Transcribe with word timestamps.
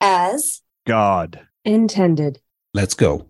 as 0.00 0.62
God. 0.86 1.46
intended. 1.64 2.40
Let's 2.72 2.94
go. 2.94 3.26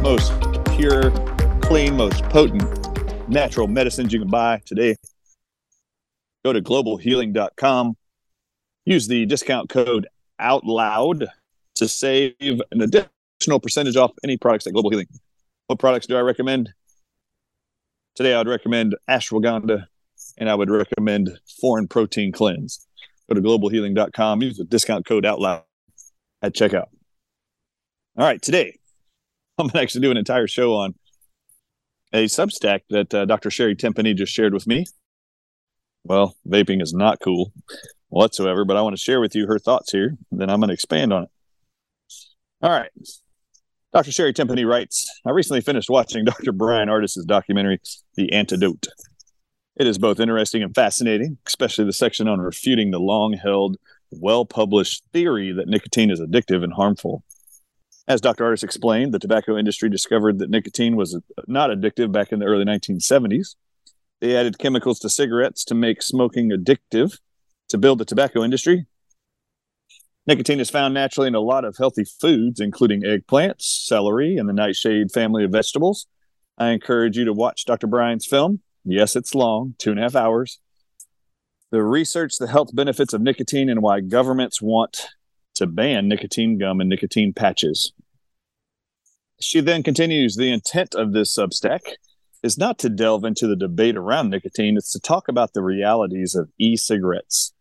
Most 0.00 0.32
pure, 0.76 1.10
clean, 1.60 1.96
most 1.96 2.22
potent 2.24 2.77
natural 3.28 3.68
medicines 3.68 4.12
you 4.12 4.18
can 4.18 4.28
buy 4.28 4.60
today. 4.64 4.96
Go 6.44 6.52
to 6.52 6.62
globalhealing.com. 6.62 7.96
Use 8.84 9.06
the 9.06 9.26
discount 9.26 9.68
code 9.68 10.08
OUTLOUD 10.40 11.26
to 11.74 11.88
save 11.88 12.60
an 12.70 12.80
additional 12.80 13.60
percentage 13.60 13.96
off 13.96 14.12
any 14.24 14.36
products 14.36 14.66
at 14.66 14.72
Global 14.72 14.90
Healing. 14.90 15.08
What 15.66 15.78
products 15.78 16.06
do 16.06 16.16
I 16.16 16.20
recommend? 16.20 16.72
Today, 18.14 18.34
I 18.34 18.38
would 18.38 18.48
recommend 18.48 18.96
ashwagandha 19.08 19.86
and 20.38 20.48
I 20.48 20.54
would 20.54 20.70
recommend 20.70 21.38
foreign 21.60 21.86
protein 21.86 22.32
cleanse. 22.32 22.86
Go 23.28 23.34
to 23.34 23.42
globalhealing.com. 23.42 24.42
Use 24.42 24.56
the 24.56 24.64
discount 24.64 25.06
code 25.06 25.24
OUTLOUD 25.24 25.62
at 26.40 26.54
checkout. 26.54 26.86
All 28.16 28.24
right, 28.24 28.40
today, 28.40 28.78
I'm 29.58 29.66
going 29.66 29.72
to 29.72 29.82
actually 29.82 30.00
do 30.00 30.10
an 30.10 30.16
entire 30.16 30.46
show 30.46 30.74
on 30.74 30.94
a 32.12 32.24
Substack 32.24 32.80
that 32.90 33.12
uh, 33.12 33.24
Dr. 33.24 33.50
Sherri 33.50 33.74
Tenpenny 33.74 34.14
just 34.14 34.32
shared 34.32 34.54
with 34.54 34.66
me. 34.66 34.86
Well, 36.04 36.36
vaping 36.46 36.80
is 36.80 36.94
not 36.94 37.20
cool 37.22 37.52
whatsoever, 38.08 38.64
but 38.64 38.76
I 38.76 38.82
want 38.82 38.96
to 38.96 39.02
share 39.02 39.20
with 39.20 39.34
you 39.34 39.46
her 39.46 39.58
thoughts 39.58 39.92
here. 39.92 40.16
Then 40.30 40.48
I'm 40.50 40.60
going 40.60 40.68
to 40.68 40.74
expand 40.74 41.12
on 41.12 41.24
it. 41.24 41.30
All 42.62 42.70
right. 42.70 42.90
Dr. 43.92 44.12
Sherri 44.12 44.32
Tenpenny 44.32 44.64
writes 44.64 45.06
I 45.26 45.30
recently 45.30 45.60
finished 45.60 45.90
watching 45.90 46.24
Dr. 46.26 46.52
Bryan 46.52 46.88
Ardis's 46.88 47.24
documentary, 47.24 47.80
The 48.16 48.32
Antidote. 48.32 48.86
It 49.76 49.86
is 49.86 49.98
both 49.98 50.18
interesting 50.18 50.62
and 50.62 50.74
fascinating, 50.74 51.38
especially 51.46 51.84
the 51.84 51.92
section 51.92 52.26
on 52.26 52.40
refuting 52.40 52.90
the 52.90 52.98
long 52.98 53.34
held, 53.34 53.76
well 54.10 54.44
published 54.44 55.04
theory 55.12 55.52
that 55.52 55.68
nicotine 55.68 56.10
is 56.10 56.20
addictive 56.20 56.64
and 56.64 56.72
harmful. 56.72 57.22
As 58.08 58.22
Dr. 58.22 58.44
Ardis 58.44 58.64
explained, 58.64 59.12
the 59.12 59.18
tobacco 59.18 59.58
industry 59.58 59.90
discovered 59.90 60.38
that 60.38 60.48
nicotine 60.48 60.96
was 60.96 61.14
uh, 61.14 61.20
not 61.46 61.68
addictive 61.68 62.10
back 62.10 62.32
in 62.32 62.38
the 62.38 62.46
early 62.46 62.64
1970s. 62.64 63.54
They 64.20 64.34
added 64.34 64.58
chemicals 64.58 64.98
to 65.00 65.10
cigarettes 65.10 65.62
to 65.66 65.74
make 65.74 66.02
smoking 66.02 66.50
addictive 66.50 67.18
to 67.68 67.76
build 67.76 67.98
the 67.98 68.06
tobacco 68.06 68.42
industry. 68.42 68.86
Nicotine 70.26 70.58
is 70.58 70.70
found 70.70 70.94
naturally 70.94 71.28
in 71.28 71.34
a 71.34 71.40
lot 71.40 71.66
of 71.66 71.76
healthy 71.76 72.04
foods, 72.04 72.60
including 72.60 73.02
eggplants, 73.02 73.62
celery, 73.62 74.38
and 74.38 74.48
the 74.48 74.54
nightshade 74.54 75.12
family 75.12 75.44
of 75.44 75.52
vegetables. 75.52 76.06
I 76.56 76.70
encourage 76.70 77.18
you 77.18 77.26
to 77.26 77.32
watch 77.34 77.66
Dr. 77.66 77.86
Bryan's 77.86 78.26
film. 78.26 78.60
Yes, 78.84 79.16
it's 79.16 79.34
long, 79.34 79.74
two 79.78 79.90
and 79.90 79.98
a 80.00 80.02
half 80.02 80.16
hours. 80.16 80.60
The 81.70 81.82
research, 81.82 82.36
the 82.38 82.46
health 82.46 82.74
benefits 82.74 83.12
of 83.12 83.20
nicotine, 83.20 83.68
and 83.68 83.82
why 83.82 84.00
governments 84.00 84.62
want 84.62 85.08
to 85.58 85.66
ban 85.66 86.08
nicotine 86.08 86.56
gum 86.56 86.80
and 86.80 86.88
nicotine 86.88 87.32
patches. 87.32 87.92
She 89.40 89.60
then 89.60 89.82
continues 89.82 90.34
the 90.34 90.52
intent 90.52 90.94
of 90.94 91.12
this 91.12 91.36
Substack 91.36 91.80
is 92.42 92.58
not 92.58 92.78
to 92.80 92.88
delve 92.88 93.24
into 93.24 93.46
the 93.46 93.56
debate 93.56 93.96
around 93.96 94.30
nicotine, 94.30 94.76
it's 94.76 94.92
to 94.92 95.00
talk 95.00 95.28
about 95.28 95.52
the 95.52 95.62
realities 95.62 96.34
of 96.34 96.50
e 96.58 96.76
cigarettes. 96.76 97.52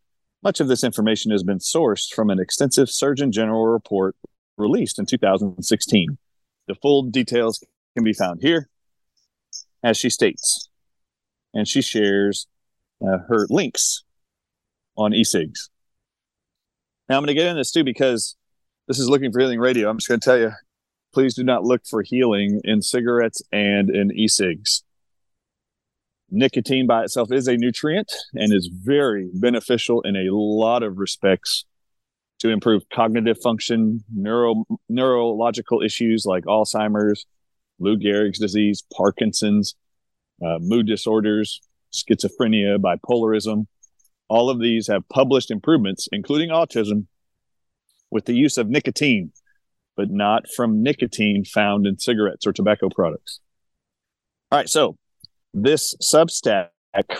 Much 0.44 0.60
of 0.60 0.68
this 0.68 0.84
information 0.84 1.32
has 1.32 1.44
been 1.44 1.60
sourced 1.60 2.14
from 2.14 2.30
an 2.30 2.40
extensive 2.40 2.90
Surgeon 2.90 3.32
General 3.32 3.68
report 3.68 4.16
released 4.58 5.00
in 5.00 5.06
2016. 5.06 6.18
The 6.68 6.76
full 6.76 7.04
details 7.04 7.64
can 7.96 8.04
be 8.04 8.14
found 8.14 8.42
here, 8.42 8.70
as 9.84 9.98
she 9.98 10.10
states, 10.10 10.70
and 11.54 11.68
she 11.68 11.82
shares 11.82 12.48
uh, 13.02 13.20
her 13.28 13.48
links 13.50 14.04
on 14.96 15.14
e 15.14 15.24
cigs. 15.24 15.70
Now, 17.08 17.18
I'm 17.18 17.22
going 17.22 17.28
to 17.28 17.34
get 17.36 17.48
into 17.48 17.60
this 17.60 17.72
too 17.72 17.84
because 17.84 18.36
this 18.88 19.00
is 19.00 19.10
looking 19.10 19.32
for 19.32 19.40
healing 19.40 19.60
radio. 19.60 19.90
I'm 19.90 19.98
just 19.98 20.08
going 20.08 20.20
to 20.20 20.26
tell 20.26 20.38
you 20.38 20.52
please 21.18 21.34
do 21.34 21.44
not 21.44 21.64
look 21.64 21.82
for 21.84 22.04
healing 22.04 22.62
in 22.64 22.80
cigarettes 22.80 23.42
and 23.52 23.90
in 23.90 24.12
e 24.12 24.28
cigs. 24.28 24.84
Nicotine 26.30 26.86
by 26.86 27.02
itself 27.02 27.32
is 27.32 27.48
a 27.48 27.58
nutrient 27.58 28.14
and 28.36 28.54
is 28.54 28.70
very 28.72 29.28
beneficial 29.34 30.00
in 30.04 30.16
a 30.16 30.32
lot 30.32 30.84
of 30.84 31.00
respects 31.00 31.66
to 32.38 32.50
improve 32.50 32.84
cognitive 32.94 33.42
function, 33.42 34.04
neuro, 34.14 34.64
neurological 34.90 35.82
issues 35.82 36.24
like 36.28 36.44
Alzheimer's, 36.44 37.26
Lou 37.80 37.98
Gehrig's 37.98 38.38
disease, 38.38 38.84
Parkinson's, 38.96 39.74
uh, 40.46 40.60
mood 40.60 40.86
disorders, 40.86 41.62
schizophrenia, 41.92 42.78
bipolarism. 42.78 43.66
All 44.28 44.52
of 44.52 44.62
these 44.62 44.86
have 44.86 45.10
published 45.10 45.50
improvements, 45.50 46.08
including 46.12 46.50
autism, 46.50 47.08
with 48.12 48.26
the 48.26 48.36
use 48.36 48.60
of 48.60 48.70
nicotine 48.70 49.32
but 49.98 50.10
not 50.10 50.46
from 50.56 50.84
nicotine 50.84 51.44
found 51.44 51.86
in 51.86 51.98
cigarettes 51.98 52.48
or 52.48 52.54
tobacco 52.54 52.88
products. 52.88 53.42
All 54.52 54.60
right, 54.60 54.70
so 54.70 54.96
this 55.54 55.96
Substack 56.02 56.70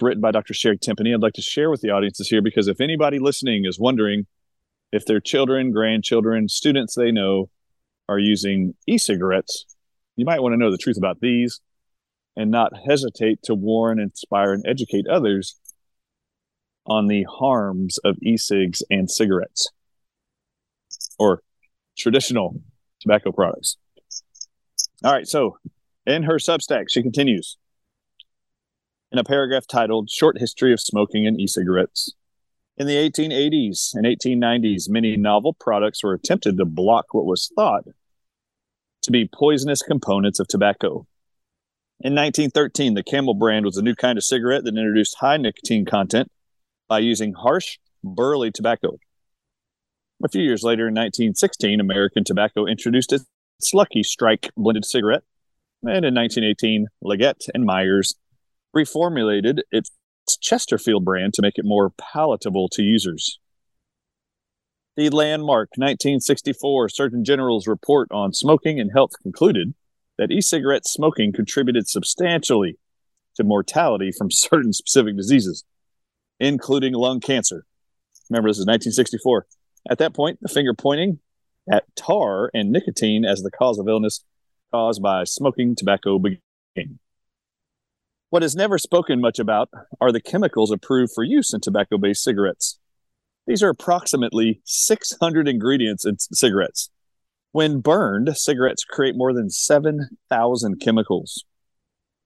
written 0.02 0.22
by 0.22 0.32
Dr. 0.32 0.54
Sherri 0.54 0.78
Tenpenny, 0.78 1.14
I'd 1.14 1.22
like 1.22 1.34
to 1.34 1.42
share 1.42 1.70
with 1.70 1.82
the 1.82 1.90
audiences 1.90 2.30
here 2.30 2.42
because 2.42 2.68
if 2.68 2.80
anybody 2.80 3.20
listening 3.20 3.66
is 3.66 3.80
wondering 3.80 4.28
if 4.92 5.06
their 5.06 5.20
children, 5.20 5.72
grandchildren, 5.72 6.48
students 6.48 6.96
they 6.96 7.12
know 7.12 7.50
are 8.08 8.20
using 8.20 8.76
e 8.88 8.98
cigarettes, 8.98 9.66
you 10.16 10.26
might 10.26 10.42
want 10.42 10.54
to 10.54 10.58
know 10.58 10.72
the 10.72 10.78
truth 10.78 10.98
about 10.98 11.20
these 11.20 11.60
and 12.36 12.52
not 12.52 12.72
hesitate 12.88 13.42
to 13.44 13.56
warn, 13.56 14.00
inspire, 14.00 14.54
and 14.54 14.64
educate 14.68 15.08
others 15.08 15.60
on 16.86 17.08
the 17.08 17.26
harms 17.30 17.98
of 18.06 18.16
e 18.22 18.38
cigs 18.38 18.82
and 18.90 19.12
cigarettes 19.12 19.70
or 21.20 21.42
traditional 21.98 22.62
tobacco 23.00 23.32
products. 23.32 23.78
All 25.04 25.14
right, 25.14 25.28
so 25.28 25.58
in 26.06 26.24
her 26.24 26.36
Substack, 26.36 26.86
she 26.90 27.02
continues 27.02 27.58
in 29.12 29.20
a 29.20 29.24
paragraph 29.24 29.68
titled 29.68 30.10
Short 30.10 30.40
History 30.40 30.74
of 30.74 30.80
Smoking 30.80 31.26
and 31.28 31.40
E 31.40 31.48
Cigarettes. 31.48 32.14
In 32.78 32.88
the 32.88 32.96
1880s 32.96 33.96
and 33.96 34.06
1890s, 34.06 34.90
many 34.90 35.18
novel 35.18 35.54
products 35.54 36.04
were 36.04 36.14
attempted 36.14 36.58
to 36.58 36.66
block 36.66 37.14
what 37.14 37.26
was 37.26 37.52
thought 37.56 37.86
to 39.02 39.12
be 39.12 39.30
poisonous 39.34 39.82
components 39.82 40.40
of 40.40 40.48
tobacco. 40.48 41.08
In 42.00 42.14
1913, 42.14 42.94
the 42.94 43.04
Camel 43.04 43.34
brand 43.34 43.66
was 43.66 43.78
a 43.78 43.82
new 43.82 43.96
kind 43.96 44.18
of 44.18 44.24
cigarette 44.24 44.64
that 44.66 44.78
introduced 44.78 45.18
high 45.20 45.38
nicotine 45.38 45.86
content 45.86 46.30
by 46.88 47.00
using 47.00 47.34
harsh, 47.34 47.80
burley 48.04 48.52
tobacco. 48.52 49.00
A 50.24 50.30
few 50.30 50.42
years 50.42 50.64
later, 50.64 50.88
in 50.88 50.96
1916, 50.96 51.80
American 51.80 52.24
Tobacco 52.24 52.66
introduced 52.66 53.14
its 53.14 53.26
Lucky 53.74 54.02
Strike 54.02 54.50
blended 54.58 54.84
cigarette. 54.84 55.24
And 55.84 56.04
in 56.06 56.16
1918, 56.16 56.88
Liggett 57.04 57.46
and 57.54 57.66
Myers 57.66 58.16
reformulated 58.76 59.60
its 59.72 59.92
Chesterfield 60.42 61.06
brand 61.06 61.34
to 61.36 61.42
make 61.44 61.58
it 61.58 61.66
more 61.66 61.92
palatable 61.92 62.68
to 62.70 62.82
users. 62.82 63.40
The 64.96 65.12
landmark 65.12 65.70
1964 65.76 66.90
Surgeon 66.90 67.24
General's 67.24 67.68
report 67.68 68.08
on 68.12 68.34
smoking 68.34 68.80
and 68.80 68.92
health 68.92 69.12
concluded 69.22 69.76
that 70.18 70.32
e 70.32 70.42
cigarette 70.42 70.88
smoking 70.88 71.32
contributed 71.32 71.88
substantially 71.88 72.80
to 73.36 73.44
mortality 73.44 74.12
from 74.12 74.32
certain 74.32 74.74
specific 74.74 75.16
diseases, 75.16 75.64
including 76.40 76.94
lung 76.94 77.20
cancer. 77.20 77.66
Remember, 78.32 78.50
this 78.50 78.58
is 78.58 78.66
1964. 78.66 79.46
At 79.90 80.00
that 80.00 80.14
point, 80.14 80.40
the 80.42 80.50
finger 80.50 80.74
pointing 80.74 81.20
at 81.72 81.84
tar 81.96 82.50
and 82.54 82.72
nicotine 82.72 83.26
as 83.26 83.42
the 83.42 83.52
cause 83.52 83.80
of 83.80 83.88
illness 83.88 84.24
caused 84.72 85.02
by 85.02 85.24
smoking 85.24 85.76
tobacco 85.76 86.20
began. 86.20 87.00
What 88.30 88.44
is 88.44 88.56
never 88.56 88.78
spoken 88.78 89.22
much 89.22 89.40
about 89.40 89.70
are 90.02 90.12
the 90.12 90.22
chemicals 90.22 90.72
approved 90.72 91.14
for 91.14 91.24
use 91.24 91.54
in 91.54 91.62
tobacco 91.62 91.98
based 91.98 92.24
cigarettes. 92.24 92.78
These 93.46 93.64
are 93.64 93.70
approximately 93.70 94.62
600 94.66 95.48
ingredients 95.48 96.06
in 96.06 96.18
cigarettes. 96.20 96.90
When 97.54 97.80
burned, 97.80 98.36
cigarettes 98.36 98.84
create 98.84 99.16
more 99.16 99.34
than 99.34 99.50
7,000 99.50 100.80
chemicals. 100.82 101.46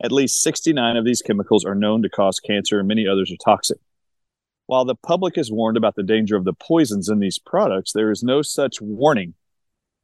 At 0.03 0.11
least 0.11 0.41
69 0.41 0.97
of 0.97 1.05
these 1.05 1.21
chemicals 1.21 1.63
are 1.63 1.75
known 1.75 2.01
to 2.01 2.09
cause 2.09 2.39
cancer, 2.39 2.79
and 2.79 2.87
many 2.87 3.07
others 3.07 3.31
are 3.31 3.37
toxic. 3.45 3.77
While 4.71 4.85
the 4.85 4.95
public 4.95 5.37
is 5.37 5.51
warned 5.51 5.75
about 5.75 5.97
the 5.97 6.01
danger 6.01 6.37
of 6.37 6.45
the 6.45 6.53
poisons 6.53 7.09
in 7.09 7.19
these 7.19 7.37
products, 7.37 7.91
there 7.91 8.09
is 8.09 8.23
no 8.23 8.41
such 8.41 8.79
warning 8.79 9.33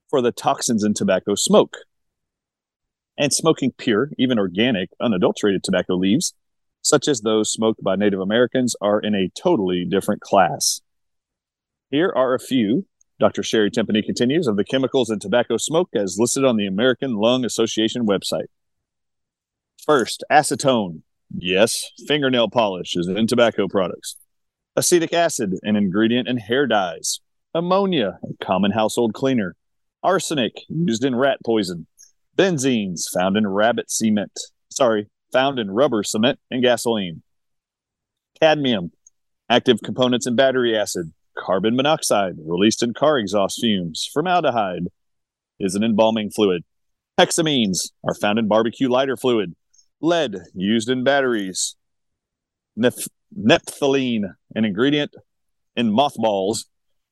for 0.10 0.22
the 0.22 0.34
toxins 0.34 0.84
in 0.84 0.94
tobacco 0.94 1.36
smoke. 1.36 1.78
And 3.18 3.32
smoking 3.32 3.72
pure, 3.72 4.10
even 4.18 4.38
organic, 4.38 4.90
unadulterated 5.00 5.64
tobacco 5.64 5.96
leaves 5.96 6.34
such 6.82 7.08
as 7.08 7.22
those 7.22 7.50
smoked 7.50 7.82
by 7.82 7.96
Native 7.96 8.20
Americans, 8.20 8.76
are 8.82 9.00
in 9.00 9.16
a 9.16 9.30
totally 9.42 9.86
different 9.86 10.20
class. 10.20 10.82
Here 11.90 12.12
are 12.14 12.34
a 12.34 12.40
few, 12.40 12.88
Dr. 13.22 13.44
Sherri 13.44 13.72
Tenpenny 13.72 14.02
continues, 14.02 14.48
of 14.48 14.58
the 14.58 14.66
chemicals 14.66 15.10
in 15.10 15.20
tobacco 15.20 15.56
smoke 15.56 15.92
as 15.96 16.18
listed 16.20 16.44
on 16.44 16.58
the 16.58 16.68
American 16.68 17.16
Lung 17.16 17.46
Association 17.46 18.06
website. 18.06 18.48
First, 19.86 20.26
acetone. 20.30 21.04
Yes, 21.34 21.86
fingernail 22.06 22.50
polish 22.50 22.98
is 22.98 23.08
in 23.08 23.28
tobacco 23.28 23.70
products. 23.70 24.18
Acetic 24.78 25.12
acid, 25.12 25.56
an 25.64 25.76
ingredient 25.76 26.28
in 26.28 26.38
hair 26.38 26.68
dyes. 26.68 27.20
Ammonia, 27.56 28.20
a 28.24 28.46
common 28.46 28.72
household 28.72 29.16
cleaner. 29.16 29.56
Arsenic, 30.04 30.54
used 30.70 31.04
in 31.04 31.16
rat 31.16 31.40
poison. 31.44 31.88
Benzenes, 32.38 33.10
found 33.12 33.38
in 33.38 33.48
rabbit 33.48 33.90
cement. 33.90 34.40
Sorry, 34.70 35.08
found 35.34 35.58
in 35.58 35.72
rubber 35.72 36.04
cement 36.04 36.38
and 36.52 36.62
gasoline. 36.62 37.24
Cadmium, 38.40 38.92
active 39.50 39.80
components 39.84 40.28
in 40.28 40.36
battery 40.36 40.78
acid. 40.78 41.12
Carbon 41.36 41.76
monoxide, 41.76 42.36
released 42.38 42.84
in 42.84 42.94
car 42.94 43.18
exhaust 43.18 43.60
fumes. 43.60 44.08
Formaldehyde 44.14 44.90
is 45.60 45.74
an 45.74 45.84
embalming 45.84 46.30
fluid. 46.30 46.64
Hexamines 47.20 47.94
are 48.08 48.14
found 48.14 48.38
in 48.38 48.48
barbecue 48.48 48.90
lighter 48.90 49.18
fluid. 49.18 49.56
Lead, 50.02 50.36
used 50.54 50.88
in 50.88 51.04
batteries. 51.04 51.76
Naphthalene, 53.36 54.34
an 54.56 54.66
ingredient 54.66 55.16
in 55.76 55.92
mothballs. 55.92 56.66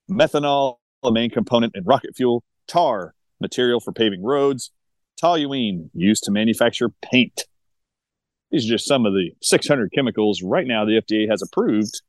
Methanol, 0.09 0.77
a 1.03 1.12
main 1.12 1.29
component 1.29 1.75
in 1.75 1.83
rocket 1.83 2.15
fuel. 2.15 2.44
Tar, 2.67 3.13
material 3.39 3.79
for 3.79 3.91
paving 3.91 4.23
roads. 4.23 4.71
Toluene, 5.21 5.89
used 5.94 6.23
to 6.23 6.31
manufacture 6.31 6.89
paint. 7.01 7.45
These 8.51 8.65
are 8.65 8.75
just 8.75 8.88
some 8.88 9.06
of 9.06 9.13
the 9.13 9.31
600 9.41 9.91
chemicals 9.94 10.41
right 10.44 10.67
now 10.67 10.85
the 10.85 11.01
FDA 11.01 11.29
has 11.29 11.41
approved 11.41 12.01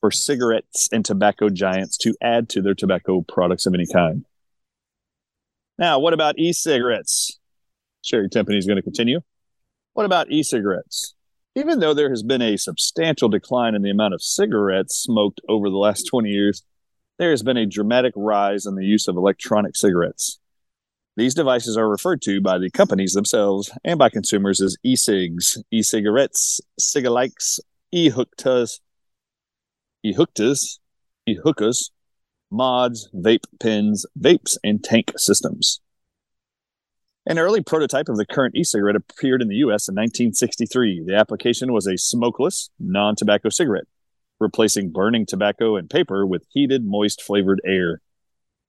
for 0.00 0.10
cigarettes 0.10 0.88
and 0.92 1.04
tobacco 1.04 1.48
giants 1.48 1.96
to 1.98 2.14
add 2.22 2.48
to 2.50 2.62
their 2.62 2.74
tobacco 2.74 3.24
products 3.26 3.66
of 3.66 3.74
any 3.74 3.86
kind. 3.92 4.24
Now, 5.78 5.98
what 5.98 6.12
about 6.12 6.38
e 6.38 6.52
cigarettes? 6.52 7.38
Sherri 8.02 8.28
Tenpenny 8.28 8.58
is 8.58 8.66
going 8.66 8.76
to 8.76 8.82
continue. 8.82 9.20
What 9.92 10.06
about 10.06 10.30
e 10.30 10.42
cigarettes? 10.42 11.14
Even 11.54 11.80
though 11.80 11.94
there 11.94 12.10
has 12.10 12.22
been 12.22 12.42
a 12.42 12.56
substantial 12.56 13.28
decline 13.28 13.74
in 13.74 13.82
the 13.82 13.90
amount 13.90 14.14
of 14.14 14.22
cigarettes 14.22 14.96
smoked 14.96 15.40
over 15.48 15.68
the 15.68 15.76
last 15.76 16.04
20 16.04 16.28
years, 16.28 16.62
there 17.18 17.30
has 17.30 17.42
been 17.42 17.56
a 17.56 17.66
dramatic 17.66 18.12
rise 18.16 18.64
in 18.64 18.76
the 18.76 18.84
use 18.84 19.08
of 19.08 19.16
electronic 19.16 19.76
cigarettes. 19.76 20.38
These 21.16 21.34
devices 21.34 21.76
are 21.76 21.88
referred 21.88 22.22
to 22.22 22.40
by 22.40 22.58
the 22.58 22.70
companies 22.70 23.12
themselves 23.12 23.72
and 23.82 23.98
by 23.98 24.08
consumers 24.08 24.60
as 24.60 24.76
e-cigs, 24.84 25.60
e-cigarettes, 25.72 26.60
cigalikes, 26.80 27.58
e-hooktas, 27.90 28.78
e-hooktas, 30.04 30.78
e-hookahs, 31.26 31.90
mods, 32.52 33.10
vape 33.12 33.46
pens, 33.58 34.06
vapes, 34.16 34.56
and 34.62 34.84
tank 34.84 35.12
systems. 35.16 35.80
An 37.28 37.38
early 37.38 37.62
prototype 37.62 38.08
of 38.08 38.16
the 38.16 38.24
current 38.24 38.56
e-cigarette 38.56 38.96
appeared 38.96 39.42
in 39.42 39.48
the 39.48 39.56
US 39.56 39.86
in 39.86 39.94
1963. 39.94 41.04
The 41.06 41.14
application 41.14 41.74
was 41.74 41.86
a 41.86 41.98
smokeless, 41.98 42.70
non-tobacco 42.80 43.50
cigarette, 43.50 43.84
replacing 44.40 44.92
burning 44.92 45.26
tobacco 45.26 45.76
and 45.76 45.90
paper 45.90 46.26
with 46.26 46.46
heated, 46.48 46.86
moist 46.86 47.20
flavored 47.20 47.60
air. 47.66 48.00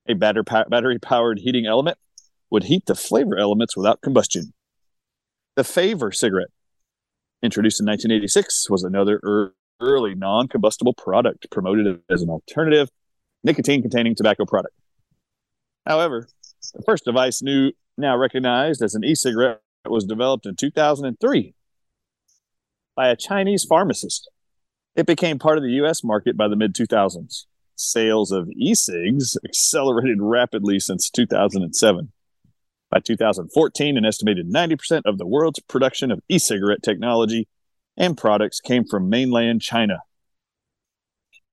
A 0.09 0.13
battery 0.13 0.99
powered 0.99 1.39
heating 1.39 1.67
element 1.67 1.97
would 2.49 2.65
heat 2.65 2.85
the 2.85 2.95
flavor 2.95 3.37
elements 3.37 3.77
without 3.77 4.01
combustion. 4.01 4.51
The 5.55 5.63
Favor 5.63 6.11
cigarette, 6.11 6.49
introduced 7.41 7.79
in 7.79 7.85
1986, 7.85 8.69
was 8.69 8.83
another 8.83 9.21
early 9.79 10.15
non 10.15 10.49
combustible 10.49 10.93
product 10.93 11.49
promoted 11.49 12.01
as 12.09 12.21
an 12.21 12.29
alternative 12.29 12.89
nicotine 13.41 13.81
containing 13.81 14.15
tobacco 14.15 14.43
product. 14.43 14.75
However, 15.85 16.27
the 16.73 16.81
first 16.81 17.05
device 17.05 17.41
new, 17.41 17.71
now 17.99 18.17
recognized 18.17 18.81
as 18.81 18.95
an 18.95 19.03
e 19.03 19.15
cigarette 19.15 19.61
was 19.85 20.05
developed 20.05 20.45
in 20.45 20.55
2003 20.55 21.53
by 22.95 23.07
a 23.09 23.15
Chinese 23.15 23.63
pharmacist. 23.63 24.29
It 24.95 25.05
became 25.05 25.39
part 25.39 25.57
of 25.57 25.63
the 25.63 25.71
US 25.83 26.03
market 26.03 26.35
by 26.35 26.47
the 26.47 26.55
mid 26.55 26.73
2000s. 26.73 27.45
Sales 27.75 28.31
of 28.31 28.49
e 28.49 28.75
cigs 28.75 29.37
accelerated 29.45 30.17
rapidly 30.21 30.79
since 30.79 31.09
2007. 31.09 32.11
By 32.89 32.99
2014, 32.99 33.97
an 33.97 34.05
estimated 34.05 34.51
90% 34.51 35.03
of 35.05 35.17
the 35.17 35.27
world's 35.27 35.59
production 35.59 36.11
of 36.11 36.21
e 36.27 36.39
cigarette 36.39 36.83
technology 36.83 37.47
and 37.95 38.17
products 38.17 38.59
came 38.59 38.85
from 38.85 39.09
mainland 39.09 39.61
China. 39.61 39.99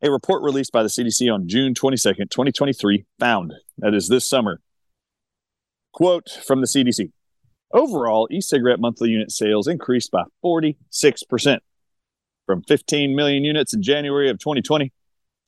A 0.03 0.11
report 0.11 0.43
released 0.43 0.73
by 0.73 0.83
the 0.83 0.89
CDC 0.89 1.33
on 1.33 1.49
June 1.49 1.75
22, 1.75 2.13
2023, 2.15 3.05
found 3.19 3.53
that 3.79 3.95
is 3.95 4.09
this 4.09 4.29
summer. 4.29 4.61
Quote 5.97 6.29
from 6.47 6.61
the 6.61 6.67
CDC 6.67 7.11
Overall, 7.73 8.29
e 8.31 8.43
cigarette 8.43 8.79
monthly 8.79 9.09
unit 9.09 9.33
sales 9.33 9.67
increased 9.67 10.11
by 10.11 10.25
46%, 10.45 11.59
from 12.45 12.63
15 12.69 13.17
million 13.17 13.45
units 13.45 13.73
in 13.73 13.81
January 13.83 14.29
of 14.29 14.39
2020 14.39 14.93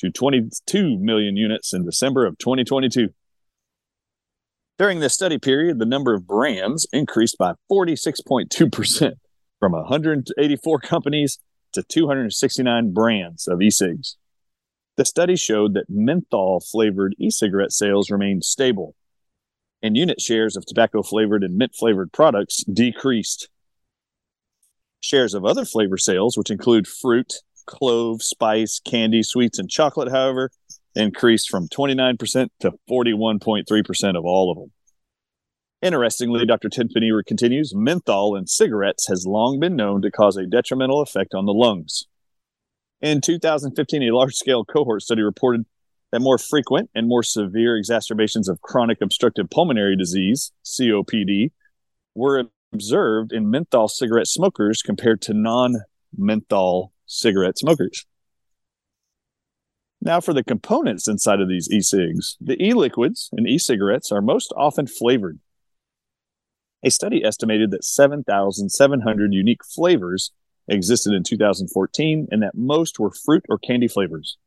to 0.01 0.11
22 0.11 0.99
million 1.01 1.37
units 1.37 1.75
in 1.75 1.85
December 1.85 2.25
of 2.25 2.39
2022. 2.39 3.11
During 4.79 5.01
this 5.01 5.13
study 5.13 5.37
period, 5.37 5.79
the 5.79 5.85
number 5.85 6.15
of 6.15 6.27
brands 6.27 6.87
increased 6.95 7.37
by 7.37 7.53
46.2% 7.71 9.13
from 9.61 9.73
184 9.73 10.79
companies 10.79 11.39
to 11.75 11.83
269 11.83 12.95
brands 12.95 13.47
of 13.47 13.61
e 13.61 13.69
cigs. 13.69 14.17
The 14.97 15.05
study 15.05 15.37
showed 15.37 15.75
that 15.75 15.91
menthol 15.91 16.61
flavored 16.61 17.15
e 17.19 17.29
cigarette 17.31 17.73
sales 17.73 18.11
remained 18.11 18.45
stable, 18.45 18.95
and 19.83 19.97
unit 19.97 20.21
shares 20.21 20.57
of 20.57 20.67
tobacco 20.67 21.03
flavored 21.03 21.45
and 21.45 21.57
mint 21.57 21.75
flavored 21.75 22.13
products 22.13 22.65
decreased. 22.65 23.49
Shares 25.01 25.35
of 25.35 25.45
other 25.45 25.65
flavor 25.65 25.97
sales, 25.97 26.37
which 26.37 26.51
include 26.51 26.89
fruit, 26.89 27.35
clove, 27.67 28.23
spice, 28.23 28.81
candy, 28.81 29.23
sweets, 29.23 29.59
and 29.59 29.71
chocolate, 29.71 30.11
however, 30.11 30.51
increased 30.95 31.49
from 31.49 31.69
29% 31.69 32.49
to 32.61 32.73
41.3% 32.91 34.19
of 34.19 34.25
all 34.25 34.51
of 34.51 34.59
them. 34.59 34.73
Interestingly, 35.81 36.45
Dr. 36.45 36.69
Tenpenny 36.69 37.13
continues 37.25 37.73
menthol 37.75 38.35
in 38.35 38.49
cigarettes 38.49 39.07
has 39.07 39.27
long 39.27 39.61
been 39.61 39.77
known 39.77 40.03
to 40.03 40.11
cause 40.11 40.37
a 40.37 40.47
detrimental 40.47 41.01
effect 41.01 41.35
on 41.35 41.47
the 41.47 41.53
lungs. 41.53 42.09
In 43.01 43.21
2015, 43.21 44.03
a 44.03 44.11
large 44.11 44.35
scale 44.35 44.65
cohort 44.65 45.03
study 45.03 45.23
reported 45.23 45.67
that 46.13 46.21
more 46.21 46.39
frequent 46.39 46.91
and 46.95 47.09
more 47.09 47.23
severe 47.23 47.77
exacerbations 47.77 48.49
of 48.49 48.61
chronic 48.63 48.99
obstructive 49.01 49.51
pulmonary 49.51 49.97
disease, 49.97 50.53
COPD, 50.65 51.53
were 52.15 52.45
observed 52.73 53.33
in 53.33 53.51
menthol 53.51 53.89
cigarette 53.89 54.27
smokers 54.27 54.83
compared 54.83 55.21
to 55.23 55.35
non 55.35 55.77
menthol 56.17 56.93
cigarette 57.07 57.59
smokers. 57.59 58.07
Now, 60.01 60.21
for 60.21 60.33
the 60.33 60.45
components 60.45 61.09
inside 61.09 61.41
of 61.41 61.49
these 61.49 61.69
e 61.71 61.81
cigs, 61.81 62.37
the 62.41 62.63
e 62.63 62.73
liquids 62.73 63.31
in 63.33 63.47
e 63.47 63.59
cigarettes 63.59 64.13
are 64.13 64.23
most 64.23 64.53
often 64.57 64.87
flavored. 64.87 65.41
A 66.85 66.91
study 66.91 67.25
estimated 67.25 67.73
that 67.73 67.85
7,700 67.85 69.35
unique 69.35 69.65
flavors 69.65 70.31
existed 70.69 71.13
in 71.13 71.25
2014 71.25 72.29
and 72.31 72.43
that 72.43 72.55
most 72.55 73.01
were 73.01 73.11
fruit 73.11 73.45
or 73.49 73.59
candy 73.59 73.89
flavors. 73.89 74.39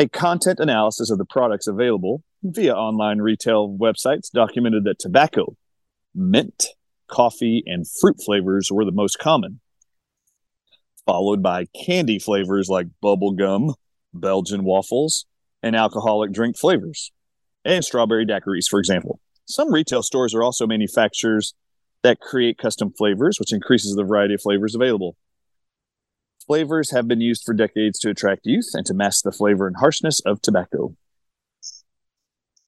A 0.00 0.08
content 0.08 0.60
analysis 0.60 1.10
of 1.10 1.18
the 1.18 1.24
products 1.24 1.66
available 1.66 2.22
via 2.44 2.72
online 2.72 3.18
retail 3.18 3.68
websites 3.68 4.30
documented 4.30 4.84
that 4.84 5.00
tobacco, 5.00 5.56
mint, 6.14 6.66
coffee, 7.08 7.64
and 7.66 7.84
fruit 8.00 8.14
flavors 8.24 8.70
were 8.70 8.84
the 8.84 8.92
most 8.92 9.18
common, 9.18 9.58
followed 11.04 11.42
by 11.42 11.64
candy 11.84 12.20
flavors 12.20 12.68
like 12.68 12.86
bubble 13.02 13.32
gum, 13.32 13.74
Belgian 14.14 14.62
waffles, 14.62 15.26
and 15.64 15.74
alcoholic 15.74 16.30
drink 16.30 16.56
flavors, 16.56 17.10
and 17.64 17.84
strawberry 17.84 18.24
daiquiris, 18.24 18.68
for 18.70 18.78
example. 18.78 19.18
Some 19.46 19.72
retail 19.72 20.04
stores 20.04 20.32
are 20.32 20.44
also 20.44 20.64
manufacturers 20.64 21.54
that 22.04 22.20
create 22.20 22.56
custom 22.56 22.92
flavors, 22.96 23.40
which 23.40 23.52
increases 23.52 23.96
the 23.96 24.04
variety 24.04 24.34
of 24.34 24.42
flavors 24.42 24.76
available. 24.76 25.16
Flavors 26.48 26.92
have 26.92 27.06
been 27.06 27.20
used 27.20 27.44
for 27.44 27.52
decades 27.52 27.98
to 27.98 28.08
attract 28.08 28.46
youth 28.46 28.70
and 28.72 28.86
to 28.86 28.94
mask 28.94 29.22
the 29.22 29.30
flavor 29.30 29.66
and 29.66 29.76
harshness 29.76 30.20
of 30.20 30.40
tobacco. 30.40 30.96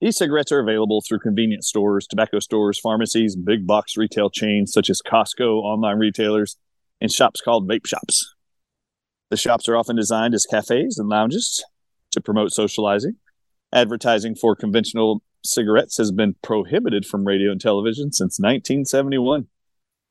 E 0.02 0.12
cigarettes 0.12 0.52
are 0.52 0.60
available 0.60 1.00
through 1.00 1.20
convenience 1.20 1.66
stores, 1.66 2.06
tobacco 2.06 2.40
stores, 2.40 2.78
pharmacies, 2.78 3.36
big 3.36 3.66
box 3.66 3.96
retail 3.96 4.28
chains 4.28 4.70
such 4.70 4.90
as 4.90 5.00
Costco, 5.00 5.62
online 5.62 5.96
retailers, 5.96 6.58
and 7.00 7.10
shops 7.10 7.40
called 7.40 7.66
vape 7.66 7.86
shops. 7.86 8.34
The 9.30 9.38
shops 9.38 9.66
are 9.66 9.76
often 9.76 9.96
designed 9.96 10.34
as 10.34 10.44
cafes 10.44 10.98
and 10.98 11.08
lounges 11.08 11.64
to 12.10 12.20
promote 12.20 12.52
socializing. 12.52 13.16
Advertising 13.72 14.34
for 14.34 14.54
conventional 14.54 15.22
cigarettes 15.42 15.96
has 15.96 16.12
been 16.12 16.34
prohibited 16.42 17.06
from 17.06 17.26
radio 17.26 17.50
and 17.50 17.60
television 17.60 18.12
since 18.12 18.38
1971. 18.38 19.46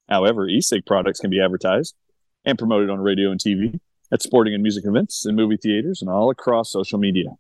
However, 0.08 0.48
e 0.48 0.60
cig 0.60 0.88
products 0.88 1.20
can 1.20 1.30
be 1.30 1.40
advertised 1.40 1.94
and 2.46 2.58
promoted 2.58 2.90
on 2.90 3.00
radio 3.00 3.32
and 3.32 3.40
TV, 3.40 3.80
at 4.12 4.22
sporting 4.22 4.54
and 4.54 4.64
music 4.64 4.86
events, 4.86 5.26
and 5.26 5.36
movie 5.36 5.58
theaters, 5.58 6.02
and 6.02 6.10
all 6.10 6.30
across 6.30 6.72
social 6.72 7.00
media. 7.00 7.38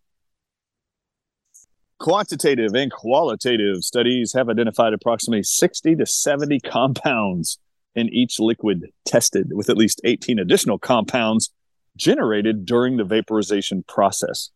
Quantitative 1.99 2.73
and 2.73 2.91
qualitative 2.91 3.83
studies 3.83 4.33
have 4.33 4.49
identified 4.49 4.93
approximately 4.93 5.43
60 5.43 5.95
to 5.97 6.05
70 6.05 6.59
compounds 6.61 7.59
in 7.95 8.07
each 8.09 8.39
liquid 8.39 8.85
tested, 9.05 9.51
with 9.51 9.69
at 9.69 9.77
least 9.77 9.99
18 10.03 10.39
additional 10.39 10.77
compounds 10.77 11.51
generated 11.97 12.65
during 12.65 12.97
the 12.97 13.03
vaporization 13.03 13.83
process. 13.87 14.49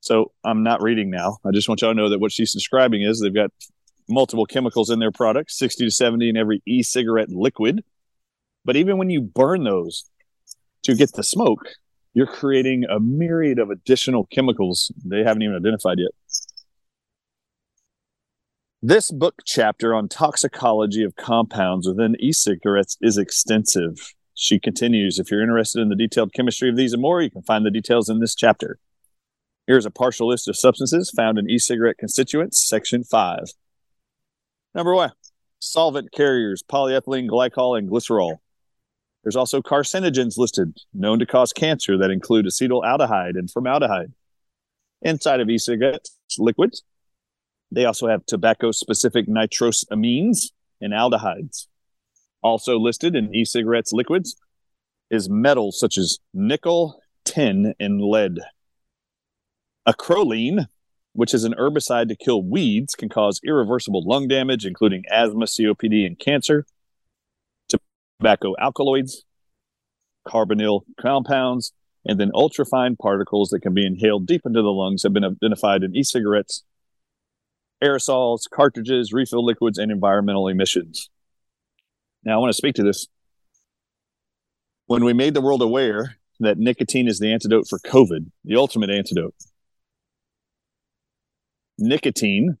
So 0.00 0.32
I'm 0.44 0.62
not 0.62 0.82
reading 0.82 1.10
now. 1.10 1.38
I 1.46 1.50
just 1.52 1.68
want 1.68 1.80
y'all 1.80 1.92
to 1.92 1.96
know 1.96 2.10
that 2.10 2.18
what 2.18 2.32
she's 2.32 2.52
describing 2.52 3.02
is 3.02 3.20
they've 3.20 3.34
got 3.34 3.52
multiple 4.08 4.44
chemicals 4.44 4.90
in 4.90 4.98
their 4.98 5.12
product, 5.12 5.50
60 5.50 5.84
to 5.84 5.90
70 5.90 6.28
in 6.28 6.36
every 6.36 6.62
e 6.66 6.82
cigarette 6.82 7.30
liquid. 7.30 7.84
But 8.64 8.76
even 8.76 8.96
when 8.96 9.10
you 9.10 9.20
burn 9.20 9.64
those 9.64 10.08
to 10.82 10.94
get 10.94 11.12
the 11.12 11.22
smoke, 11.22 11.68
you're 12.14 12.26
creating 12.26 12.84
a 12.84 13.00
myriad 13.00 13.58
of 13.58 13.70
additional 13.70 14.26
chemicals 14.26 14.92
they 15.04 15.22
haven't 15.24 15.42
even 15.42 15.56
identified 15.56 15.98
yet. 15.98 16.12
This 18.80 19.10
book 19.10 19.42
chapter 19.44 19.94
on 19.94 20.08
toxicology 20.08 21.02
of 21.04 21.16
compounds 21.16 21.88
within 21.88 22.16
e 22.20 22.32
cigarettes 22.32 22.98
is 23.00 23.16
extensive. 23.16 24.14
She 24.34 24.58
continues 24.58 25.18
If 25.18 25.30
you're 25.30 25.42
interested 25.42 25.80
in 25.80 25.88
the 25.88 25.96
detailed 25.96 26.32
chemistry 26.34 26.68
of 26.68 26.76
these 26.76 26.92
and 26.92 27.00
more, 27.00 27.22
you 27.22 27.30
can 27.30 27.42
find 27.42 27.64
the 27.64 27.70
details 27.70 28.08
in 28.08 28.20
this 28.20 28.34
chapter. 28.34 28.78
Here's 29.66 29.86
a 29.86 29.90
partial 29.90 30.28
list 30.28 30.48
of 30.48 30.56
substances 30.56 31.10
found 31.10 31.38
in 31.38 31.48
e 31.48 31.58
cigarette 31.58 31.96
constituents, 31.98 32.62
section 32.68 33.04
five. 33.04 33.44
Number 34.74 34.94
one, 34.94 35.12
solvent 35.60 36.12
carriers, 36.12 36.62
polyethylene 36.62 37.28
glycol, 37.28 37.78
and 37.78 37.88
glycerol. 37.88 38.38
There's 39.24 39.36
also 39.36 39.62
carcinogens 39.62 40.36
listed, 40.36 40.76
known 40.92 41.18
to 41.18 41.26
cause 41.26 41.52
cancer, 41.52 41.96
that 41.96 42.10
include 42.10 42.44
acetaldehyde 42.44 43.38
and 43.38 43.50
formaldehyde. 43.50 44.12
Inside 45.00 45.40
of 45.40 45.48
e 45.48 45.56
cigarettes 45.56 46.16
liquids, 46.38 46.82
they 47.72 47.86
also 47.86 48.06
have 48.06 48.26
tobacco 48.26 48.70
specific 48.70 49.26
nitrosamines 49.26 50.50
and 50.80 50.92
aldehydes. 50.92 51.66
Also 52.42 52.78
listed 52.78 53.16
in 53.16 53.34
e 53.34 53.46
cigarettes 53.46 53.92
liquids 53.92 54.36
is 55.10 55.30
metals 55.30 55.80
such 55.80 55.96
as 55.96 56.18
nickel, 56.34 57.00
tin, 57.24 57.74
and 57.80 58.02
lead. 58.02 58.38
Acrolein, 59.88 60.66
which 61.14 61.32
is 61.32 61.44
an 61.44 61.54
herbicide 61.58 62.08
to 62.08 62.16
kill 62.16 62.42
weeds, 62.42 62.94
can 62.94 63.08
cause 63.08 63.40
irreversible 63.42 64.06
lung 64.06 64.28
damage, 64.28 64.66
including 64.66 65.04
asthma, 65.10 65.46
COPD, 65.46 66.06
and 66.06 66.18
cancer. 66.18 66.66
Tobacco 68.24 68.54
alkaloids, 68.58 69.26
carbonyl 70.26 70.80
compounds, 70.98 71.74
and 72.06 72.18
then 72.18 72.30
ultrafine 72.32 72.96
particles 72.96 73.50
that 73.50 73.60
can 73.60 73.74
be 73.74 73.84
inhaled 73.84 74.26
deep 74.26 74.40
into 74.46 74.62
the 74.62 74.72
lungs 74.72 75.02
have 75.02 75.12
been 75.12 75.26
identified 75.26 75.82
in 75.82 75.94
e 75.94 76.02
cigarettes 76.02 76.64
aerosols, 77.82 78.48
cartridges, 78.50 79.12
refill 79.12 79.44
liquids, 79.44 79.76
and 79.76 79.92
environmental 79.92 80.48
emissions. 80.48 81.10
Now, 82.24 82.36
I 82.36 82.36
want 82.38 82.48
to 82.48 82.56
speak 82.56 82.76
to 82.76 82.82
this. 82.82 83.08
When 84.86 85.04
we 85.04 85.12
made 85.12 85.34
the 85.34 85.42
world 85.42 85.60
aware 85.60 86.16
that 86.40 86.56
nicotine 86.56 87.08
is 87.08 87.18
the 87.18 87.30
antidote 87.30 87.68
for 87.68 87.78
COVID, 87.78 88.30
the 88.42 88.56
ultimate 88.56 88.88
antidote, 88.88 89.34
nicotine 91.76 92.56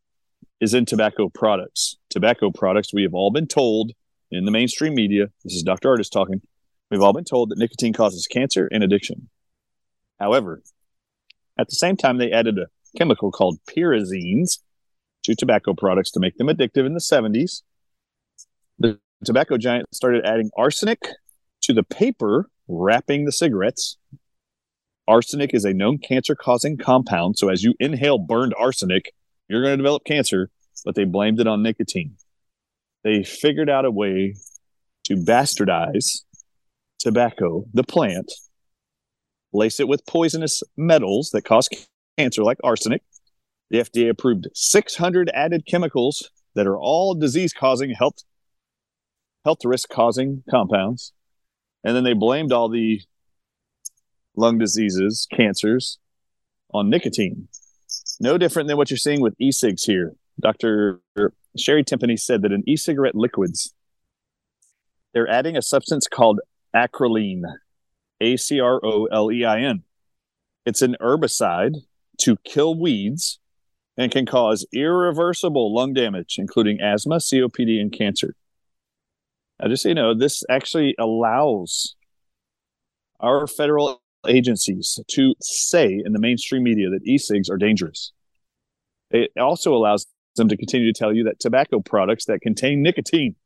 is 0.60 0.74
in 0.74 0.84
tobacco 0.84 1.30
products. 1.30 1.96
Tobacco 2.10 2.50
products, 2.50 2.92
we 2.92 3.02
have 3.02 3.14
all 3.14 3.30
been 3.30 3.46
told 3.46 3.92
in 4.34 4.44
the 4.44 4.50
mainstream 4.50 4.94
media, 4.94 5.26
this 5.44 5.54
is 5.54 5.62
Dr. 5.62 5.88
Ardis 5.88 6.10
talking, 6.10 6.40
we've 6.90 7.02
all 7.02 7.12
been 7.12 7.24
told 7.24 7.50
that 7.50 7.58
nicotine 7.58 7.92
causes 7.92 8.26
cancer 8.26 8.68
and 8.70 8.82
addiction. 8.82 9.28
However, 10.18 10.62
at 11.58 11.68
the 11.68 11.76
same 11.76 11.96
time, 11.96 12.18
they 12.18 12.32
added 12.32 12.58
a 12.58 12.66
chemical 12.96 13.30
called 13.30 13.58
pyrazines 13.66 14.58
to 15.24 15.34
tobacco 15.34 15.74
products 15.74 16.10
to 16.12 16.20
make 16.20 16.36
them 16.36 16.48
addictive 16.48 16.86
in 16.86 16.94
the 16.94 17.00
70s. 17.00 17.62
The 18.78 18.98
tobacco 19.24 19.56
giant 19.56 19.94
started 19.94 20.24
adding 20.24 20.50
arsenic 20.56 21.00
to 21.62 21.72
the 21.72 21.82
paper 21.82 22.50
wrapping 22.68 23.24
the 23.24 23.32
cigarettes. 23.32 23.96
Arsenic 25.06 25.52
is 25.54 25.64
a 25.64 25.74
known 25.74 25.98
cancer 25.98 26.34
causing 26.34 26.76
compound. 26.76 27.38
So, 27.38 27.48
as 27.48 27.62
you 27.62 27.74
inhale 27.78 28.18
burned 28.18 28.54
arsenic, 28.58 29.12
you're 29.48 29.62
going 29.62 29.74
to 29.74 29.76
develop 29.76 30.04
cancer, 30.04 30.50
but 30.84 30.94
they 30.94 31.04
blamed 31.04 31.40
it 31.40 31.46
on 31.46 31.62
nicotine. 31.62 32.16
They 33.04 33.22
figured 33.22 33.70
out 33.70 33.84
a 33.84 33.90
way 33.90 34.34
to 35.04 35.14
bastardize 35.14 36.22
tobacco, 36.98 37.66
the 37.72 37.84
plant, 37.84 38.32
lace 39.52 39.78
it 39.78 39.88
with 39.88 40.06
poisonous 40.06 40.62
metals 40.76 41.30
that 41.32 41.42
cause 41.42 41.68
cancer, 42.18 42.42
like 42.42 42.58
arsenic, 42.64 43.02
the 43.70 43.78
FDA 43.78 44.08
approved 44.08 44.48
600 44.54 45.30
added 45.34 45.66
chemicals 45.66 46.30
that 46.54 46.66
are 46.66 46.78
all 46.78 47.14
disease 47.14 47.52
causing, 47.52 47.90
health, 47.90 48.22
health 49.44 49.64
risk 49.64 49.88
causing 49.88 50.42
compounds. 50.50 51.12
And 51.82 51.94
then 51.94 52.04
they 52.04 52.14
blamed 52.14 52.52
all 52.52 52.68
the 52.68 53.00
lung 54.36 54.58
diseases, 54.58 55.26
cancers 55.32 55.98
on 56.72 56.88
nicotine. 56.88 57.48
No 58.20 58.38
different 58.38 58.68
than 58.68 58.76
what 58.76 58.90
you're 58.90 58.96
seeing 58.96 59.20
with 59.20 59.34
e 59.38 59.52
cigs 59.52 59.84
here. 59.84 60.14
Dr. 60.40 61.00
Sherri 61.56 61.84
Tenpenny 61.84 62.16
said 62.16 62.42
that 62.42 62.52
in 62.52 62.68
e 62.68 62.76
cigarette 62.76 63.14
liquids, 63.14 63.74
they're 65.12 65.28
adding 65.28 65.56
a 65.56 65.62
substance 65.62 66.08
called 66.08 66.40
acrolein, 66.74 67.42
A 68.20 68.36
C 68.36 68.60
R 68.60 68.80
O 68.84 69.06
L 69.06 69.30
E 69.30 69.44
I 69.44 69.60
N. 69.60 69.84
It's 70.66 70.82
an 70.82 70.96
herbicide 71.00 71.76
to 72.18 72.36
kill 72.44 72.78
weeds 72.78 73.38
and 73.96 74.10
can 74.10 74.26
cause 74.26 74.66
irreversible 74.72 75.72
lung 75.72 75.94
damage, 75.94 76.36
including 76.38 76.80
asthma, 76.80 77.16
COPD, 77.16 77.80
and 77.80 77.92
cancer. 77.92 78.34
Now, 79.60 79.68
just 79.68 79.84
so 79.84 79.90
you 79.90 79.94
know, 79.94 80.14
this 80.14 80.42
actually 80.50 80.96
allows 80.98 81.94
our 83.20 83.46
federal 83.46 84.02
agencies 84.26 84.98
to 85.08 85.34
say 85.40 86.02
in 86.04 86.12
the 86.12 86.18
mainstream 86.18 86.64
media 86.64 86.90
that 86.90 87.04
e-cigs 87.04 87.48
are 87.48 87.56
dangerous. 87.56 88.12
It 89.10 89.30
also 89.38 89.74
allows 89.74 90.06
them 90.36 90.48
to 90.48 90.56
continue 90.56 90.92
to 90.92 90.98
tell 90.98 91.12
you 91.12 91.24
that 91.24 91.40
tobacco 91.40 91.80
products 91.80 92.26
that 92.26 92.40
contain 92.40 92.82
nicotine 92.82 93.36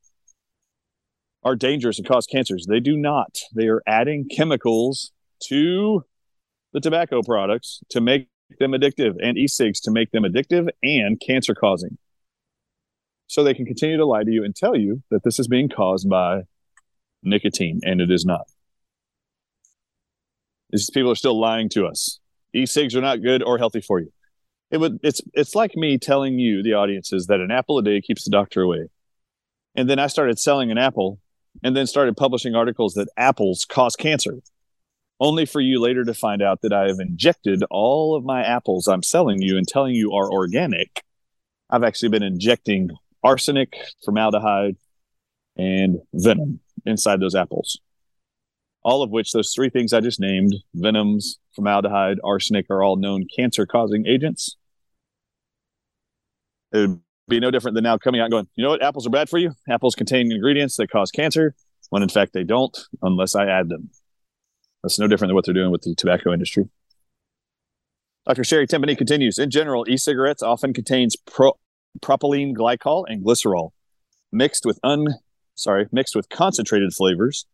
are 1.44 1.56
dangerous 1.56 1.98
and 1.98 2.06
cause 2.06 2.26
cancers. 2.26 2.66
They 2.68 2.80
do 2.80 2.96
not. 2.96 3.38
They 3.54 3.68
are 3.68 3.82
adding 3.86 4.28
chemicals 4.28 5.12
to 5.44 6.04
the 6.72 6.80
tobacco 6.80 7.22
products 7.22 7.80
to 7.90 8.00
make 8.00 8.28
them 8.58 8.72
addictive 8.72 9.16
and 9.22 9.38
e-cigs 9.38 9.80
to 9.80 9.90
make 9.90 10.10
them 10.10 10.24
addictive 10.24 10.68
and 10.82 11.20
cancer 11.20 11.54
causing. 11.54 11.98
So 13.26 13.44
they 13.44 13.54
can 13.54 13.66
continue 13.66 13.98
to 13.98 14.06
lie 14.06 14.24
to 14.24 14.30
you 14.30 14.42
and 14.42 14.56
tell 14.56 14.74
you 14.74 15.02
that 15.10 15.22
this 15.22 15.38
is 15.38 15.48
being 15.48 15.68
caused 15.68 16.08
by 16.08 16.42
nicotine 17.22 17.80
and 17.84 18.00
it 18.00 18.10
is 18.10 18.24
not. 18.24 18.46
These 20.70 20.90
people 20.90 21.10
are 21.10 21.16
still 21.16 21.38
lying 21.38 21.68
to 21.70 21.86
us. 21.86 22.20
E-cigs 22.54 22.96
are 22.96 23.00
not 23.00 23.22
good 23.22 23.42
or 23.42 23.58
healthy 23.58 23.80
for 23.80 24.00
you. 24.00 24.12
It 24.70 24.78
would 24.78 25.00
it's 25.02 25.20
it's 25.32 25.54
like 25.54 25.76
me 25.76 25.98
telling 25.98 26.38
you, 26.38 26.62
the 26.62 26.74
audiences, 26.74 27.26
that 27.26 27.40
an 27.40 27.50
apple 27.50 27.78
a 27.78 27.82
day 27.82 28.00
keeps 28.00 28.24
the 28.24 28.30
doctor 28.30 28.62
away. 28.62 28.88
And 29.74 29.88
then 29.88 29.98
I 29.98 30.08
started 30.08 30.38
selling 30.38 30.70
an 30.70 30.78
apple 30.78 31.20
and 31.62 31.76
then 31.76 31.86
started 31.86 32.16
publishing 32.16 32.54
articles 32.54 32.94
that 32.94 33.08
apples 33.16 33.64
cause 33.64 33.96
cancer 33.96 34.38
only 35.20 35.46
for 35.46 35.60
you 35.60 35.80
later 35.80 36.04
to 36.04 36.14
find 36.14 36.42
out 36.42 36.62
that 36.62 36.72
I 36.72 36.86
have 36.86 37.00
injected 37.00 37.64
all 37.70 38.14
of 38.14 38.24
my 38.24 38.42
apples 38.42 38.86
I'm 38.86 39.02
selling 39.02 39.42
you 39.42 39.56
and 39.56 39.66
telling 39.66 39.94
you 39.94 40.12
are 40.12 40.30
organic. 40.30 41.02
I've 41.70 41.82
actually 41.82 42.10
been 42.10 42.22
injecting 42.22 42.90
arsenic, 43.22 43.74
formaldehyde, 44.04 44.76
and 45.56 46.00
venom 46.14 46.60
inside 46.86 47.20
those 47.20 47.34
apples. 47.34 47.80
All 48.84 49.02
of 49.02 49.10
which, 49.10 49.32
those 49.32 49.52
three 49.54 49.70
things 49.70 49.92
I 49.92 50.00
just 50.00 50.20
named 50.20 50.54
venoms, 50.74 51.38
formaldehyde, 51.54 52.18
arsenic 52.24 52.66
are 52.70 52.82
all 52.82 52.96
known 52.96 53.26
cancer 53.34 53.66
causing 53.66 54.06
agents. 54.06 54.56
It 56.72 56.78
would 56.78 57.00
be 57.28 57.40
no 57.40 57.50
different 57.50 57.74
than 57.74 57.84
now 57.84 57.98
coming 57.98 58.20
out 58.20 58.24
and 58.24 58.32
going, 58.32 58.48
you 58.54 58.64
know 58.64 58.70
what, 58.70 58.82
apples 58.82 59.06
are 59.06 59.10
bad 59.10 59.28
for 59.28 59.38
you. 59.38 59.52
Apples 59.68 59.94
contain 59.94 60.30
ingredients 60.30 60.76
that 60.76 60.90
cause 60.90 61.10
cancer, 61.10 61.54
when 61.90 62.02
in 62.02 62.08
fact 62.08 62.32
they 62.32 62.44
don't, 62.44 62.76
unless 63.02 63.34
I 63.34 63.46
add 63.46 63.68
them. 63.68 63.90
That's 64.82 64.98
no 64.98 65.08
different 65.08 65.30
than 65.30 65.34
what 65.34 65.44
they're 65.44 65.54
doing 65.54 65.70
with 65.70 65.82
the 65.82 65.94
tobacco 65.94 66.32
industry. 66.32 66.68
Dr. 68.26 68.44
Sherri 68.44 68.66
Tenpenny 68.66 68.94
continues. 68.94 69.38
In 69.38 69.50
general, 69.50 69.86
e-cigarettes 69.88 70.42
often 70.42 70.72
contains 70.72 71.16
pro- 71.16 71.58
propylene 72.00 72.54
glycol 72.54 73.04
and 73.08 73.24
glycerol 73.24 73.70
mixed 74.30 74.64
with 74.66 74.78
un 74.82 75.06
sorry 75.54 75.86
mixed 75.90 76.14
with 76.14 76.28
concentrated 76.28 76.92
flavors 76.92 77.46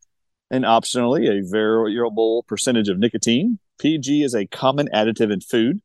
and 0.54 0.64
optionally 0.64 1.28
a 1.28 1.44
variable 1.44 2.44
percentage 2.44 2.88
of 2.88 2.96
nicotine. 2.96 3.58
PG 3.80 4.22
is 4.22 4.36
a 4.36 4.46
common 4.46 4.88
additive 4.94 5.32
in 5.32 5.40
food. 5.40 5.80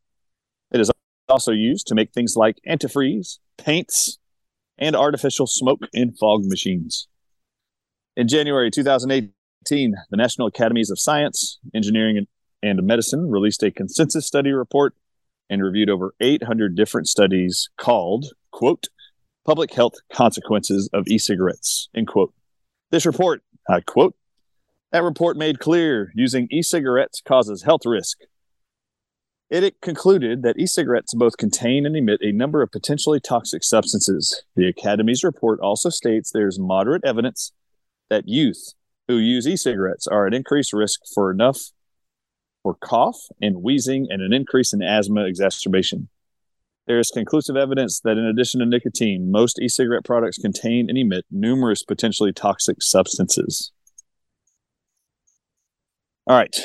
It 0.71 0.79
is 0.79 0.91
also 1.27 1.51
used 1.51 1.87
to 1.87 1.95
make 1.95 2.13
things 2.13 2.35
like 2.35 2.59
antifreeze, 2.67 3.39
paints, 3.57 4.19
and 4.77 4.95
artificial 4.95 5.47
smoke 5.47 5.79
in 5.91 6.13
fog 6.13 6.45
machines. 6.45 7.07
In 8.15 8.27
January 8.27 8.69
2018, 8.69 9.33
the 10.11 10.17
National 10.17 10.49
Academies 10.49 10.91
of 10.91 10.99
Science, 10.99 11.57
Engineering, 11.73 12.27
and 12.61 12.83
Medicine 12.83 13.31
released 13.31 13.63
a 13.63 13.71
consensus 13.71 14.27
study 14.27 14.51
report 14.51 14.93
and 15.49 15.63
reviewed 15.63 15.89
over 15.89 16.13
800 16.21 16.75
different 16.75 17.07
studies 17.07 17.69
called, 17.75 18.27
quote, 18.51 18.85
Public 19.47 19.73
Health 19.73 19.95
Consequences 20.13 20.91
of 20.93 21.07
E-Cigarettes, 21.07 21.89
end 21.95 22.07
quote. 22.07 22.35
This 22.91 23.07
report, 23.07 23.41
I 23.67 23.79
quote, 23.81 24.13
that 24.91 25.03
report 25.03 25.37
made 25.37 25.59
clear 25.59 26.11
using 26.15 26.47
e-cigarettes 26.51 27.21
causes 27.25 27.63
health 27.63 27.85
risk. 27.85 28.19
It, 29.49 29.81
concluded 29.81 30.43
that 30.43 30.59
e-cigarettes 30.59 31.13
both 31.15 31.37
contain 31.37 31.85
and 31.85 31.95
emit 31.95 32.19
a 32.21 32.31
number 32.31 32.61
of 32.61 32.71
potentially 32.71 33.19
toxic 33.19 33.63
substances. 33.63 34.43
The 34.55 34.67
Academy's 34.67 35.23
report 35.23 35.59
also 35.59 35.89
states 35.89 36.31
there's 36.31 36.59
moderate 36.59 37.03
evidence 37.03 37.51
that 38.09 38.27
youth 38.27 38.73
who 39.07 39.17
use 39.17 39.47
e-cigarettes 39.47 40.05
are 40.05 40.27
at 40.27 40.35
increased 40.35 40.71
risk 40.71 41.01
for 41.13 41.31
enough 41.31 41.71
for 42.61 42.75
cough 42.75 43.17
and 43.41 43.63
wheezing 43.63 44.07
and 44.09 44.21
an 44.21 44.33
increase 44.33 44.73
in 44.73 44.83
asthma 44.83 45.25
exacerbation. 45.25 46.09
There 46.85 46.99
is 46.99 47.11
conclusive 47.11 47.55
evidence 47.55 47.99
that 48.03 48.17
in 48.17 48.25
addition 48.25 48.59
to 48.59 48.65
nicotine, 48.65 49.31
most 49.31 49.59
e-cigarette 49.59 50.03
products 50.03 50.37
contain 50.37 50.89
and 50.89 50.97
emit 50.97 51.25
numerous 51.31 51.83
potentially 51.83 52.33
toxic 52.33 52.77
substances. 52.81 53.71
All 56.29 56.35
right. 56.35 56.55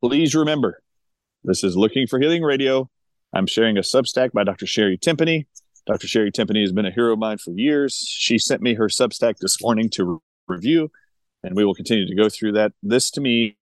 Please 0.00 0.36
remember, 0.36 0.80
this 1.42 1.64
is 1.64 1.76
Looking 1.76 2.06
for 2.06 2.20
Healing 2.20 2.44
Radio. 2.44 2.88
I'm 3.34 3.48
sharing 3.48 3.76
a 3.76 3.80
Substack 3.80 4.30
by 4.30 4.44
Dr. 4.44 4.66
Sherri 4.66 4.96
Tenpenny. 4.96 5.48
Dr. 5.84 6.06
Sherri 6.06 6.30
Tenpenny 6.30 6.60
has 6.60 6.70
been 6.70 6.86
a 6.86 6.92
hero 6.92 7.14
of 7.14 7.18
mine 7.18 7.38
for 7.38 7.50
years. 7.50 8.06
She 8.08 8.38
sent 8.38 8.62
me 8.62 8.74
her 8.74 8.86
Substack 8.86 9.38
this 9.38 9.60
morning 9.60 9.90
to 9.94 10.22
review, 10.46 10.92
and 11.42 11.56
we 11.56 11.64
will 11.64 11.74
continue 11.74 12.06
to 12.06 12.14
go 12.14 12.28
through 12.28 12.52
that. 12.52 12.70
This 12.84 13.10
to 13.10 13.20
me, 13.20 13.56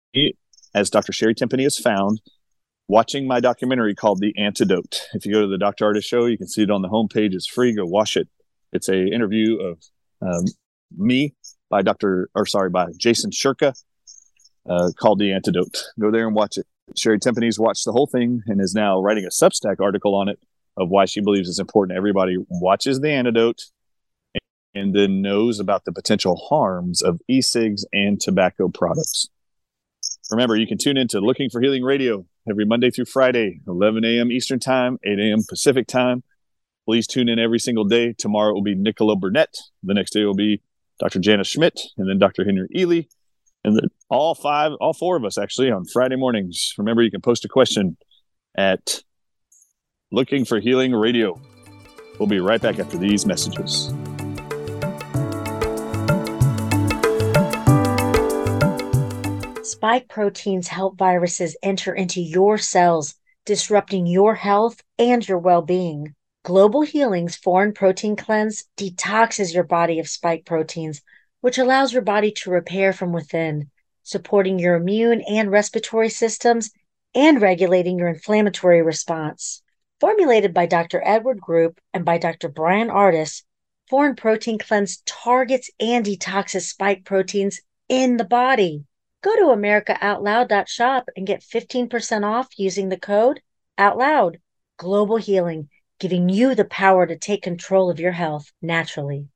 as 0.75 0.91
Dr. 0.91 1.15
Sherri 1.15 1.35
Tenpenny 1.35 1.62
has 1.62 1.79
found, 1.79 2.21
watching 2.87 3.27
my 3.27 3.41
documentary 3.41 3.95
called 3.95 4.21
The 4.21 4.35
Antidote. 4.37 5.01
If 5.15 5.25
you 5.25 5.33
go 5.33 5.41
to 5.41 5.49
the 5.49 5.57
Dr. 5.57 5.87
Ardis 5.87 6.05
Show, 6.05 6.27
you 6.27 6.37
can 6.37 6.47
see 6.47 6.65
it 6.65 6.71
on 6.71 6.83
the 6.83 6.91
homepage. 6.91 7.33
It's 7.33 7.47
free. 7.47 7.75
Go 7.75 7.87
watch 7.87 8.19
it. 8.19 8.29
It's 8.71 8.91
a 8.91 9.07
interview 9.07 9.59
of 9.62 9.83
um, 10.21 10.45
me 10.95 11.35
by 11.71 11.81
Dr. 11.81 12.29
or 12.35 12.45
sorry, 12.45 12.69
by 12.69 12.89
Jason 12.99 13.31
Shurka 13.31 13.73
uh, 14.69 14.90
called 14.99 15.19
The 15.19 15.33
Antidote. 15.33 15.83
Go 15.99 16.11
there 16.11 16.26
and 16.26 16.35
watch 16.35 16.57
it. 16.57 16.66
Sherri 16.97 17.19
Tenpenny's 17.19 17.59
watched 17.59 17.85
the 17.85 17.92
whole 17.92 18.07
thing 18.07 18.42
and 18.47 18.61
is 18.61 18.75
now 18.75 19.00
writing 19.00 19.25
a 19.25 19.28
Substack 19.28 19.81
article 19.81 20.14
on 20.14 20.28
it 20.28 20.38
of 20.76 20.88
why 20.88 21.04
she 21.04 21.21
believes 21.21 21.49
it's 21.49 21.59
important 21.59 21.97
everybody 21.97 22.37
watches 22.49 23.00
The 23.00 23.11
Antidote 23.11 23.62
and 24.75 24.95
then 24.95 25.21
knows 25.21 25.61
about 25.61 25.85
the 25.85 25.92
potential 25.92 26.37
harms 26.37 27.02
of 27.02 27.21
e-cigs 27.28 27.85
and 27.92 28.21
tobacco 28.21 28.69
products. 28.69 29.28
Remember, 30.31 30.57
you 30.57 30.66
can 30.66 30.78
tune 30.78 30.97
in 30.97 31.09
to 31.09 31.21
Looking 31.21 31.50
for 31.50 31.61
Healing 31.61 31.83
Radio 31.83 32.25
every 32.49 32.64
Monday 32.64 32.90
through 32.90 33.04
Friday, 33.04 33.61
11 33.69 34.04
a.m. 34.04 34.33
Eastern 34.33 34.59
Time, 34.59 34.99
8 35.04 35.19
a.m. 35.19 35.40
Pacific 35.47 35.87
Time. 35.87 36.23
Please 36.87 37.07
tune 37.07 37.28
in 37.28 37.38
every 37.38 37.59
single 37.59 37.85
day. 37.85 38.14
Tomorrow 38.16 38.54
will 38.54 38.62
be 38.62 38.75
Nicola 38.75 39.14
Burnett. 39.14 39.54
The 39.83 39.95
next 39.95 40.12
day 40.12 40.25
will 40.25 40.35
be 40.35 40.62
Dr. 40.99 41.21
Janice 41.21 41.49
Schmidt 41.49 41.81
and 41.99 42.09
then 42.09 42.19
Dr. 42.19 42.45
Henry 42.45 42.69
Ealy 42.75 43.09
and 43.64 43.76
the, 43.76 43.88
all 44.12 44.35
five, 44.35 44.73
all 44.78 44.92
four 44.92 45.16
of 45.16 45.25
us 45.25 45.38
actually 45.38 45.71
on 45.71 45.87
Friday 45.87 46.16
mornings. 46.16 46.75
Remember, 46.76 47.02
you 47.02 47.11
can 47.11 47.23
post 47.23 47.47
a 47.47 47.49
question 47.49 47.97
at 48.54 49.02
Looking 50.11 50.45
for 50.45 50.61
Healing 50.61 50.92
Radio. 50.92 51.40
We'll 52.19 52.28
be 52.28 52.38
right 52.38 52.61
back 52.61 52.78
after 52.78 52.99
these 52.99 53.25
messages. 53.25 53.87
Spike 59.62 60.09
proteins 60.11 60.69
help 60.69 60.99
viruses 60.99 61.57
enter 61.62 61.95
into 61.95 62.21
your 62.21 62.59
cells, 62.59 63.14
disrupting 63.47 64.07
your 64.07 64.34
health 64.34 64.82
and 64.99 65.26
your 65.26 65.39
well 65.39 65.63
being. 65.63 66.15
Global 66.45 66.82
Healing's 66.82 67.37
Foreign 67.37 67.73
Protein 67.73 68.17
Cleanse 68.17 68.65
detoxes 68.76 69.54
your 69.54 69.65
body 69.65 69.99
of 70.00 70.08
spike 70.08 70.45
proteins 70.45 71.00
which 71.43 71.58
allows 71.58 71.93
your 71.93 72.02
body 72.02 72.30
to 72.30 72.50
repair 72.50 72.93
from 72.93 73.13
within, 73.13 73.69
supporting 74.02 74.58
your 74.58 74.75
immune 74.75 75.23
and 75.23 75.50
respiratory 75.50 76.08
systems 76.08 76.71
and 77.15 77.41
regulating 77.41 77.99
your 77.99 78.08
inflammatory 78.08 78.82
response. 78.82 79.62
Formulated 80.00 80.52
by 80.52 80.67
Dr. 80.67 81.02
Edward 81.04 81.41
Group 81.41 81.80
and 81.93 82.04
by 82.04 82.19
Dr. 82.19 82.49
Bryan 82.49 82.88
Ardis, 82.88 83.43
Foreign 83.88 84.17
Protein 84.17 84.58
Cleanse 84.58 85.02
targets 85.06 85.71
and 85.78 86.04
detoxes 86.04 86.62
spike 86.62 87.04
proteins 87.04 87.60
in 87.88 88.17
the 88.17 88.25
body. 88.25 88.84
Go 89.23 89.36
to 89.36 89.56
AmericaOutloud.shop 89.56 91.08
and 91.17 91.26
get 91.26 91.43
15% 91.43 92.25
off 92.25 92.49
using 92.56 92.88
the 92.88 92.99
code 92.99 93.41
OUTLOUD. 93.78 94.38
Global 94.78 95.17
Healing, 95.17 95.69
giving 96.00 96.28
you 96.28 96.56
the 96.56 96.65
power 96.65 97.06
to 97.06 97.17
take 97.17 97.43
control 97.43 97.88
of 97.88 98.00
your 98.00 98.10
health 98.10 98.50
naturally. 98.60 99.28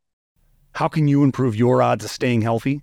How 0.73 0.89
can 0.89 1.07
you 1.07 1.23
improve 1.23 1.55
your 1.55 1.81
odds 1.83 2.05
of 2.05 2.11
staying 2.11 2.43
healthy? 2.43 2.83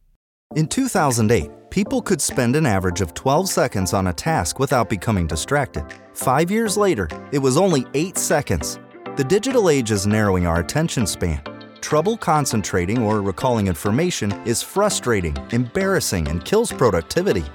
In 0.53 0.67
2008, 0.67 1.49
people 1.69 2.01
could 2.01 2.19
spend 2.21 2.57
an 2.57 2.65
average 2.65 2.99
of 2.99 3.13
12 3.13 3.47
seconds 3.47 3.93
on 3.93 4.07
a 4.07 4.13
task 4.13 4.59
without 4.59 4.89
becoming 4.89 5.25
distracted. 5.25 5.85
Five 6.13 6.51
years 6.51 6.75
later, 6.75 7.07
it 7.31 7.39
was 7.39 7.55
only 7.55 7.85
8 7.93 8.17
seconds. 8.17 8.77
The 9.15 9.23
digital 9.23 9.69
age 9.69 9.91
is 9.91 10.05
narrowing 10.05 10.45
our 10.45 10.59
attention 10.59 11.07
span. 11.07 11.41
Trouble 11.79 12.17
concentrating 12.17 13.01
or 13.01 13.21
recalling 13.21 13.67
information 13.67 14.33
is 14.45 14.61
frustrating, 14.61 15.37
embarrassing, 15.51 16.27
and 16.27 16.43
kills 16.43 16.69
productivity. 16.73 17.45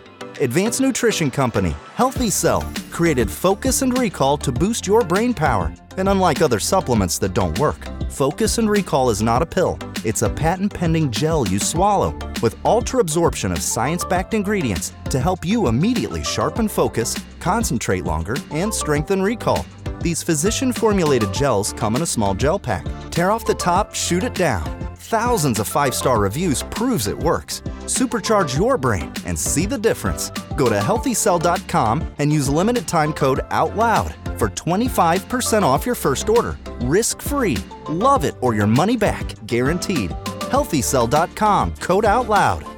Advanced 0.41 0.83
Nutrition 0.83 1.31
Company, 1.31 1.75
Healthy 1.95 2.29
Cell, 2.29 2.61
created 2.91 3.31
Focus 3.31 3.81
and 3.81 3.97
Recall 3.97 4.37
to 4.39 4.53
boost 4.53 4.87
your 4.87 5.03
brain 5.03 5.33
power. 5.33 5.73
And 5.97 6.11
unlike 6.11 6.43
other 6.43 6.61
supplements 6.61 7.19
that 7.21 7.33
don't 7.33 7.59
work, 7.59 7.79
Focus 8.11 8.59
and 8.59 8.69
Recall 8.69 9.09
is 9.09 9.23
not 9.23 9.41
a 9.41 9.47
pill, 9.47 9.79
it's 10.05 10.21
a 10.21 10.29
patent 10.29 10.75
pending 10.75 11.11
gel 11.11 11.49
you 11.49 11.59
swallow 11.59 12.15
with 12.43 12.59
ultra 12.67 13.01
absorption 13.01 13.51
of 13.51 13.63
science 13.63 14.05
backed 14.05 14.35
ingredients 14.35 14.93
to 15.09 15.21
help 15.21 15.43
you 15.43 15.69
immediately 15.69 16.23
sharpen 16.23 16.69
focus, 16.69 17.17
concentrate 17.41 18.05
longer, 18.05 18.37
and 18.51 18.73
strengthen 18.73 19.23
recall. 19.23 19.65
These 20.07 20.23
physician 20.23 20.73
formulated 20.73 21.35
gels 21.35 21.73
come 21.73 21.97
in 21.97 22.03
a 22.03 22.07
small 22.07 22.33
gel 22.33 22.61
pack. 22.61 22.87
Tear 23.11 23.33
off 23.33 23.45
the 23.45 23.57
top, 23.57 23.93
shoot 23.93 24.23
it 24.23 24.35
down. 24.35 24.65
Thousands 24.95 25.59
of 25.59 25.67
five 25.67 25.97
star 25.97 26.21
reviews 26.21 26.63
proves 26.63 27.09
it 27.09 27.19
works. 27.19 27.61
Supercharge 27.87 28.57
your 28.57 28.79
brain 28.79 29.13
and 29.25 29.37
see 29.37 29.67
the 29.67 29.77
difference. 29.77 30.31
Go 30.57 30.69
to 30.69 30.79
healthycell.com 30.79 32.07
and 32.21 32.33
use 32.33 32.49
limited 32.49 32.87
time 32.87 33.13
code 33.13 33.41
OUTLOUD 33.51 34.15
for 34.39 34.49
25% 34.51 35.65
off 35.65 35.85
your 35.85 35.97
first 35.97 36.29
order. 36.29 36.57
Risk 36.83 37.21
free. 37.21 37.57
Love 37.89 38.25
it 38.25 38.37
or 38.41 38.55
your 38.55 38.69
money 38.69 38.97
back. 38.97 39.27
Guaranteed. 39.49 40.11
Healthycell.com 40.53 41.75
code 41.81 42.05
OUTLOUD. 42.05 42.76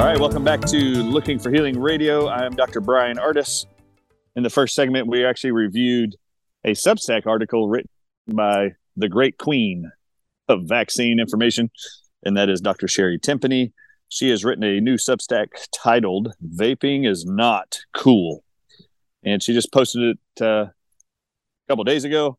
All 0.00 0.06
right, 0.06 0.18
welcome 0.18 0.42
back 0.42 0.62
to 0.62 0.78
Looking 0.78 1.38
for 1.38 1.50
Healing 1.50 1.78
Radio. 1.78 2.24
I 2.24 2.46
am 2.46 2.56
Dr. 2.56 2.80
Bryan 2.80 3.18
Ardis. 3.18 3.66
In 4.34 4.42
the 4.42 4.48
first 4.48 4.74
segment, 4.74 5.08
we 5.08 5.26
actually 5.26 5.50
reviewed 5.50 6.16
a 6.64 6.70
Substack 6.70 7.26
article 7.26 7.68
written 7.68 7.90
by 8.26 8.70
the 8.96 9.10
great 9.10 9.36
queen 9.36 9.92
of 10.48 10.62
vaccine 10.62 11.20
information, 11.20 11.70
and 12.22 12.34
that 12.38 12.48
is 12.48 12.62
Dr. 12.62 12.88
Sherri 12.88 13.18
Tenpenny. 13.18 13.74
She 14.08 14.30
has 14.30 14.42
written 14.42 14.64
a 14.64 14.80
new 14.80 14.94
Substack 14.94 15.48
titled 15.70 16.32
"Vaping 16.42 17.06
is 17.06 17.26
Not 17.26 17.80
Cool," 17.92 18.42
and 19.22 19.42
she 19.42 19.52
just 19.52 19.70
posted 19.70 20.16
it 20.16 20.42
uh, 20.42 20.64
a 20.64 20.72
couple 21.68 21.84
days 21.84 22.04
ago. 22.04 22.38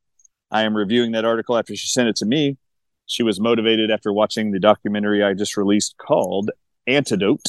I 0.49 0.63
am 0.63 0.75
reviewing 0.75 1.11
that 1.11 1.25
article 1.25 1.55
after 1.55 1.75
she 1.75 1.85
sent 1.85 2.09
it 2.09 2.15
to 2.15 2.25
me. 2.25 2.57
She 3.05 3.21
was 3.21 3.39
motivated 3.39 3.91
after 3.91 4.11
watching 4.11 4.49
the 4.49 4.59
documentary 4.59 5.23
I 5.23 5.35
just 5.35 5.57
released 5.57 5.95
called 5.97 6.49
Antidote, 6.87 7.45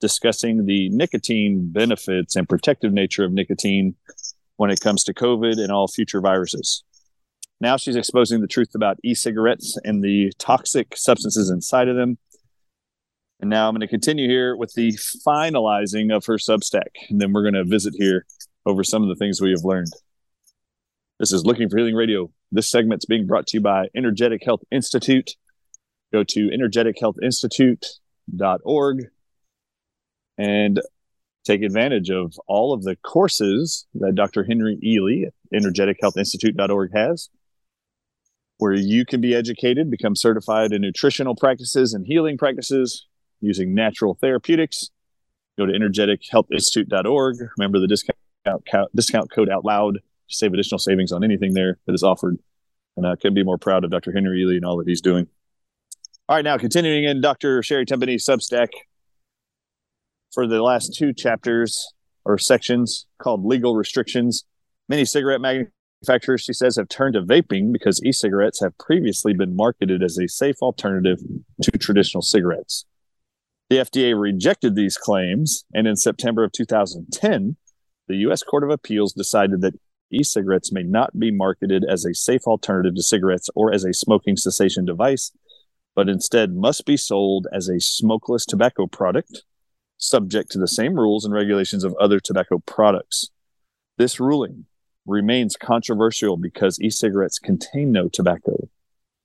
discussing 0.00 0.66
the 0.66 0.88
nicotine 0.90 1.70
benefits 1.72 2.36
and 2.36 2.48
protective 2.48 2.92
nature 2.92 3.24
of 3.24 3.32
nicotine 3.32 3.94
when 4.56 4.70
it 4.70 4.80
comes 4.80 5.04
to 5.04 5.14
COVID 5.14 5.58
and 5.58 5.70
all 5.72 5.88
future 5.88 6.20
viruses. 6.20 6.84
Now 7.60 7.76
she's 7.76 7.96
exposing 7.96 8.40
the 8.40 8.46
truth 8.46 8.74
about 8.74 8.98
e 9.04 9.14
cigarettes 9.14 9.78
and 9.84 10.02
the 10.02 10.32
toxic 10.38 10.96
substances 10.96 11.50
inside 11.50 11.88
of 11.88 11.96
them. 11.96 12.18
And 13.40 13.50
now 13.50 13.68
I'm 13.68 13.74
going 13.74 13.80
to 13.80 13.86
continue 13.86 14.28
here 14.28 14.56
with 14.56 14.74
the 14.74 14.92
finalizing 15.26 16.14
of 16.14 16.26
her 16.26 16.36
Substack. 16.36 16.88
And 17.08 17.20
then 17.20 17.32
we're 17.32 17.42
going 17.42 17.54
to 17.54 17.64
visit 17.64 17.94
here 17.96 18.26
over 18.66 18.84
some 18.84 19.02
of 19.02 19.08
the 19.08 19.14
things 19.14 19.40
we 19.40 19.50
have 19.50 19.64
learned. 19.64 19.92
This 21.18 21.32
is 21.32 21.44
Looking 21.44 21.68
for 21.68 21.78
Healing 21.78 21.94
Radio. 21.94 22.30
This 22.52 22.70
segment's 22.70 23.04
being 23.06 23.26
brought 23.26 23.46
to 23.48 23.56
you 23.56 23.60
by 23.62 23.88
Energetic 23.94 24.42
Health 24.44 24.62
Institute. 24.70 25.32
Go 26.12 26.24
to 26.24 26.50
energetichealthinstitute.org 28.32 29.06
and 30.38 30.80
take 31.44 31.62
advantage 31.62 32.10
of 32.10 32.38
all 32.46 32.72
of 32.72 32.82
the 32.82 32.96
courses 32.96 33.86
that 33.94 34.14
Dr. 34.14 34.44
Henry 34.44 34.78
Ealy 34.84 35.26
at 35.26 35.34
energetichealthinstitute.org 35.54 36.90
has, 36.94 37.30
where 38.58 38.74
you 38.74 39.04
can 39.04 39.20
be 39.20 39.34
educated, 39.34 39.90
become 39.90 40.14
certified 40.14 40.72
in 40.72 40.82
nutritional 40.82 41.34
practices 41.34 41.94
and 41.94 42.06
healing 42.06 42.36
practices 42.36 43.06
using 43.40 43.74
natural 43.74 44.14
therapeutics. 44.20 44.90
Go 45.58 45.66
to 45.66 45.72
energetichealthinstitute.org. 45.72 47.36
Remember 47.58 47.80
the 47.80 47.86
discount 47.86 48.16
discount 48.94 49.30
code 49.30 49.50
out 49.50 49.64
loud 49.64 49.94
to 49.94 50.34
save 50.34 50.52
additional 50.54 50.78
savings 50.78 51.12
on 51.12 51.22
anything 51.22 51.52
there 51.52 51.78
that 51.86 51.94
is 51.94 52.02
offered. 52.02 52.38
And 52.96 53.06
I 53.06 53.16
couldn't 53.16 53.34
be 53.34 53.44
more 53.44 53.58
proud 53.58 53.84
of 53.84 53.90
Dr. 53.90 54.12
Henry 54.12 54.42
Ealy 54.42 54.56
and 54.56 54.64
all 54.64 54.78
that 54.78 54.88
he's 54.88 55.00
doing. 55.00 55.28
All 56.30 56.36
right, 56.36 56.44
now 56.44 56.58
continuing 56.58 57.02
in 57.02 57.20
Dr. 57.20 57.60
Sherri 57.60 57.84
Tenpenny's 57.84 58.24
Substack 58.24 58.68
for 60.32 60.46
the 60.46 60.62
last 60.62 60.94
two 60.96 61.12
chapters 61.12 61.92
or 62.24 62.38
sections 62.38 63.06
called 63.18 63.44
Legal 63.44 63.74
Restrictions. 63.74 64.44
Many 64.88 65.04
cigarette 65.04 65.40
manufacturers, 65.40 66.42
she 66.42 66.52
says, 66.52 66.76
have 66.76 66.88
turned 66.88 67.14
to 67.14 67.22
vaping 67.22 67.72
because 67.72 68.00
e 68.04 68.12
cigarettes 68.12 68.60
have 68.60 68.78
previously 68.78 69.34
been 69.34 69.56
marketed 69.56 70.04
as 70.04 70.18
a 70.18 70.28
safe 70.28 70.54
alternative 70.62 71.18
to 71.62 71.72
traditional 71.72 72.22
cigarettes. 72.22 72.84
The 73.68 73.78
FDA 73.78 74.16
rejected 74.16 74.76
these 74.76 74.96
claims, 74.96 75.64
and 75.74 75.88
in 75.88 75.96
September 75.96 76.44
of 76.44 76.52
2010, 76.52 77.56
the 78.06 78.16
U.S. 78.18 78.44
Court 78.44 78.62
of 78.62 78.70
Appeals 78.70 79.12
decided 79.14 79.62
that 79.62 79.74
e 80.12 80.22
cigarettes 80.22 80.70
may 80.70 80.84
not 80.84 81.18
be 81.18 81.32
marketed 81.32 81.84
as 81.90 82.04
a 82.04 82.14
safe 82.14 82.42
alternative 82.46 82.94
to 82.94 83.02
cigarettes 83.02 83.50
or 83.56 83.74
as 83.74 83.84
a 83.84 83.92
smoking 83.92 84.36
cessation 84.36 84.84
device, 84.84 85.32
but 85.94 86.08
instead 86.08 86.54
must 86.54 86.86
be 86.86 86.96
sold 86.96 87.46
as 87.52 87.68
a 87.68 87.80
smokeless 87.80 88.44
tobacco 88.44 88.86
product, 88.86 89.42
subject 89.96 90.50
to 90.50 90.58
the 90.58 90.68
same 90.68 90.94
rules 90.94 91.24
and 91.24 91.34
regulations 91.34 91.84
of 91.84 91.94
other 92.00 92.20
tobacco 92.20 92.58
products. 92.58 93.30
This 93.98 94.20
ruling 94.20 94.66
remains 95.06 95.56
controversial 95.56 96.36
because 96.36 96.80
e 96.80 96.90
cigarettes 96.90 97.38
contain 97.38 97.92
no 97.92 98.08
tobacco. 98.08 98.68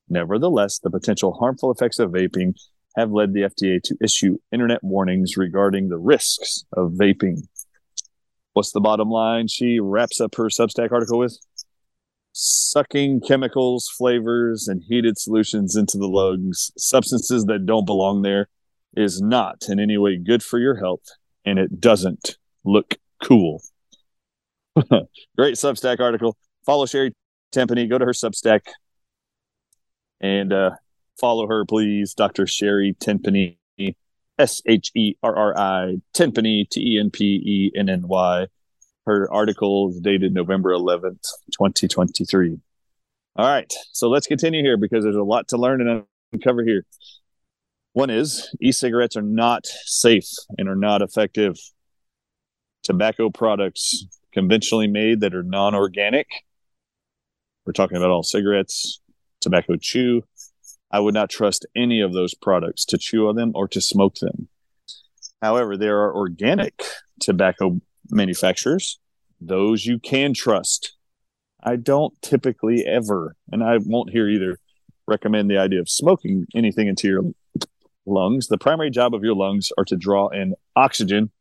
Nevertheless, 0.10 0.80
the 0.80 0.89
potential 0.89 1.34
harmful 1.34 1.71
effects 1.71 1.99
of 1.99 2.12
vaping 2.12 2.56
have 2.95 3.12
led 3.12 3.34
the 3.34 3.41
FDA 3.41 3.82
to 3.84 3.97
issue 4.01 4.38
internet 4.51 4.84
warnings 4.84 5.38
regarding 5.38 5.89
the 5.89 5.97
risks 5.97 6.65
of 6.73 6.91
vaping 6.91 7.41
what's 8.56 8.71
the 8.71 8.80
bottom 8.80 9.10
line 9.10 9.47
she 9.47 9.80
wraps 9.82 10.21
up 10.21 10.34
her 10.36 10.45
Substack 10.45 10.91
article 10.91 11.19
with? 11.19 11.38
Sucking 12.38 13.21
chemicals, 13.21 13.88
flavors, 13.98 14.67
and 14.67 14.84
heated 14.86 15.17
solutions 15.17 15.78
into 15.78 15.98
the 15.98 16.10
lungs, 16.10 16.69
substances 16.78 17.45
that 17.45 17.65
don't 17.65 17.86
belong 17.86 18.24
there, 18.24 18.50
is 18.93 19.21
not 19.21 19.69
in 19.69 19.80
any 19.80 19.98
way 19.98 20.17
good 20.17 20.43
for 20.43 20.60
your 20.60 20.76
health, 20.76 21.06
and 21.45 21.58
it 21.58 21.80
doesn't 21.80 22.36
look 22.65 22.95
cool. 23.24 23.63
Great 25.38 25.56
Substack 25.56 26.02
article. 26.02 26.36
Follow 26.65 26.86
Sherri 26.86 27.13
Tenpenny. 27.54 27.88
Go 27.88 27.98
to 27.98 28.04
her 28.04 28.12
Substack 28.12 28.63
and 30.19 30.52
uh, 30.52 30.71
follow 31.17 31.48
her, 31.48 31.63
please, 31.63 32.13
Dr. 32.13 32.45
Sherri 32.48 32.98
Tenpenny. 33.00 33.60
S 34.38 34.62
H 34.65 34.91
E 34.93 35.15
R 35.24 35.34
R 35.34 35.58
I 35.58 35.95
Tenpenny 36.13 36.67
T 36.69 36.95
E 36.95 37.00
N 37.00 37.12
P 37.12 37.24
E 37.24 37.71
N 37.80 37.88
N 37.88 38.10
Y. 38.10 38.48
Her 39.06 39.32
article 39.32 39.89
is 39.89 40.00
dated 40.00 40.34
November 40.34 40.72
11th, 40.72 41.28
2023. 41.52 42.58
All 43.38 43.46
right, 43.46 43.72
so 43.91 44.10
let's 44.10 44.28
continue 44.28 44.63
here 44.63 44.78
because 44.78 45.04
there's 45.04 45.15
a 45.15 45.24
lot 45.24 45.50
to 45.50 45.58
learn 45.58 45.82
and 45.82 46.04
uncover 46.34 46.63
here. 46.63 46.86
One 47.94 48.10
is 48.10 48.54
e 48.62 48.72
cigarettes 48.72 49.15
are 49.15 49.22
not 49.22 49.65
safe 49.65 50.30
and 50.58 50.68
are 50.68 50.76
not 50.76 51.02
effective. 51.02 51.58
Tobacco 52.84 53.30
products 53.30 54.06
conventionally 54.34 54.88
made 54.88 55.22
that 55.22 55.36
are 55.36 55.44
non 55.44 55.76
organic. 55.76 56.28
We're 57.65 57.74
talking 57.74 57.98
about 57.98 58.10
all 58.10 58.24
cigarettes, 58.24 59.02
tobacco 59.41 59.76
chew, 59.76 60.24
I 60.96 61.00
would 61.00 61.13
not 61.13 61.30
trust 61.30 61.65
any 61.76 62.00
of 62.00 62.13
those 62.13 62.34
products 62.34 62.86
to 62.86 62.98
chew 62.98 63.28
on 63.28 63.36
them 63.36 63.52
or 63.54 63.68
to 63.68 63.82
smoke 63.82 64.15
them. 64.15 64.48
However, 65.41 65.76
there 65.76 66.00
are 66.00 66.15
organic 66.15 66.82
tobacco 67.20 67.82
manufacturers, 68.10 69.00
those 69.39 69.86
you 69.86 70.00
can 70.00 70.34
trust. 70.34 70.96
I 71.63 71.76
don't 71.76 72.13
typically 72.22 72.86
ever, 72.86 73.36
and 73.52 73.63
I 73.63 73.78
won't 73.84 74.12
here 74.12 74.30
either, 74.30 74.60
recommend 75.08 75.50
the 75.50 75.58
idea 75.58 75.80
of 75.80 75.89
smoking 75.89 76.46
anything 76.56 76.88
into 76.88 77.08
your 77.08 77.22
lungs. 78.06 78.48
The 78.48 78.58
primary 78.58 78.89
job 78.89 79.13
of 79.13 79.24
your 79.24 79.36
lungs 79.36 79.70
are 79.78 79.86
to 79.86 79.96
draw 79.96 80.30
in 80.30 80.54
oxygen 80.76 81.32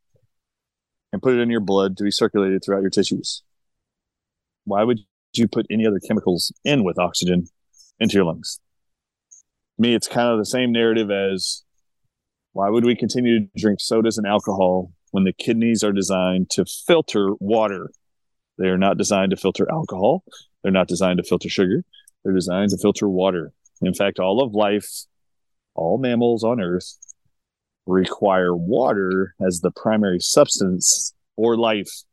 and 1.13 1.21
put 1.21 1.33
it 1.33 1.39
in 1.39 1.49
your 1.49 1.61
blood 1.61 1.97
to 1.97 2.03
be 2.03 2.11
circulated 2.11 2.63
throughout 2.63 2.81
your 2.81 2.89
tissues. 2.89 3.43
Why 4.63 4.83
would 4.83 4.99
you 5.33 5.47
put 5.47 5.67
any 5.69 5.85
other 5.85 5.99
chemicals 5.99 6.51
in 6.63 6.83
with 6.83 6.97
oxygen 6.97 7.47
into 7.99 8.15
your 8.15 8.25
lungs? 8.25 8.59
me, 9.77 9.93
it's 9.93 10.07
kind 10.07 10.29
of 10.29 10.39
the 10.39 10.45
same 10.45 10.71
narrative 10.71 11.11
as 11.11 11.63
why 12.53 12.69
would 12.69 12.85
we 12.85 12.95
continue 12.95 13.41
to 13.41 13.47
drink 13.57 13.79
sodas 13.79 14.17
and 14.17 14.25
alcohol 14.25 14.91
when 15.15 15.23
the 15.23 15.31
kidneys 15.31 15.81
are 15.81 15.93
designed 15.93 16.49
to 16.49 16.65
filter 16.65 17.29
water? 17.39 17.89
They 18.57 18.67
are 18.67 18.77
not 18.77 18.97
designed 18.97 19.31
to 19.31 19.37
filter 19.37 19.65
alcohol. 19.71 20.25
They're 20.61 20.73
not 20.73 20.89
designed 20.89 21.19
to 21.19 21.23
filter 21.23 21.47
sugar. 21.47 21.85
They're 22.23 22.33
designed 22.33 22.71
to 22.71 22.77
filter 22.77 23.07
water. 23.07 23.53
In 23.81 23.93
fact, 23.93 24.19
all 24.19 24.43
of 24.43 24.53
life, 24.53 25.05
all 25.73 25.97
mammals 25.97 26.43
on 26.43 26.59
Earth 26.59 26.97
require 27.85 28.53
water 28.53 29.35
as 29.39 29.61
the 29.61 29.71
primary 29.71 30.19
substance 30.19 31.13
for 31.37 31.55
life. 31.55 32.03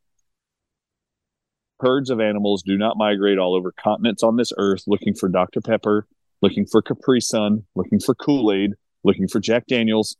Herds 1.81 2.09
of 2.09 2.21
animals 2.21 2.63
do 2.63 2.77
not 2.77 2.95
migrate 2.95 3.37
all 3.37 3.53
over 3.53 3.73
continents 3.73 4.23
on 4.23 4.37
this 4.37 4.53
earth 4.57 4.83
looking 4.87 5.13
for 5.13 5.27
Dr. 5.27 5.59
Pepper 5.59 6.07
looking 6.41 6.65
for 6.65 6.81
Capri 6.81 7.21
Sun, 7.21 7.65
looking 7.73 7.99
for 7.99 8.13
Kool 8.13 8.51
Aid, 8.51 8.73
looking 9.03 9.27
for 9.27 9.39
Jack 9.39 9.65
Daniels. 9.65 10.15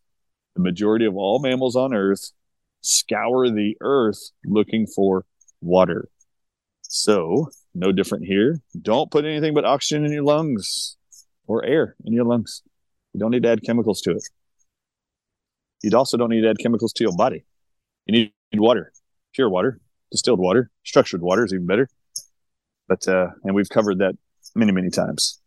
The 0.56 0.62
majority 0.62 1.06
of 1.06 1.16
all 1.16 1.40
mammals 1.40 1.76
on 1.76 1.94
Earth 1.94 2.32
scour 2.84 3.50
the 3.50 3.76
earth 3.82 4.32
looking 4.46 4.86
for 4.86 5.26
water. 5.62 6.10
So, 6.84 7.50
no 7.74 7.92
different 7.92 8.26
here. 8.26 8.62
Don't 8.80 9.10
put 9.10 9.26
anything 9.26 9.56
but 9.56 9.66
oxygen 9.66 10.06
in 10.06 10.12
your 10.12 10.24
lungs 10.24 10.98
or 11.48 11.66
air 11.66 11.96
in 12.06 12.14
your 12.14 12.26
lungs. 12.26 12.62
You 13.14 13.20
don't 13.20 13.32
need 13.32 13.44
to 13.44 13.50
add 13.50 13.64
chemicals 13.64 14.02
to 14.02 14.12
it. 14.12 14.24
You 15.82 15.98
also 15.98 16.18
don't 16.18 16.30
need 16.30 16.42
to 16.42 16.50
add 16.50 16.60
chemicals 16.60 16.94
to 16.94 17.04
your 17.04 17.16
body. 17.16 17.46
You 18.06 18.14
need 18.14 18.60
water, 18.60 18.92
pure 19.34 19.50
water, 19.50 19.80
distilled 20.12 20.40
water, 20.40 20.70
structured 20.84 21.22
water 21.22 21.46
is 21.46 21.54
even 21.54 21.66
better. 21.66 21.90
But, 22.88 23.08
uh, 23.08 23.30
and 23.44 23.56
we've 23.56 23.70
covered 23.70 24.00
that 24.00 24.16
many, 24.56 24.72
many 24.72 24.90
times. 24.90 25.40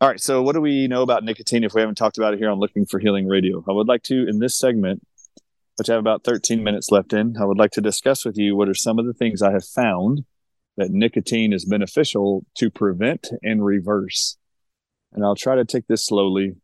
All 0.00 0.08
right. 0.08 0.20
So, 0.20 0.40
what 0.40 0.54
do 0.54 0.62
we 0.62 0.88
know 0.88 1.02
about 1.02 1.24
nicotine 1.24 1.62
if 1.62 1.74
we 1.74 1.82
haven't 1.82 1.96
talked 1.96 2.16
about 2.16 2.32
it 2.32 2.38
here 2.38 2.48
on 2.48 2.58
Looking 2.58 2.86
for 2.86 2.98
Healing 2.98 3.26
Radio? 3.26 3.62
I 3.68 3.72
would 3.72 3.86
like 3.86 4.02
to, 4.04 4.26
in 4.26 4.38
this 4.38 4.56
segment, 4.58 5.06
which 5.80 5.88
I 5.88 5.94
have 5.94 6.00
about 6.00 6.24
13 6.24 6.62
minutes 6.62 6.90
left 6.90 7.14
in, 7.14 7.38
I 7.40 7.46
would 7.46 7.56
like 7.56 7.70
to 7.70 7.80
discuss 7.80 8.26
with 8.26 8.36
you 8.36 8.54
what 8.54 8.68
are 8.68 8.74
some 8.74 8.98
of 8.98 9.06
the 9.06 9.14
things 9.14 9.40
I 9.40 9.52
have 9.52 9.64
found 9.64 10.26
that 10.76 10.90
nicotine 10.90 11.54
is 11.54 11.64
beneficial 11.64 12.44
to 12.56 12.68
prevent 12.68 13.28
and 13.42 13.64
reverse. 13.64 14.36
And 15.10 15.24
I'll 15.24 15.34
try 15.34 15.54
to 15.54 15.64
take 15.64 15.86
this 15.86 16.04
slowly. 16.04 16.56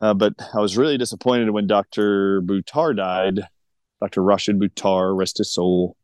Uh, 0.00 0.12
but 0.12 0.32
I 0.52 0.58
was 0.58 0.76
really 0.76 0.98
disappointed 0.98 1.50
when 1.50 1.68
Dr. 1.68 2.42
Buttar 2.42 2.96
died. 2.96 3.42
Dr. 4.00 4.24
Rashid 4.24 4.58
Buttar, 4.58 5.16
rest 5.16 5.38
his 5.38 5.54
soul. 5.54 5.96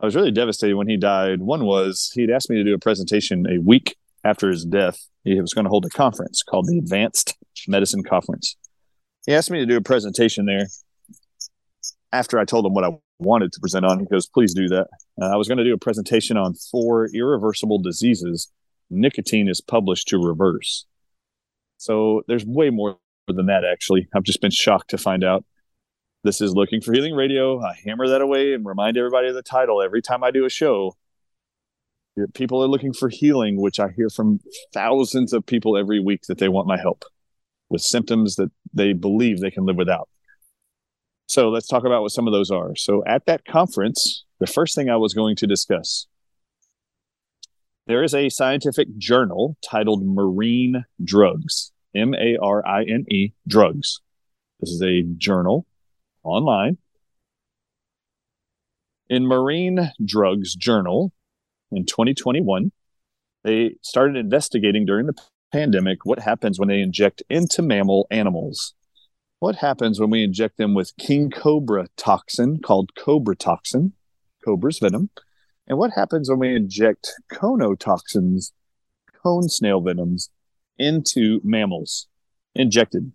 I 0.00 0.04
was 0.04 0.16
really 0.16 0.32
devastated 0.32 0.74
when 0.74 0.88
he 0.88 0.96
died. 0.96 1.42
One 1.42 1.64
was 1.64 2.10
he'd 2.14 2.28
asked 2.28 2.50
me 2.50 2.56
to 2.56 2.64
do 2.64 2.74
a 2.74 2.78
presentation 2.80 3.46
a 3.48 3.60
week 3.60 3.94
after 4.24 4.50
his 4.50 4.64
death, 4.64 5.08
he 5.22 5.40
was 5.40 5.54
going 5.54 5.64
to 5.64 5.70
hold 5.70 5.86
a 5.86 5.90
conference 5.90 6.42
called 6.42 6.66
the 6.66 6.78
Advanced 6.78 7.36
Medicine 7.68 8.02
Conference. 8.02 8.56
He 9.26 9.34
asked 9.34 9.50
me 9.50 9.58
to 9.58 9.66
do 9.66 9.76
a 9.76 9.82
presentation 9.82 10.46
there 10.46 10.66
after 12.12 12.38
I 12.38 12.44
told 12.44 12.64
him 12.64 12.74
what 12.74 12.84
I 12.84 12.90
wanted 13.18 13.52
to 13.52 13.60
present 13.60 13.84
on. 13.84 13.98
He 13.98 14.06
goes, 14.06 14.26
please 14.26 14.54
do 14.54 14.68
that. 14.68 14.86
Uh, 15.20 15.26
I 15.26 15.36
was 15.36 15.48
going 15.48 15.58
to 15.58 15.64
do 15.64 15.74
a 15.74 15.78
presentation 15.78 16.36
on 16.36 16.54
four 16.54 17.08
irreversible 17.12 17.78
diseases 17.78 18.50
nicotine 18.88 19.48
is 19.48 19.60
published 19.60 20.06
to 20.08 20.18
reverse. 20.18 20.86
So 21.76 22.22
there's 22.28 22.44
way 22.46 22.70
more 22.70 22.98
than 23.26 23.46
that, 23.46 23.64
actually. 23.64 24.06
I've 24.14 24.22
just 24.22 24.40
been 24.40 24.52
shocked 24.52 24.90
to 24.90 24.98
find 24.98 25.24
out. 25.24 25.44
This 26.22 26.40
is 26.40 26.54
Looking 26.54 26.80
for 26.80 26.92
Healing 26.92 27.14
Radio. 27.14 27.60
I 27.60 27.74
hammer 27.84 28.08
that 28.08 28.20
away 28.20 28.52
and 28.52 28.64
remind 28.64 28.96
everybody 28.96 29.28
of 29.28 29.34
the 29.34 29.42
title 29.42 29.82
every 29.82 30.02
time 30.02 30.22
I 30.22 30.30
do 30.30 30.44
a 30.44 30.50
show. 30.50 30.96
People 32.34 32.62
are 32.62 32.68
looking 32.68 32.92
for 32.92 33.08
healing, 33.08 33.60
which 33.60 33.80
I 33.80 33.88
hear 33.88 34.08
from 34.08 34.40
thousands 34.72 35.32
of 35.32 35.44
people 35.44 35.76
every 35.76 36.00
week 36.00 36.22
that 36.28 36.38
they 36.38 36.48
want 36.48 36.66
my 36.68 36.78
help 36.78 37.04
with 37.68 37.82
symptoms 37.82 38.36
that 38.36 38.50
they 38.72 38.92
believe 38.92 39.40
they 39.40 39.50
can 39.50 39.66
live 39.66 39.76
without. 39.76 40.08
So 41.26 41.48
let's 41.48 41.66
talk 41.66 41.84
about 41.84 42.02
what 42.02 42.12
some 42.12 42.26
of 42.26 42.32
those 42.32 42.50
are. 42.50 42.76
So 42.76 43.04
at 43.04 43.26
that 43.26 43.44
conference, 43.44 44.24
the 44.38 44.46
first 44.46 44.74
thing 44.74 44.88
I 44.88 44.96
was 44.96 45.14
going 45.14 45.36
to 45.36 45.46
discuss 45.46 46.06
there 47.86 48.02
is 48.02 48.14
a 48.14 48.28
scientific 48.28 48.88
journal 48.98 49.56
titled 49.62 50.04
Marine 50.04 50.84
Drugs, 51.04 51.70
M 51.94 52.14
A 52.14 52.36
R 52.42 52.66
I 52.66 52.82
N 52.82 53.04
E, 53.08 53.32
Drugs. 53.46 54.00
This 54.60 54.70
is 54.70 54.82
a 54.82 55.02
journal 55.02 55.66
online. 56.24 56.78
In 59.08 59.26
Marine 59.26 59.92
Drugs 60.04 60.56
Journal 60.56 61.12
in 61.70 61.86
2021, 61.86 62.72
they 63.44 63.76
started 63.82 64.16
investigating 64.16 64.84
during 64.84 65.06
the 65.06 65.14
pandemic 65.52 66.04
what 66.04 66.20
happens 66.20 66.58
when 66.58 66.68
they 66.68 66.80
inject 66.80 67.22
into 67.28 67.62
mammal 67.62 68.06
animals. 68.10 68.74
What 69.38 69.56
happens 69.56 70.00
when 70.00 70.10
we 70.10 70.24
inject 70.24 70.56
them 70.56 70.74
with 70.74 70.96
king 70.98 71.30
cobra 71.30 71.88
toxin 71.96 72.60
called 72.60 72.94
cobra 72.96 73.36
toxin, 73.36 73.92
cobra's 74.44 74.78
venom, 74.78 75.10
and 75.66 75.78
what 75.78 75.92
happens 75.94 76.30
when 76.30 76.38
we 76.38 76.54
inject 76.54 77.12
conotoxins, 77.32 78.52
cone 79.22 79.48
snail 79.48 79.80
venoms, 79.80 80.30
into 80.78 81.40
mammals 81.42 82.06
injected? 82.54 83.12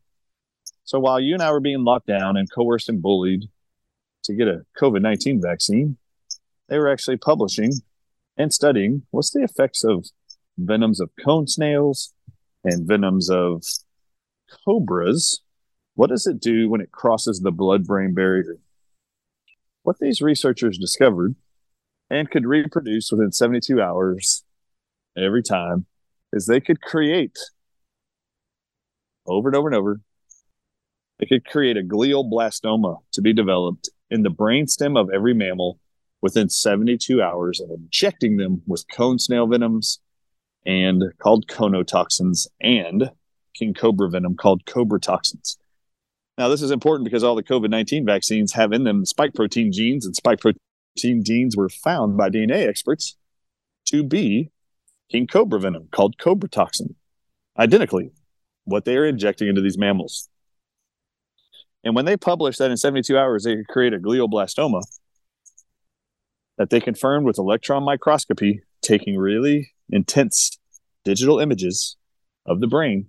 So 0.84 1.00
while 1.00 1.20
you 1.20 1.34
and 1.34 1.42
I 1.42 1.52
were 1.52 1.60
being 1.60 1.84
locked 1.84 2.08
down 2.08 2.38
and 2.38 2.52
coerced 2.52 2.90
and 2.90 3.02
bullied 3.02 3.50
to 4.26 4.34
get 4.34 4.48
a 4.48 4.66
COVID 4.80 5.02
19 5.02 5.42
vaccine, 5.42 5.98
they 6.68 6.78
were 6.78 6.92
actually 6.92 7.18
publishing 7.18 7.72
and 8.38 8.54
studying 8.54 9.04
what's 9.12 9.32
the 9.32 9.44
effects 9.44 9.84
of 9.84 10.06
venoms 10.58 11.00
of 11.00 11.10
cone 11.24 11.48
snails 11.48 12.14
and 12.64 12.88
venoms 12.88 13.30
of 13.30 13.64
cobras. 14.66 15.42
What 15.96 16.10
does 16.10 16.26
it 16.26 16.40
do 16.40 16.70
when 16.70 16.82
it 16.82 16.92
crosses 16.92 17.40
the 17.40 17.52
blood 17.52 17.86
brain 17.86 18.14
barrier? 18.14 18.58
What 19.84 19.98
these 20.00 20.22
researchers 20.22 20.78
discovered 20.78 21.36
and 22.10 22.30
could 22.30 22.46
reproduce 22.46 23.12
within 23.12 23.32
72 23.32 23.82
hours 23.82 24.44
every 25.18 25.42
time 25.42 25.86
is 26.34 26.46
they 26.46 26.60
could 26.60 26.82
create 26.82 27.38
over 29.26 29.50
and 29.50 29.56
over 29.56 29.68
and 29.68 29.76
over 29.76 30.02
they 31.20 31.26
could 31.26 31.46
create 31.46 31.78
a 31.78 31.84
glioblastoma 31.84 32.98
to 33.14 33.22
be 33.22 33.34
developed 33.34 33.90
in 34.10 34.24
the 34.24 34.30
brainstem 34.30 35.00
of 35.00 35.10
every 35.14 35.34
mammal 35.34 35.80
within 36.22 36.50
72 36.50 37.22
hours 37.22 37.60
of 37.60 37.70
injecting 37.70 38.38
them 38.38 38.62
with 38.68 38.86
cone 38.92 39.20
snail 39.20 39.48
venoms 39.48 40.00
and 40.66 41.04
called 41.20 41.48
conotoxins 41.48 42.48
and 42.60 43.12
king 43.56 43.74
cobra 43.74 44.10
venom 44.10 44.36
called 44.36 44.66
cobra 44.66 45.00
toxins. 45.00 45.58
Now, 46.38 46.48
this 46.48 46.62
is 46.62 46.72
important 46.72 47.06
because 47.06 47.24
all 47.24 47.36
the 47.36 47.44
COVID 47.44 47.70
19 47.70 48.06
vaccines 48.06 48.54
have 48.54 48.72
in 48.72 48.84
them 48.84 49.06
spike 49.06 49.34
protein 49.34 49.72
genes, 49.72 50.06
and 50.06 50.16
spike 50.16 50.40
protein 50.40 51.24
genes 51.24 51.58
were 51.58 51.70
found 51.70 52.18
by 52.18 52.30
DNA 52.30 52.68
experts 52.68 53.16
to 53.86 54.04
be 54.04 54.50
king 55.12 55.28
cobra 55.28 55.60
venom 55.60 55.88
called 55.92 56.18
cobra 56.18 56.50
toxin, 56.50 56.96
identically 57.58 58.12
what 58.64 58.86
they 58.86 58.96
are 58.98 59.06
injecting 59.06 59.48
into 59.48 59.62
these 59.62 59.78
mammals. 59.78 60.30
And 61.84 61.96
when 61.96 62.06
they 62.06 62.16
published 62.16 62.60
that 62.60 62.72
in 62.72 62.78
72 62.78 63.18
hours, 63.18 63.44
they 63.44 63.56
could 63.56 63.68
create 63.68 63.94
a 63.94 64.00
glioblastoma 64.00 64.84
that 66.58 66.70
they 66.70 66.80
confirmed 66.80 67.26
with 67.26 67.40
electron 67.40 67.84
microscopy, 67.84 68.62
taking 68.82 69.18
really 69.18 69.72
intense 69.92 70.58
digital 71.04 71.40
images 71.40 71.98
of 72.46 72.60
the 72.60 72.68
brain. 72.68 73.08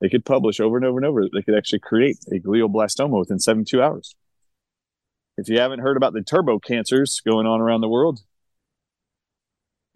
They 0.00 0.08
could 0.08 0.24
publish 0.24 0.60
over 0.60 0.76
and 0.76 0.86
over 0.86 0.98
and 0.98 1.06
over. 1.06 1.22
They 1.32 1.42
could 1.42 1.56
actually 1.56 1.80
create 1.80 2.18
a 2.30 2.38
glioblastoma 2.38 3.18
within 3.18 3.38
72 3.38 3.82
hours. 3.82 4.14
If 5.36 5.48
you 5.48 5.58
haven't 5.58 5.80
heard 5.80 5.96
about 5.96 6.12
the 6.12 6.22
turbo 6.22 6.58
cancers 6.58 7.20
going 7.24 7.46
on 7.46 7.60
around 7.60 7.80
the 7.80 7.88
world, 7.88 8.20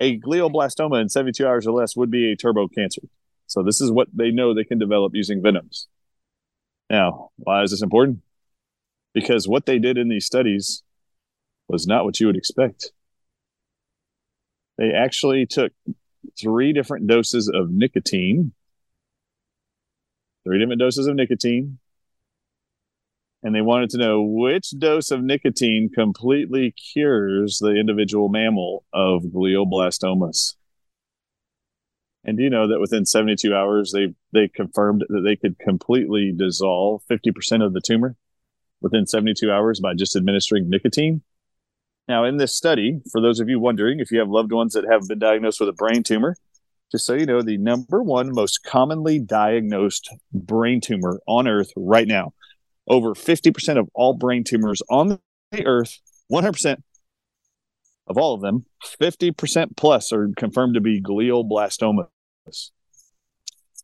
a 0.01 0.19
glioblastoma 0.19 1.01
in 1.01 1.09
72 1.09 1.47
hours 1.47 1.67
or 1.67 1.73
less 1.73 1.97
would 1.97 2.11
be 2.11 2.33
a 2.33 2.37
turbo 2.37 2.69
cancer. 2.69 3.03
So 3.47 3.63
this 3.63 3.81
is 3.81 3.91
what 3.91 4.09
they 4.13 4.31
know 4.31 4.53
they 4.53 4.65
can 4.65 4.79
develop 4.79 5.13
using 5.15 5.43
venoms. 5.43 5.89
Now, 6.91 7.31
why 7.37 7.63
is 7.63 7.71
this 7.71 7.83
important? 7.83 8.21
Because 9.13 9.49
what 9.49 9.67
they 9.67 9.79
did 9.79 9.97
in 9.97 10.09
these 10.09 10.27
studies 10.27 10.83
was 11.69 11.87
not 11.87 12.05
what 12.05 12.21
you 12.21 12.27
would 12.27 12.37
expect. 12.37 12.93
They 14.77 14.91
actually 14.93 15.47
took 15.47 15.73
three 16.39 16.73
different 16.73 17.07
doses 17.07 17.51
of 17.53 17.71
nicotine, 17.71 18.53
three 20.45 20.59
different 20.59 20.81
doses 20.81 21.07
of 21.07 21.15
nicotine, 21.17 21.79
and 23.43 23.55
they 23.55 23.61
wanted 23.61 23.91
to 23.91 23.99
know 23.99 24.23
which 24.23 24.71
dose 24.79 25.11
of 25.11 25.23
nicotine 25.23 25.91
completely 25.95 26.73
cures 26.73 27.59
the 27.59 27.75
individual 27.75 28.29
mammal 28.29 28.85
of 28.93 29.25
glioblastomas. 29.25 30.55
And 32.25 32.39
do 32.39 32.43
you 32.43 32.49
know 32.49 32.69
that 32.69 32.81
within 32.81 33.05
72 33.05 33.55
hours, 33.55 33.93
they 33.93 34.15
they 34.33 34.49
confirmed 34.49 35.05
that 35.09 35.21
they 35.21 35.37
could 35.37 35.59
completely 35.59 36.33
dissolve 36.37 37.03
50% 37.11 37.65
of 37.65 37.75
the 37.75 37.83
tumor 37.83 38.17
within 38.81 39.07
72 39.07 39.51
hours 39.53 39.79
by 39.79 39.93
just 39.93 40.17
administering 40.17 40.71
nicotine? 40.71 41.23
Now, 42.07 42.25
in 42.25 42.37
this 42.37 42.57
study, 42.57 43.01
for 43.11 43.21
those 43.21 43.41
of 43.41 43.49
you 43.49 43.59
wondering 43.59 44.01
if 44.01 44.11
you 44.11 44.19
have 44.19 44.29
loved 44.29 44.53
ones 44.53 44.75
that 44.75 44.85
have 44.91 45.09
been 45.09 45.19
diagnosed 45.19 45.61
with 45.61 45.71
a 45.71 45.73
brain 45.73 46.03
tumor, 46.03 46.37
just 46.93 47.07
so 47.07 47.15
you 47.15 47.27
know, 47.27 47.43
the 47.43 47.57
number 47.57 48.03
one 48.03 48.35
most 48.35 48.63
commonly 48.65 49.19
diagnosed 49.19 50.11
brain 50.33 50.81
tumor 50.81 51.21
on 51.27 51.49
earth 51.49 51.71
right 51.77 52.07
now 52.07 52.33
over 52.87 53.15
50% 53.15 53.79
of 53.79 53.89
all 53.95 54.15
brain 54.15 54.45
tumors 54.45 54.83
on 54.91 55.19
the 55.51 55.67
earth, 55.67 56.01
100% 56.31 56.83
of 58.07 58.19
all 58.19 58.35
of 58.35 58.41
them, 58.41 58.67
50% 59.01 59.77
plus 59.77 60.13
are 60.13 60.29
confirmed 60.37 60.75
to 60.75 60.81
be 60.81 61.01
glioblastomas. 61.01 62.09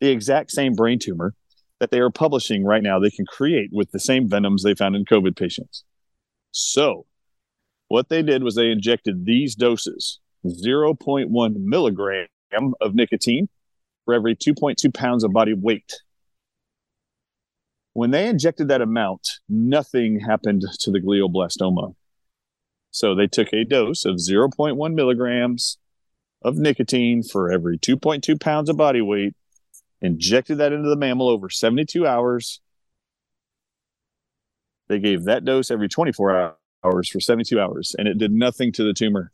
The 0.01 0.11
exact 0.11 0.51
same 0.51 0.75
brain 0.75 0.99
tumor 0.99 1.35
that 1.79 1.91
they 1.91 1.99
are 1.99 2.11
publishing 2.11 2.65
right 2.65 2.83
now, 2.83 2.99
they 2.99 3.11
can 3.11 3.25
create 3.25 3.71
with 3.73 3.91
the 3.91 4.01
same 4.01 4.29
venoms 4.29 4.63
they 4.63 4.75
found 4.75 4.97
in 4.97 5.05
COVID 5.07 5.37
patients. 5.37 5.85
So, 6.53 7.07
what 7.91 8.09
they 8.09 8.23
did 8.23 8.43
was 8.43 8.55
they 8.55 8.71
injected 8.71 9.27
these 9.27 9.55
doses 9.55 10.19
0.1 10.47 11.57
milligram 11.57 12.27
of 12.81 12.95
nicotine 12.95 13.49
for 14.07 14.15
every 14.15 14.35
2.2 14.35 14.93
pounds 14.95 15.23
of 15.23 15.33
body 15.33 15.53
weight 15.53 15.93
when 17.93 18.13
they 18.13 18.29
injected 18.29 18.69
that 18.69 18.81
amount, 18.81 19.41
nothing 19.49 20.21
happened 20.21 20.65
to 20.81 20.91
the 20.91 21.01
glioblastoma. 21.01 21.95
So 22.93 23.15
they 23.15 23.27
took 23.27 23.53
a 23.53 23.65
dose 23.65 24.05
of 24.05 24.17
0.1 24.17 24.95
milligrams 24.95 25.79
of 26.43 26.57
nicotine 26.57 27.23
for 27.23 27.51
every 27.51 27.79
2.2 27.79 28.41
pounds 28.41 28.71
of 28.71 28.77
body 28.77 29.01
weight, 29.01 29.35
injected 30.01 30.59
that 30.59 30.73
into 30.73 30.89
the 30.89 30.97
mammal 30.97 31.29
over 31.29 31.51
72 31.51 32.07
hours. 32.07 32.61
They 34.89 34.99
gave 34.99 35.25
that 35.25 35.45
dose 35.45 35.71
every 35.71 35.89
24 35.89 36.59
hours 36.85 37.09
for 37.09 37.21
72 37.21 37.59
hours, 37.61 37.95
and 37.99 38.09
it 38.09 38.19
did 38.19 38.33
nothing 38.33 38.73
to 38.73 38.85
the 38.85 38.95
tumor. 38.95 39.31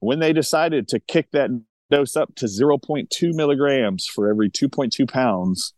When 0.00 0.18
they 0.18 0.32
decided 0.32 0.88
to 0.88 1.00
kick 1.00 1.30
that 1.32 1.50
dose 1.90 2.16
up 2.16 2.34
to 2.36 2.46
0.2 2.46 3.34
milligrams 3.34 4.06
for 4.06 4.28
every 4.28 4.50
2.2 4.50 5.08
pounds, 5.08 5.74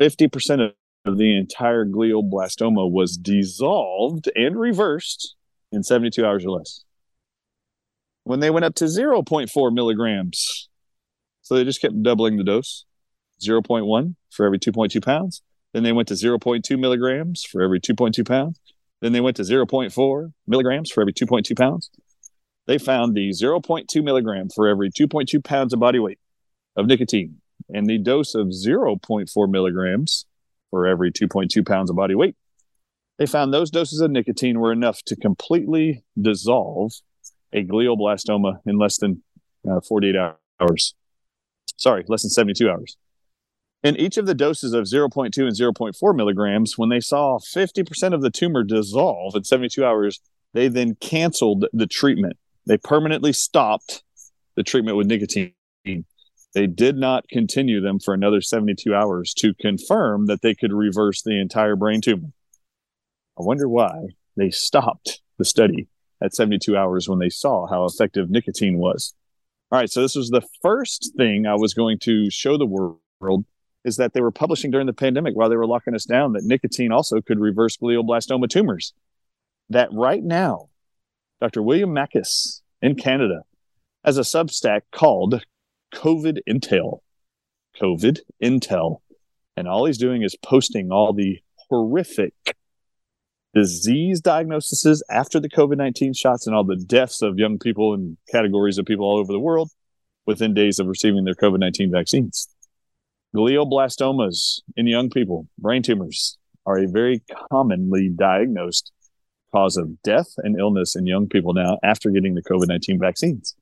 50% 0.00 0.72
of 1.04 1.18
the 1.18 1.36
entire 1.36 1.84
glioblastoma 1.84 2.90
was 2.90 3.16
dissolved 3.16 4.30
and 4.34 4.58
reversed 4.58 5.36
in 5.70 5.82
72 5.82 6.24
hours 6.24 6.44
or 6.44 6.50
less. 6.50 6.82
When 8.24 8.40
they 8.40 8.50
went 8.50 8.64
up 8.64 8.74
to 8.76 8.86
0.4 8.86 9.72
milligrams, 9.72 10.68
so 11.42 11.54
they 11.54 11.64
just 11.64 11.80
kept 11.80 12.02
doubling 12.02 12.36
the 12.36 12.44
dose 12.44 12.84
0.1 13.40 14.14
for 14.30 14.46
every 14.46 14.58
2.2 14.58 15.04
pounds. 15.04 15.42
Then 15.72 15.82
they 15.82 15.92
went 15.92 16.08
to 16.08 16.14
0.2 16.14 16.78
milligrams 16.78 17.44
for 17.44 17.62
every 17.62 17.80
2.2 17.80 18.26
pounds. 18.26 18.58
Then 19.06 19.12
they 19.12 19.20
went 19.20 19.36
to 19.36 19.44
0.4 19.44 20.32
milligrams 20.48 20.90
for 20.90 21.00
every 21.00 21.12
2.2 21.12 21.56
pounds. 21.56 21.90
They 22.66 22.76
found 22.76 23.14
the 23.14 23.30
0.2 23.30 24.02
milligram 24.02 24.48
for 24.52 24.66
every 24.66 24.90
2.2 24.90 25.44
pounds 25.44 25.72
of 25.72 25.78
body 25.78 26.00
weight 26.00 26.18
of 26.74 26.86
nicotine 26.86 27.40
and 27.72 27.86
the 27.86 27.98
dose 27.98 28.34
of 28.34 28.48
0.4 28.48 29.48
milligrams 29.48 30.26
for 30.70 30.88
every 30.88 31.12
2.2 31.12 31.64
pounds 31.64 31.88
of 31.88 31.94
body 31.94 32.16
weight. 32.16 32.34
They 33.16 33.26
found 33.26 33.54
those 33.54 33.70
doses 33.70 34.00
of 34.00 34.10
nicotine 34.10 34.58
were 34.58 34.72
enough 34.72 35.00
to 35.04 35.14
completely 35.14 36.02
dissolve 36.20 36.90
a 37.52 37.64
glioblastoma 37.64 38.58
in 38.66 38.76
less 38.76 38.98
than 38.98 39.22
uh, 39.70 39.80
48 39.82 40.16
hours. 40.60 40.96
Sorry, 41.76 42.04
less 42.08 42.22
than 42.22 42.30
72 42.30 42.68
hours. 42.68 42.96
In 43.86 43.94
each 44.00 44.16
of 44.16 44.26
the 44.26 44.34
doses 44.34 44.72
of 44.72 44.86
0.2 44.86 45.26
and 45.26 45.54
0.4 45.54 46.16
milligrams, 46.16 46.76
when 46.76 46.88
they 46.88 46.98
saw 46.98 47.38
50% 47.38 48.14
of 48.14 48.20
the 48.20 48.30
tumor 48.30 48.64
dissolve 48.64 49.36
in 49.36 49.44
72 49.44 49.84
hours, 49.84 50.20
they 50.54 50.66
then 50.66 50.96
canceled 50.96 51.66
the 51.72 51.86
treatment. 51.86 52.36
They 52.66 52.78
permanently 52.78 53.32
stopped 53.32 54.02
the 54.56 54.64
treatment 54.64 54.96
with 54.96 55.06
nicotine. 55.06 55.54
They 56.52 56.66
did 56.66 56.96
not 56.96 57.28
continue 57.28 57.80
them 57.80 58.00
for 58.00 58.12
another 58.12 58.40
72 58.40 58.92
hours 58.92 59.32
to 59.34 59.54
confirm 59.54 60.26
that 60.26 60.42
they 60.42 60.56
could 60.56 60.72
reverse 60.72 61.22
the 61.22 61.40
entire 61.40 61.76
brain 61.76 62.00
tumor. 62.00 62.32
I 63.38 63.44
wonder 63.44 63.68
why 63.68 64.06
they 64.36 64.50
stopped 64.50 65.20
the 65.38 65.44
study 65.44 65.86
at 66.20 66.34
72 66.34 66.76
hours 66.76 67.08
when 67.08 67.20
they 67.20 67.30
saw 67.30 67.68
how 67.68 67.84
effective 67.84 68.30
nicotine 68.30 68.78
was. 68.78 69.14
All 69.70 69.78
right, 69.78 69.88
so 69.88 70.02
this 70.02 70.16
was 70.16 70.30
the 70.30 70.42
first 70.60 71.12
thing 71.16 71.46
I 71.46 71.54
was 71.54 71.72
going 71.72 72.00
to 72.00 72.28
show 72.30 72.58
the 72.58 72.66
world 72.66 73.44
is 73.86 73.96
that 73.96 74.12
they 74.12 74.20
were 74.20 74.32
publishing 74.32 74.72
during 74.72 74.88
the 74.88 74.92
pandemic 74.92 75.36
while 75.36 75.48
they 75.48 75.56
were 75.56 75.66
locking 75.66 75.94
us 75.94 76.04
down 76.04 76.32
that 76.32 76.44
nicotine 76.44 76.90
also 76.90 77.20
could 77.20 77.38
reverse 77.38 77.76
glioblastoma 77.76 78.48
tumors. 78.48 78.92
That 79.70 79.88
right 79.92 80.22
now, 80.22 80.70
Dr. 81.40 81.62
William 81.62 81.90
Makis 81.90 82.62
in 82.82 82.96
Canada 82.96 83.42
has 84.04 84.18
a 84.18 84.22
substack 84.22 84.82
called 84.90 85.44
COVID 85.94 86.38
Intel. 86.48 86.98
COVID 87.80 88.18
Intel. 88.42 89.02
And 89.56 89.68
all 89.68 89.86
he's 89.86 89.98
doing 89.98 90.22
is 90.22 90.36
posting 90.42 90.90
all 90.90 91.12
the 91.12 91.38
horrific 91.68 92.34
disease 93.54 94.20
diagnoses 94.20 95.02
after 95.08 95.38
the 95.38 95.48
COVID 95.48 95.76
19 95.76 96.12
shots 96.12 96.48
and 96.48 96.56
all 96.56 96.64
the 96.64 96.76
deaths 96.76 97.22
of 97.22 97.38
young 97.38 97.58
people 97.58 97.94
and 97.94 98.16
categories 98.30 98.78
of 98.78 98.84
people 98.84 99.06
all 99.06 99.18
over 99.18 99.32
the 99.32 99.38
world 99.38 99.70
within 100.26 100.54
days 100.54 100.80
of 100.80 100.88
receiving 100.88 101.24
their 101.24 101.34
COVID 101.34 101.60
19 101.60 101.92
vaccines. 101.92 102.48
Glioblastomas 103.36 104.60
in 104.76 104.86
young 104.86 105.10
people, 105.10 105.46
brain 105.58 105.82
tumors, 105.82 106.38
are 106.64 106.78
a 106.78 106.88
very 106.88 107.22
commonly 107.50 108.08
diagnosed 108.08 108.92
cause 109.52 109.76
of 109.76 110.02
death 110.02 110.28
and 110.38 110.58
illness 110.58 110.96
in 110.96 111.06
young 111.06 111.28
people 111.28 111.52
now 111.52 111.78
after 111.82 112.10
getting 112.10 112.34
the 112.34 112.42
COVID 112.42 112.68
19 112.68 112.98
vaccines. 112.98 113.54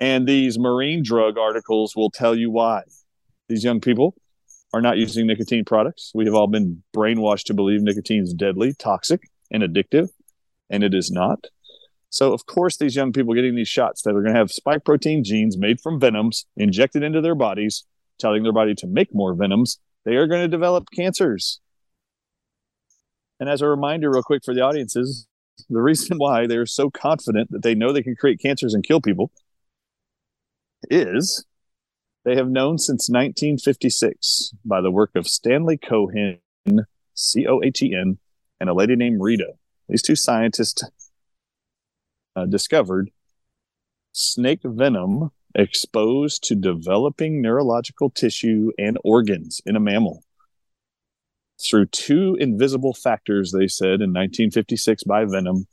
And 0.00 0.26
these 0.26 0.58
marine 0.58 1.02
drug 1.02 1.38
articles 1.38 1.94
will 1.94 2.10
tell 2.10 2.34
you 2.34 2.50
why. 2.50 2.82
These 3.48 3.62
young 3.62 3.80
people 3.80 4.14
are 4.72 4.80
not 4.80 4.96
using 4.96 5.26
nicotine 5.26 5.64
products. 5.64 6.10
We 6.14 6.24
have 6.24 6.34
all 6.34 6.48
been 6.48 6.82
brainwashed 6.96 7.44
to 7.44 7.54
believe 7.54 7.82
nicotine 7.82 8.22
is 8.22 8.34
deadly, 8.34 8.72
toxic, 8.72 9.28
and 9.50 9.62
addictive, 9.62 10.08
and 10.70 10.82
it 10.82 10.94
is 10.94 11.10
not. 11.10 11.46
So, 12.10 12.32
of 12.32 12.46
course, 12.46 12.76
these 12.76 12.96
young 12.96 13.12
people 13.12 13.34
getting 13.34 13.54
these 13.54 13.68
shots 13.68 14.02
that 14.02 14.10
are 14.10 14.22
going 14.22 14.34
to 14.34 14.38
have 14.38 14.50
spike 14.50 14.84
protein 14.84 15.24
genes 15.24 15.58
made 15.58 15.80
from 15.80 16.00
venoms 16.00 16.46
injected 16.56 17.02
into 17.02 17.20
their 17.20 17.34
bodies, 17.34 17.84
telling 18.18 18.42
their 18.42 18.52
body 18.52 18.74
to 18.76 18.86
make 18.86 19.14
more 19.14 19.34
venoms, 19.34 19.78
they 20.04 20.16
are 20.16 20.26
going 20.26 20.42
to 20.42 20.48
develop 20.48 20.88
cancers. 20.94 21.60
And 23.40 23.48
as 23.48 23.60
a 23.60 23.68
reminder, 23.68 24.10
real 24.10 24.22
quick 24.22 24.44
for 24.44 24.54
the 24.54 24.60
audiences, 24.60 25.26
the 25.68 25.80
reason 25.80 26.18
why 26.18 26.46
they're 26.46 26.66
so 26.66 26.90
confident 26.90 27.50
that 27.50 27.62
they 27.62 27.74
know 27.74 27.92
they 27.92 28.02
can 28.02 28.16
create 28.16 28.40
cancers 28.40 28.74
and 28.74 28.84
kill 28.84 29.00
people 29.00 29.30
is 30.90 31.44
they 32.24 32.36
have 32.36 32.48
known 32.48 32.78
since 32.78 33.08
1956 33.08 34.52
by 34.64 34.80
the 34.80 34.90
work 34.90 35.10
of 35.14 35.26
Stanley 35.26 35.76
Cohen, 35.76 36.38
C 37.14 37.46
O 37.46 37.60
H 37.62 37.82
E 37.82 37.94
N, 37.94 38.18
and 38.60 38.70
a 38.70 38.74
lady 38.74 38.96
named 38.96 39.20
Rita. 39.20 39.52
These 39.88 40.02
two 40.02 40.16
scientists 40.16 40.82
uh, 42.34 42.46
discovered 42.46 43.10
snake 44.12 44.60
venom 44.62 45.30
exposed 45.54 46.42
to 46.44 46.54
developing 46.54 47.40
neurological 47.40 48.10
tissue 48.10 48.72
and 48.78 48.98
organs 49.04 49.60
in 49.64 49.76
a 49.76 49.80
mammal 49.80 50.24
through 51.62 51.86
two 51.86 52.36
invisible 52.40 52.94
factors, 52.94 53.52
they 53.52 53.68
said 53.68 54.00
in 54.00 54.12
1956 54.12 55.04
by 55.04 55.24
Venom. 55.24 55.66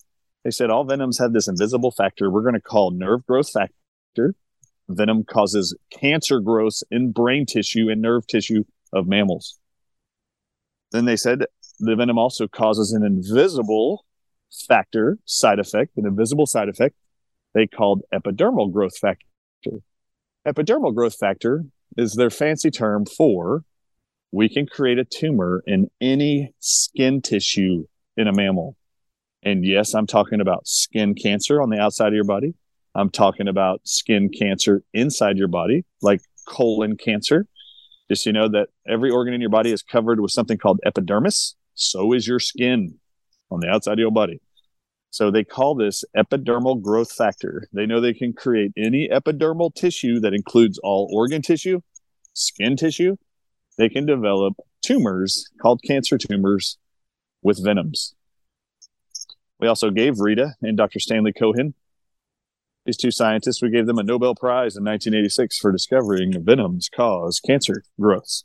They 0.43 0.51
said 0.51 0.69
all 0.69 0.83
venoms 0.83 1.19
have 1.19 1.33
this 1.33 1.47
invisible 1.47 1.91
factor 1.91 2.29
we're 2.29 2.41
going 2.41 2.55
to 2.55 2.61
call 2.61 2.91
nerve 2.91 3.25
growth 3.25 3.51
factor 3.51 4.35
venom 4.89 5.23
causes 5.23 5.75
cancer 5.89 6.39
growth 6.39 6.83
in 6.91 7.11
brain 7.11 7.45
tissue 7.45 7.89
and 7.89 8.01
nerve 8.01 8.27
tissue 8.27 8.63
of 8.91 9.07
mammals. 9.07 9.59
Then 10.91 11.05
they 11.05 11.15
said 11.15 11.45
the 11.79 11.95
venom 11.95 12.17
also 12.17 12.47
causes 12.47 12.91
an 12.91 13.03
invisible 13.03 14.05
factor 14.67 15.17
side 15.25 15.59
effect, 15.59 15.97
an 15.97 16.05
invisible 16.05 16.45
side 16.45 16.69
effect 16.69 16.95
they 17.53 17.67
called 17.67 18.01
epidermal 18.13 18.71
growth 18.71 18.97
factor. 18.97 19.25
Epidermal 20.47 20.93
growth 20.93 21.15
factor 21.17 21.65
is 21.97 22.15
their 22.15 22.29
fancy 22.29 22.71
term 22.71 23.05
for 23.05 23.63
we 24.31 24.47
can 24.47 24.65
create 24.65 24.97
a 24.97 25.05
tumor 25.05 25.61
in 25.67 25.89
any 25.99 26.53
skin 26.59 27.21
tissue 27.21 27.85
in 28.15 28.27
a 28.27 28.33
mammal. 28.33 28.77
And 29.43 29.65
yes, 29.65 29.93
I'm 29.93 30.07
talking 30.07 30.39
about 30.39 30.67
skin 30.67 31.15
cancer 31.15 31.61
on 31.61 31.69
the 31.69 31.79
outside 31.79 32.07
of 32.07 32.13
your 32.13 32.23
body. 32.23 32.53
I'm 32.95 33.09
talking 33.09 33.47
about 33.47 33.81
skin 33.83 34.29
cancer 34.29 34.83
inside 34.93 35.37
your 35.37 35.47
body, 35.47 35.85
like 36.01 36.21
colon 36.47 36.97
cancer. 36.97 37.47
Just 38.09 38.25
you 38.25 38.33
know 38.33 38.49
that 38.49 38.67
every 38.87 39.09
organ 39.09 39.33
in 39.33 39.41
your 39.41 39.49
body 39.49 39.71
is 39.71 39.81
covered 39.81 40.19
with 40.19 40.31
something 40.31 40.57
called 40.57 40.79
epidermis. 40.85 41.55
So 41.73 42.13
is 42.13 42.27
your 42.27 42.39
skin 42.39 42.99
on 43.49 43.59
the 43.61 43.67
outside 43.67 43.93
of 43.93 43.99
your 43.99 44.11
body. 44.11 44.39
So 45.11 45.29
they 45.29 45.43
call 45.43 45.75
this 45.75 46.03
epidermal 46.17 46.81
growth 46.81 47.11
factor. 47.11 47.67
They 47.71 47.85
know 47.85 47.99
they 47.99 48.13
can 48.13 48.33
create 48.33 48.71
any 48.75 49.07
epidermal 49.09 49.73
tissue 49.73 50.19
that 50.21 50.33
includes 50.33 50.79
all 50.79 51.09
organ 51.13 51.41
tissue, 51.41 51.81
skin 52.33 52.75
tissue. 52.75 53.17
They 53.77 53.89
can 53.89 54.05
develop 54.05 54.55
tumors 54.81 55.49
called 55.61 55.81
cancer 55.85 56.17
tumors 56.17 56.77
with 57.43 57.63
venoms. 57.63 58.15
We 59.59 59.67
also 59.67 59.91
gave 59.91 60.19
Rita 60.19 60.55
and 60.61 60.77
Dr. 60.77 60.99
Stanley 60.99 61.33
Cohen 61.33 61.75
these 62.85 62.97
two 62.97 63.11
scientists, 63.11 63.61
we 63.61 63.69
gave 63.69 63.85
them 63.85 63.99
a 63.99 64.03
Nobel 64.03 64.33
Prize 64.33 64.75
in 64.75 64.83
1986 64.83 65.59
for 65.59 65.71
discovering 65.71 66.33
venoms 66.43 66.89
cause 66.89 67.39
cancer 67.39 67.83
growths. 67.99 68.43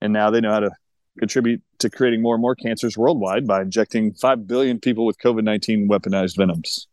And 0.00 0.12
now 0.12 0.30
they 0.30 0.40
know 0.40 0.52
how 0.52 0.60
to 0.60 0.70
contribute 1.18 1.62
to 1.78 1.90
creating 1.90 2.22
more 2.22 2.34
and 2.34 2.42
more 2.42 2.54
cancers 2.54 2.96
worldwide 2.96 3.46
by 3.46 3.62
injecting 3.62 4.12
5 4.14 4.46
billion 4.46 4.80
people 4.80 5.06
with 5.06 5.18
COVID 5.18 5.44
19 5.44 5.88
weaponized 5.88 6.36
venoms. 6.36 6.86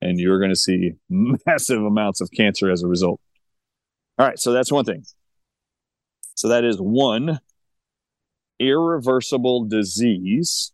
And 0.00 0.18
you're 0.18 0.38
going 0.38 0.50
to 0.50 0.56
see 0.56 0.92
massive 1.08 1.82
amounts 1.82 2.20
of 2.20 2.30
cancer 2.30 2.70
as 2.70 2.82
a 2.82 2.88
result. 2.88 3.20
All 4.18 4.26
right, 4.26 4.38
so 4.38 4.52
that's 4.52 4.70
one 4.70 4.84
thing. 4.84 5.04
So 6.34 6.48
that 6.48 6.64
is 6.64 6.76
one 6.78 7.40
irreversible 8.58 9.64
disease 9.64 10.72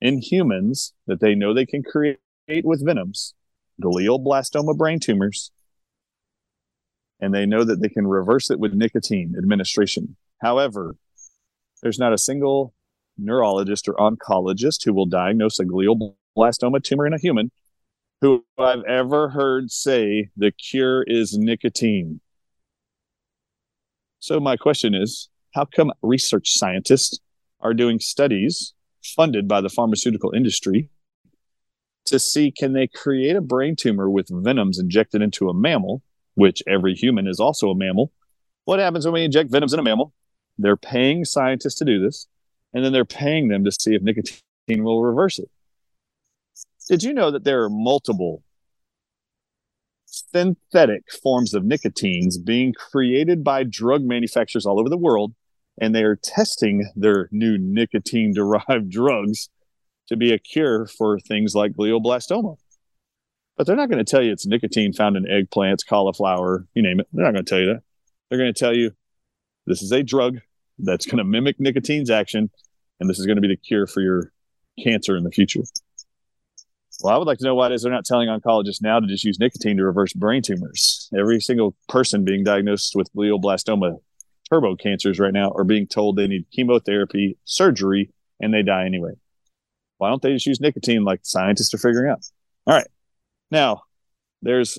in 0.00 0.18
humans 0.18 0.92
that 1.06 1.20
they 1.20 1.34
know 1.34 1.54
they 1.54 1.66
can 1.66 1.82
create 1.82 2.18
with 2.62 2.84
venoms, 2.84 3.34
glioblastoma 3.82 4.76
brain 4.76 5.00
tumors, 5.00 5.50
and 7.20 7.32
they 7.32 7.46
know 7.46 7.64
that 7.64 7.80
they 7.80 7.88
can 7.88 8.06
reverse 8.06 8.50
it 8.50 8.58
with 8.58 8.74
nicotine 8.74 9.34
administration. 9.38 10.16
However, 10.42 10.96
there's 11.84 11.98
not 11.98 12.14
a 12.14 12.18
single 12.18 12.74
neurologist 13.18 13.88
or 13.88 13.94
oncologist 13.94 14.84
who 14.84 14.94
will 14.94 15.06
diagnose 15.06 15.60
a 15.60 15.64
glioblastoma 15.64 16.82
tumor 16.82 17.06
in 17.06 17.12
a 17.12 17.18
human 17.18 17.52
who 18.22 18.42
I've 18.58 18.82
ever 18.84 19.28
heard 19.28 19.70
say 19.70 20.30
the 20.34 20.50
cure 20.50 21.04
is 21.06 21.36
nicotine. 21.36 22.20
So, 24.18 24.40
my 24.40 24.56
question 24.56 24.94
is 24.94 25.28
how 25.54 25.66
come 25.66 25.92
research 26.00 26.52
scientists 26.52 27.20
are 27.60 27.74
doing 27.74 28.00
studies 28.00 28.72
funded 29.02 29.46
by 29.46 29.60
the 29.60 29.68
pharmaceutical 29.68 30.32
industry 30.34 30.88
to 32.06 32.18
see 32.18 32.50
can 32.50 32.72
they 32.72 32.86
create 32.86 33.36
a 33.36 33.42
brain 33.42 33.76
tumor 33.76 34.08
with 34.08 34.28
venoms 34.30 34.78
injected 34.78 35.20
into 35.20 35.50
a 35.50 35.54
mammal, 35.54 36.02
which 36.34 36.62
every 36.66 36.94
human 36.94 37.26
is 37.26 37.40
also 37.40 37.68
a 37.68 37.74
mammal. 37.74 38.10
What 38.64 38.80
happens 38.80 39.04
when 39.04 39.12
we 39.12 39.24
inject 39.24 39.50
venoms 39.50 39.74
in 39.74 39.80
a 39.80 39.82
mammal? 39.82 40.14
They're 40.58 40.76
paying 40.76 41.24
scientists 41.24 41.76
to 41.76 41.84
do 41.84 42.00
this, 42.00 42.26
and 42.72 42.84
then 42.84 42.92
they're 42.92 43.04
paying 43.04 43.48
them 43.48 43.64
to 43.64 43.72
see 43.72 43.94
if 43.94 44.02
nicotine 44.02 44.38
will 44.68 45.02
reverse 45.02 45.38
it. 45.38 45.50
Did 46.88 47.02
you 47.02 47.14
know 47.14 47.30
that 47.30 47.44
there 47.44 47.62
are 47.62 47.70
multiple 47.70 48.42
synthetic 50.06 51.02
forms 51.22 51.54
of 51.54 51.64
nicotines 51.64 52.38
being 52.38 52.72
created 52.72 53.42
by 53.42 53.64
drug 53.64 54.04
manufacturers 54.04 54.66
all 54.66 54.78
over 54.78 54.88
the 54.88 54.96
world, 54.96 55.34
and 55.80 55.94
they 55.94 56.02
are 56.02 56.16
testing 56.16 56.90
their 56.94 57.28
new 57.32 57.58
nicotine 57.58 58.32
derived 58.32 58.88
drugs 58.90 59.48
to 60.08 60.16
be 60.16 60.32
a 60.32 60.38
cure 60.38 60.86
for 60.86 61.18
things 61.18 61.54
like 61.54 61.72
glioblastoma. 61.72 62.56
But 63.56 63.66
they're 63.66 63.76
not 63.76 63.88
going 63.88 64.04
to 64.04 64.10
tell 64.10 64.22
you 64.22 64.32
it's 64.32 64.46
nicotine 64.46 64.92
found 64.92 65.16
in 65.16 65.24
eggplants, 65.24 65.86
cauliflower, 65.88 66.66
you 66.74 66.82
name 66.82 67.00
it. 67.00 67.08
They're 67.12 67.24
not 67.24 67.32
going 67.32 67.44
to 67.44 67.48
tell 67.48 67.60
you 67.60 67.66
that. 67.66 67.82
They're 68.28 68.38
going 68.38 68.52
to 68.52 68.58
tell 68.58 68.76
you 68.76 68.92
this 69.66 69.82
is 69.82 69.92
a 69.92 70.02
drug 70.02 70.38
that's 70.78 71.06
going 71.06 71.18
to 71.18 71.24
mimic 71.24 71.58
nicotine's 71.58 72.10
action, 72.10 72.50
and 73.00 73.08
this 73.08 73.18
is 73.18 73.26
going 73.26 73.36
to 73.36 73.42
be 73.42 73.48
the 73.48 73.56
cure 73.56 73.86
for 73.86 74.00
your 74.00 74.32
cancer 74.82 75.16
in 75.16 75.24
the 75.24 75.30
future. 75.30 75.62
Well, 77.00 77.14
I 77.14 77.18
would 77.18 77.26
like 77.26 77.38
to 77.38 77.44
know 77.44 77.54
why 77.54 77.66
it 77.66 77.72
is 77.72 77.82
they're 77.82 77.92
not 77.92 78.04
telling 78.04 78.28
oncologists 78.28 78.80
now 78.80 79.00
to 79.00 79.06
just 79.06 79.24
use 79.24 79.38
nicotine 79.38 79.76
to 79.78 79.84
reverse 79.84 80.12
brain 80.12 80.42
tumors. 80.42 81.10
Every 81.16 81.40
single 81.40 81.74
person 81.88 82.24
being 82.24 82.44
diagnosed 82.44 82.94
with 82.94 83.12
glioblastoma 83.14 83.98
turbo 84.48 84.76
cancers 84.76 85.18
right 85.18 85.32
now 85.32 85.50
are 85.56 85.64
being 85.64 85.86
told 85.86 86.16
they 86.16 86.28
need 86.28 86.46
chemotherapy, 86.52 87.36
surgery, 87.44 88.10
and 88.40 88.54
they 88.54 88.62
die 88.62 88.84
anyway. 88.84 89.12
Why 89.98 90.10
don't 90.10 90.22
they 90.22 90.34
just 90.34 90.46
use 90.46 90.60
nicotine 90.60 91.04
like 91.04 91.20
scientists 91.22 91.74
are 91.74 91.78
figuring 91.78 92.10
out? 92.10 92.24
All 92.66 92.74
right. 92.74 92.86
Now, 93.50 93.82
there's 94.42 94.78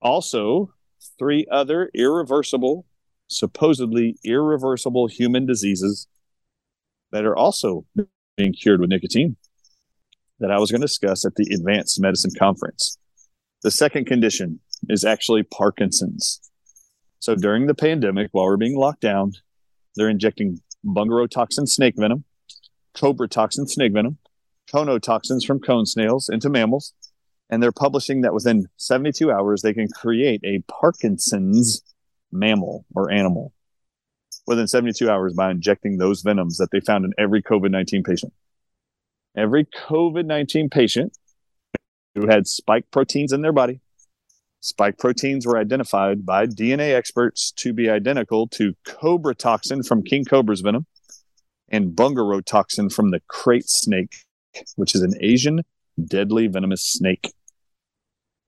also 0.00 0.72
three 1.18 1.46
other 1.50 1.90
irreversible, 1.94 2.86
supposedly 3.32 4.16
irreversible 4.24 5.06
human 5.06 5.46
diseases 5.46 6.06
that 7.10 7.24
are 7.24 7.36
also 7.36 7.84
being 8.36 8.52
cured 8.52 8.80
with 8.80 8.90
nicotine 8.90 9.36
that 10.40 10.50
I 10.50 10.58
was 10.58 10.70
going 10.70 10.80
to 10.80 10.86
discuss 10.86 11.24
at 11.24 11.34
the 11.36 11.48
Advanced 11.54 12.00
Medicine 12.00 12.32
Conference. 12.38 12.98
The 13.62 13.70
second 13.70 14.06
condition 14.06 14.60
is 14.88 15.04
actually 15.04 15.44
Parkinson's. 15.44 16.40
So 17.20 17.36
during 17.36 17.66
the 17.66 17.74
pandemic, 17.74 18.30
while 18.32 18.46
we're 18.46 18.56
being 18.56 18.76
locked 18.76 19.02
down, 19.02 19.32
they're 19.94 20.08
injecting 20.08 20.60
bungarotoxin 20.84 21.68
snake 21.68 21.94
venom, 21.96 22.24
cobra 22.94 23.28
toxin 23.28 23.68
snake 23.68 23.92
venom, 23.92 24.18
conotoxins 24.72 25.44
from 25.44 25.60
cone 25.60 25.86
snails 25.86 26.28
into 26.28 26.48
mammals, 26.48 26.94
and 27.50 27.62
they're 27.62 27.70
publishing 27.70 28.22
that 28.22 28.34
within 28.34 28.66
72 28.78 29.30
hours 29.30 29.62
they 29.62 29.74
can 29.74 29.88
create 29.88 30.40
a 30.44 30.64
Parkinson's 30.68 31.82
mammal 32.32 32.84
or 32.94 33.10
animal 33.10 33.52
within 34.46 34.66
72 34.66 35.08
hours 35.08 35.34
by 35.34 35.50
injecting 35.50 35.98
those 35.98 36.22
venoms 36.22 36.56
that 36.58 36.70
they 36.72 36.80
found 36.80 37.04
in 37.04 37.12
every 37.18 37.42
COVID 37.42 37.70
19 37.70 38.02
patient 38.02 38.32
every 39.36 39.64
COVID 39.64 40.26
19 40.26 40.68
patient 40.68 41.16
who 42.14 42.26
had 42.26 42.46
spike 42.46 42.84
proteins 42.90 43.32
in 43.32 43.42
their 43.42 43.52
body, 43.52 43.80
spike 44.60 44.98
proteins 44.98 45.46
were 45.46 45.58
identified 45.58 46.26
by 46.26 46.46
DNA 46.46 46.94
experts 46.94 47.50
to 47.52 47.72
be 47.72 47.88
identical 47.88 48.46
to 48.48 48.74
cobra 48.86 49.34
toxin 49.34 49.82
from 49.82 50.02
king 50.02 50.24
cobra's 50.24 50.60
venom 50.60 50.86
and 51.68 51.96
bungarotoxin 51.96 52.92
from 52.92 53.10
the 53.10 53.20
krait 53.30 53.64
snake, 53.66 54.14
which 54.76 54.94
is 54.94 55.00
an 55.00 55.14
Asian 55.20 55.62
deadly 56.04 56.46
venomous 56.46 56.82
snake. 56.82 57.32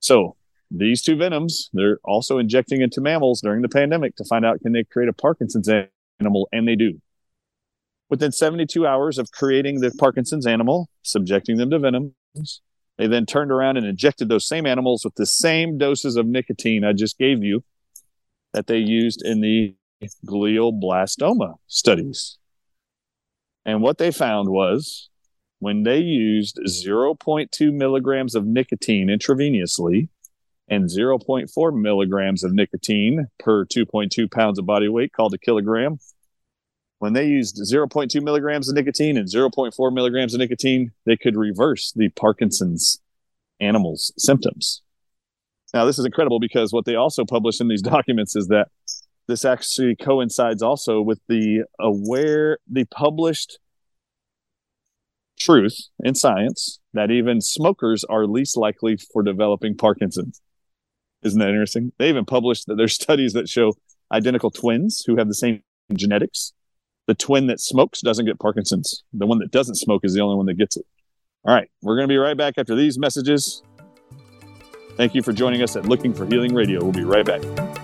So 0.00 0.36
these 0.76 1.02
two 1.02 1.16
venoms, 1.16 1.70
they're 1.72 1.98
also 2.04 2.38
injecting 2.38 2.80
into 2.82 3.00
mammals 3.00 3.40
during 3.40 3.62
the 3.62 3.68
pandemic 3.68 4.16
to 4.16 4.24
find 4.24 4.44
out 4.44 4.60
can 4.60 4.72
they 4.72 4.84
create 4.84 5.08
a 5.08 5.12
Parkinson's 5.12 5.68
animal, 6.20 6.48
and 6.52 6.66
they 6.66 6.76
do. 6.76 7.00
Within 8.10 8.32
72 8.32 8.86
hours 8.86 9.18
of 9.18 9.30
creating 9.30 9.80
the 9.80 9.90
Parkinson's 9.92 10.46
animal, 10.46 10.88
subjecting 11.02 11.56
them 11.56 11.70
to 11.70 11.78
venoms, 11.78 12.60
they 12.98 13.06
then 13.06 13.26
turned 13.26 13.50
around 13.50 13.76
and 13.76 13.86
injected 13.86 14.28
those 14.28 14.46
same 14.46 14.66
animals 14.66 15.04
with 15.04 15.14
the 15.14 15.26
same 15.26 15.78
doses 15.78 16.16
of 16.16 16.26
nicotine 16.26 16.84
I 16.84 16.92
just 16.92 17.18
gave 17.18 17.42
you 17.42 17.64
that 18.52 18.66
they 18.66 18.78
used 18.78 19.22
in 19.24 19.40
the 19.40 19.74
glioblastoma 20.26 21.54
studies. 21.66 22.38
And 23.64 23.80
what 23.80 23.98
they 23.98 24.10
found 24.10 24.48
was 24.48 25.08
when 25.58 25.82
they 25.82 25.98
used 25.98 26.60
0.2 26.66 27.72
milligrams 27.72 28.34
of 28.34 28.44
nicotine 28.44 29.08
intravenously 29.08 30.08
and 30.68 30.88
0.4 30.88 31.80
milligrams 31.80 32.42
of 32.42 32.52
nicotine 32.52 33.26
per 33.38 33.64
2.2 33.64 34.30
pounds 34.30 34.58
of 34.58 34.66
body 34.66 34.88
weight, 34.88 35.12
called 35.12 35.34
a 35.34 35.38
kilogram, 35.38 35.98
when 36.98 37.12
they 37.12 37.26
used 37.26 37.56
0.2 37.56 38.22
milligrams 38.22 38.68
of 38.68 38.74
nicotine 38.74 39.18
and 39.18 39.28
0.4 39.28 39.92
milligrams 39.92 40.32
of 40.32 40.40
nicotine, 40.40 40.92
they 41.04 41.16
could 41.16 41.36
reverse 41.36 41.92
the 41.94 42.08
Parkinson's 42.10 43.00
animals' 43.60 44.12
symptoms. 44.16 44.80
Now, 45.74 45.84
this 45.84 45.98
is 45.98 46.06
incredible 46.06 46.40
because 46.40 46.72
what 46.72 46.84
they 46.84 46.94
also 46.94 47.24
publish 47.24 47.60
in 47.60 47.68
these 47.68 47.82
documents 47.96 48.36
is 48.36 48.48
that 48.48 48.68
this 49.26 49.44
actually 49.44 49.96
coincides 49.96 50.62
also 50.62 51.00
with 51.00 51.20
the 51.28 51.64
aware, 51.78 52.58
the 52.70 52.84
published 52.86 53.58
truth 55.38 55.88
in 56.02 56.14
science 56.14 56.80
that 56.92 57.10
even 57.10 57.40
smokers 57.40 58.04
are 58.04 58.26
least 58.26 58.56
likely 58.56 58.96
for 59.12 59.22
developing 59.22 59.76
Parkinson's. 59.76 60.40
Isn't 61.24 61.40
that 61.40 61.48
interesting? 61.48 61.92
They 61.98 62.08
even 62.08 62.24
published 62.24 62.66
that 62.66 62.76
there's 62.76 62.94
studies 63.02 63.32
that 63.32 63.48
show 63.48 63.74
identical 64.12 64.50
twins 64.50 65.02
who 65.06 65.16
have 65.16 65.28
the 65.28 65.34
same 65.34 65.62
genetics 65.92 66.52
the 67.06 67.14
twin 67.14 67.46
that 67.48 67.60
smokes 67.60 68.00
doesn't 68.00 68.24
get 68.24 68.38
Parkinson's. 68.38 69.04
The 69.12 69.26
one 69.26 69.38
that 69.38 69.50
doesn't 69.50 69.76
smoke 69.76 70.04
is 70.04 70.14
the 70.14 70.20
only 70.20 70.36
one 70.36 70.46
that 70.46 70.54
gets 70.54 70.76
it. 70.76 70.86
All 71.44 71.54
right, 71.54 71.70
we're 71.82 71.96
going 71.96 72.08
to 72.08 72.12
be 72.12 72.16
right 72.16 72.36
back 72.36 72.54
after 72.56 72.74
these 72.74 72.98
messages. 72.98 73.62
Thank 74.96 75.14
you 75.14 75.22
for 75.22 75.32
joining 75.32 75.62
us 75.62 75.76
at 75.76 75.86
Looking 75.86 76.14
for 76.14 76.24
Healing 76.24 76.54
Radio. 76.54 76.82
We'll 76.82 76.92
be 76.92 77.04
right 77.04 77.26
back. 77.26 77.83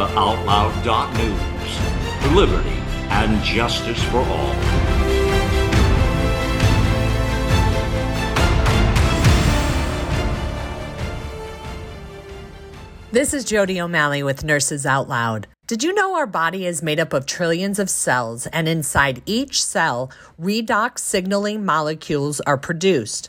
AmericaOutloud.news. 0.00 2.34
Liberty 2.34 2.80
and 3.10 3.42
justice 3.42 4.02
for 4.04 4.18
all. 4.18 4.54
This 13.12 13.34
is 13.34 13.44
Jody 13.44 13.80
O'Malley 13.80 14.22
with 14.22 14.44
Nurses 14.44 14.86
Out 14.86 15.08
Loud. 15.08 15.48
Did 15.66 15.82
you 15.82 15.92
know 15.92 16.16
our 16.16 16.28
body 16.28 16.64
is 16.64 16.80
made 16.82 17.00
up 17.00 17.12
of 17.12 17.26
trillions 17.26 17.80
of 17.80 17.90
cells, 17.90 18.46
and 18.46 18.68
inside 18.68 19.20
each 19.26 19.62
cell, 19.62 20.12
redox 20.40 21.00
signaling 21.00 21.64
molecules 21.64 22.40
are 22.42 22.56
produced? 22.56 23.28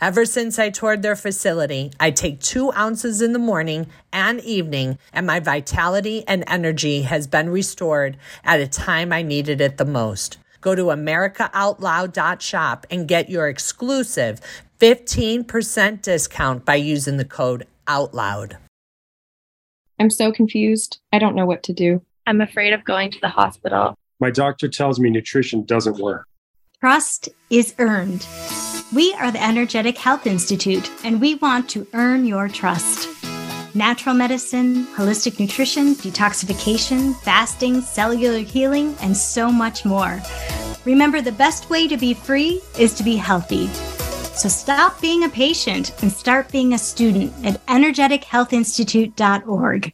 Ever 0.00 0.24
since 0.24 0.58
I 0.58 0.70
toured 0.70 1.02
their 1.02 1.14
facility, 1.14 1.92
I 2.00 2.10
take 2.10 2.40
two 2.40 2.72
ounces 2.72 3.20
in 3.20 3.34
the 3.34 3.38
morning 3.38 3.88
and 4.14 4.40
evening, 4.40 4.98
and 5.12 5.26
my 5.26 5.40
vitality 5.40 6.24
and 6.26 6.42
energy 6.46 7.02
has 7.02 7.26
been 7.26 7.50
restored 7.50 8.16
at 8.42 8.60
a 8.60 8.66
time 8.66 9.12
I 9.12 9.20
needed 9.20 9.60
it 9.60 9.76
the 9.76 9.84
most. 9.84 10.38
Go 10.62 10.74
to 10.74 10.84
AmericaOutloud.shop 10.84 12.86
and 12.90 13.06
get 13.06 13.28
your 13.28 13.48
exclusive 13.48 14.40
15% 14.80 16.00
discount 16.00 16.64
by 16.64 16.76
using 16.76 17.18
the 17.18 17.26
code 17.26 17.66
OUTLOUD. 17.86 18.56
I'm 19.98 20.08
so 20.08 20.32
confused. 20.32 20.98
I 21.12 21.18
don't 21.18 21.34
know 21.34 21.44
what 21.44 21.62
to 21.64 21.74
do. 21.74 22.00
I'm 22.26 22.40
afraid 22.40 22.72
of 22.72 22.86
going 22.86 23.10
to 23.10 23.20
the 23.20 23.28
hospital. 23.28 23.94
My 24.18 24.30
doctor 24.30 24.66
tells 24.66 24.98
me 24.98 25.10
nutrition 25.10 25.64
doesn't 25.64 25.98
work. 25.98 26.26
Trust 26.80 27.28
is 27.50 27.74
earned. 27.78 28.26
We 28.92 29.14
are 29.14 29.30
the 29.30 29.40
Energetic 29.40 29.96
Health 29.96 30.26
Institute, 30.26 30.90
and 31.04 31.20
we 31.20 31.36
want 31.36 31.70
to 31.70 31.86
earn 31.92 32.24
your 32.24 32.48
trust. 32.48 33.08
Natural 33.72 34.16
medicine, 34.16 34.84
holistic 34.96 35.38
nutrition, 35.38 35.94
detoxification, 35.94 37.14
fasting, 37.20 37.82
cellular 37.82 38.40
healing, 38.40 38.96
and 39.00 39.16
so 39.16 39.52
much 39.52 39.84
more. 39.84 40.20
Remember, 40.84 41.20
the 41.20 41.30
best 41.30 41.70
way 41.70 41.86
to 41.86 41.96
be 41.96 42.14
free 42.14 42.60
is 42.80 42.92
to 42.94 43.04
be 43.04 43.14
healthy. 43.14 43.68
So 44.34 44.48
stop 44.48 45.00
being 45.00 45.22
a 45.22 45.28
patient 45.28 45.94
and 46.02 46.10
start 46.10 46.50
being 46.50 46.74
a 46.74 46.78
student 46.78 47.32
at 47.46 47.64
energetichealthinstitute.org. 47.66 49.92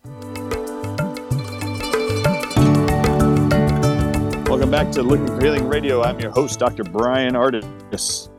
Welcome 4.49 4.71
back 4.71 4.91
to 4.93 5.03
Looking 5.03 5.27
for 5.27 5.39
Healing 5.39 5.69
Radio. 5.69 6.03
I'm 6.03 6.19
your 6.19 6.31
host, 6.31 6.59
Dr. 6.59 6.85
Bryan 6.85 7.35
Ardis. 7.35 8.31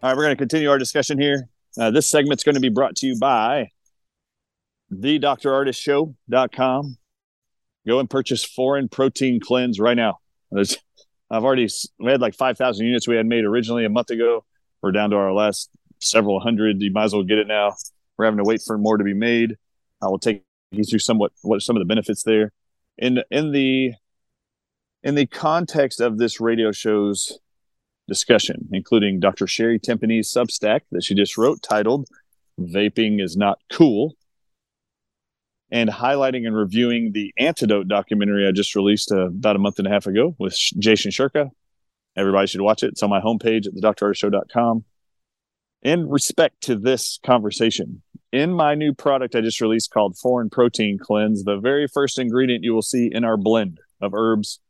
All 0.00 0.08
right, 0.08 0.16
we're 0.16 0.22
going 0.22 0.36
to 0.36 0.38
continue 0.38 0.70
our 0.70 0.78
discussion 0.78 1.20
here. 1.20 1.48
Uh, 1.76 1.90
this 1.90 2.08
segment's 2.08 2.44
going 2.44 2.54
to 2.54 2.60
be 2.60 2.68
brought 2.68 2.94
to 2.96 3.06
you 3.08 3.18
by 3.18 3.72
the 4.90 5.18
drardisshow.com. 5.18 6.98
Go 7.84 7.98
and 7.98 8.08
purchase 8.08 8.44
Foreign 8.44 8.88
Protein 8.88 9.40
Cleanse 9.40 9.80
right 9.80 9.96
now. 9.96 10.20
There's, 10.52 10.78
I've 11.28 11.42
already, 11.42 11.68
we 11.98 12.12
had 12.12 12.20
like 12.20 12.36
5,000 12.36 12.86
units 12.86 13.08
we 13.08 13.16
had 13.16 13.26
made 13.26 13.44
originally 13.44 13.84
a 13.84 13.88
month 13.88 14.10
ago. 14.10 14.44
We're 14.82 14.92
down 14.92 15.10
to 15.10 15.16
our 15.16 15.32
last 15.32 15.68
several 15.98 16.38
hundred. 16.38 16.80
You 16.80 16.92
might 16.92 17.04
as 17.04 17.12
well 17.12 17.24
get 17.24 17.38
it 17.38 17.48
now. 17.48 17.74
We're 18.16 18.26
having 18.26 18.38
to 18.38 18.44
wait 18.44 18.62
for 18.64 18.78
more 18.78 18.98
to 18.98 19.04
be 19.04 19.14
made. 19.14 19.56
I 20.00 20.06
will 20.06 20.20
take 20.20 20.44
you 20.70 20.84
through 20.84 21.00
somewhat 21.00 21.32
what 21.42 21.60
some 21.60 21.74
of 21.74 21.80
the 21.80 21.86
benefits 21.86 22.22
there. 22.22 22.52
In 22.98 23.24
in 23.32 23.50
the 23.50 23.94
in 25.02 25.16
the 25.16 25.26
context 25.26 26.00
of 26.00 26.18
this 26.18 26.40
radio 26.40 26.70
show's 26.70 27.40
discussion, 28.08 28.68
including 28.72 29.20
Dr. 29.20 29.46
Sherri 29.46 29.78
Tenpenny's 29.78 30.32
Substack 30.32 30.80
that 30.90 31.04
she 31.04 31.14
just 31.14 31.38
wrote 31.38 31.62
titled 31.62 32.08
Vaping 32.58 33.22
is 33.22 33.36
Not 33.36 33.58
Cool, 33.70 34.16
and 35.70 35.88
highlighting 35.88 36.46
and 36.46 36.56
reviewing 36.56 37.12
the 37.12 37.32
Antidote 37.38 37.86
documentary 37.86 38.48
I 38.48 38.52
just 38.52 38.74
released 38.74 39.12
uh, 39.12 39.26
about 39.26 39.56
a 39.56 39.60
month 39.60 39.78
and 39.78 39.86
a 39.86 39.90
half 39.90 40.06
ago 40.06 40.34
with 40.38 40.56
Jason 40.78 41.10
Shurka. 41.10 41.50
Everybody 42.16 42.48
should 42.48 42.62
watch 42.62 42.82
it. 42.82 42.88
It's 42.88 43.02
on 43.02 43.10
my 43.10 43.20
homepage 43.20 43.66
at 43.66 43.74
thedoctorardisshow.com. 43.74 44.84
In 45.82 46.08
respect 46.08 46.62
to 46.62 46.74
this 46.74 47.20
conversation, 47.24 48.02
in 48.32 48.52
my 48.52 48.74
new 48.74 48.92
product 48.92 49.36
I 49.36 49.40
just 49.40 49.60
released 49.60 49.90
called 49.90 50.18
Foreign 50.18 50.50
Protein 50.50 50.98
Cleanse, 50.98 51.44
the 51.44 51.58
very 51.58 51.86
first 51.86 52.18
ingredient 52.18 52.64
you 52.64 52.74
will 52.74 52.82
see 52.82 53.08
in 53.12 53.24
our 53.24 53.36
blend 53.36 53.78
of 54.00 54.14
herbs 54.14 54.60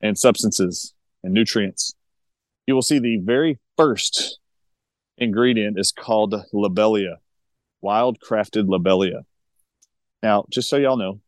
and 0.00 0.18
substances 0.18 0.94
and 1.22 1.32
nutrients, 1.32 1.94
you 2.70 2.74
will 2.76 2.82
see 2.82 3.00
the 3.00 3.16
very 3.16 3.58
first 3.76 4.38
ingredient 5.18 5.76
is 5.76 5.90
called 5.90 6.36
lobelia, 6.52 7.16
wild 7.80 8.18
crafted 8.20 8.68
lobelia. 8.68 9.24
Now, 10.22 10.44
just 10.50 10.70
so 10.70 10.76
y'all 10.76 10.96
know, 10.96 11.18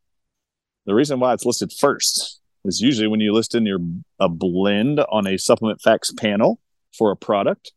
the 0.86 0.94
reason 0.94 1.18
why 1.18 1.34
it's 1.34 1.44
listed 1.44 1.72
first 1.72 2.38
is 2.64 2.80
usually 2.80 3.08
when 3.08 3.18
you 3.18 3.32
list 3.32 3.56
in 3.56 3.66
your 3.66 3.80
a 4.20 4.28
blend 4.28 5.00
on 5.00 5.26
a 5.26 5.36
supplement 5.36 5.80
facts 5.80 6.12
panel 6.12 6.60
for 6.96 7.10
a 7.10 7.16
product, 7.16 7.72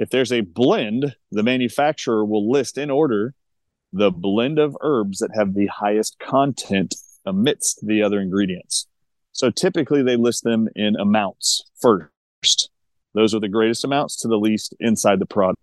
if 0.00 0.10
there's 0.10 0.32
a 0.32 0.40
blend, 0.40 1.14
the 1.30 1.44
manufacturer 1.44 2.24
will 2.24 2.50
list 2.50 2.76
in 2.76 2.90
order 2.90 3.34
the 3.92 4.10
blend 4.10 4.58
of 4.58 4.76
herbs 4.80 5.18
that 5.18 5.30
have 5.36 5.54
the 5.54 5.68
highest 5.68 6.18
content 6.18 6.96
amidst 7.24 7.86
the 7.86 8.02
other 8.02 8.20
ingredients. 8.20 8.88
So 9.30 9.50
typically 9.50 10.02
they 10.02 10.16
list 10.16 10.42
them 10.42 10.68
in 10.74 10.96
amounts 10.96 11.70
first. 11.80 12.70
Those 13.16 13.34
are 13.34 13.40
the 13.40 13.48
greatest 13.48 13.82
amounts 13.82 14.16
to 14.18 14.28
the 14.28 14.36
least 14.36 14.74
inside 14.78 15.20
the 15.20 15.26
product. 15.26 15.58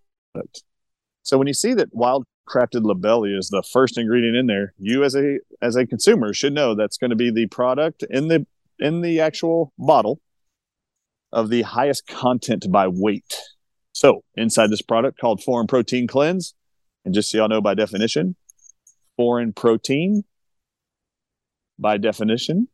So 1.22 1.38
when 1.38 1.45
you 1.45 1.54
see 1.54 1.76
that 1.76 1.89
wild 1.91 2.26
crafted 2.49 2.84
lobelia 2.84 3.38
is 3.38 3.49
the 3.49 3.64
first 3.72 3.95
ingredient 3.95 4.36
in 4.36 4.47
there, 4.47 4.74
you 4.80 5.04
as 5.04 5.16
a 5.16 5.38
as 5.62 5.76
a 5.76 5.86
consumer 5.86 6.34
should 6.34 6.54
know 6.54 6.74
that's 6.74 6.97
going 6.97 7.12
to 7.12 7.16
be 7.16 7.30
the 7.30 7.45
product 7.45 8.04
in 8.10 8.28
the 8.28 8.47
in 8.80 9.01
the 9.01 9.20
actual 9.20 9.72
bottle 9.78 10.20
of 11.32 11.49
the 11.49 11.62
highest 11.62 12.08
content 12.08 12.72
by 12.72 12.88
weight. 12.88 13.38
So 13.91 14.24
inside 14.36 14.72
this 14.72 14.82
product 14.82 15.20
called 15.20 15.43
Foreign 15.43 15.68
Protein 15.68 16.08
Cleanse, 16.08 16.56
and 17.06 17.14
just 17.14 17.30
so 17.30 17.38
y'all 17.38 17.49
know 17.49 17.62
by 17.62 17.76
definition, 17.76 18.36
foreign 19.16 19.54
protein, 19.54 20.24
by 21.78 21.97
definition, 21.97 22.68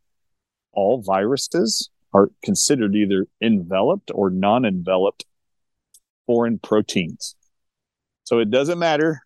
all 0.71 1.01
viruses 1.01 1.89
are 2.13 2.31
considered 2.43 2.95
either 2.95 3.27
enveloped 3.41 4.11
or 4.13 4.29
non 4.29 4.65
enveloped 4.65 5.25
foreign 6.25 6.59
proteins. 6.59 7.35
So 8.23 8.39
it 8.39 8.49
doesn't 8.49 8.79
matter 8.79 9.21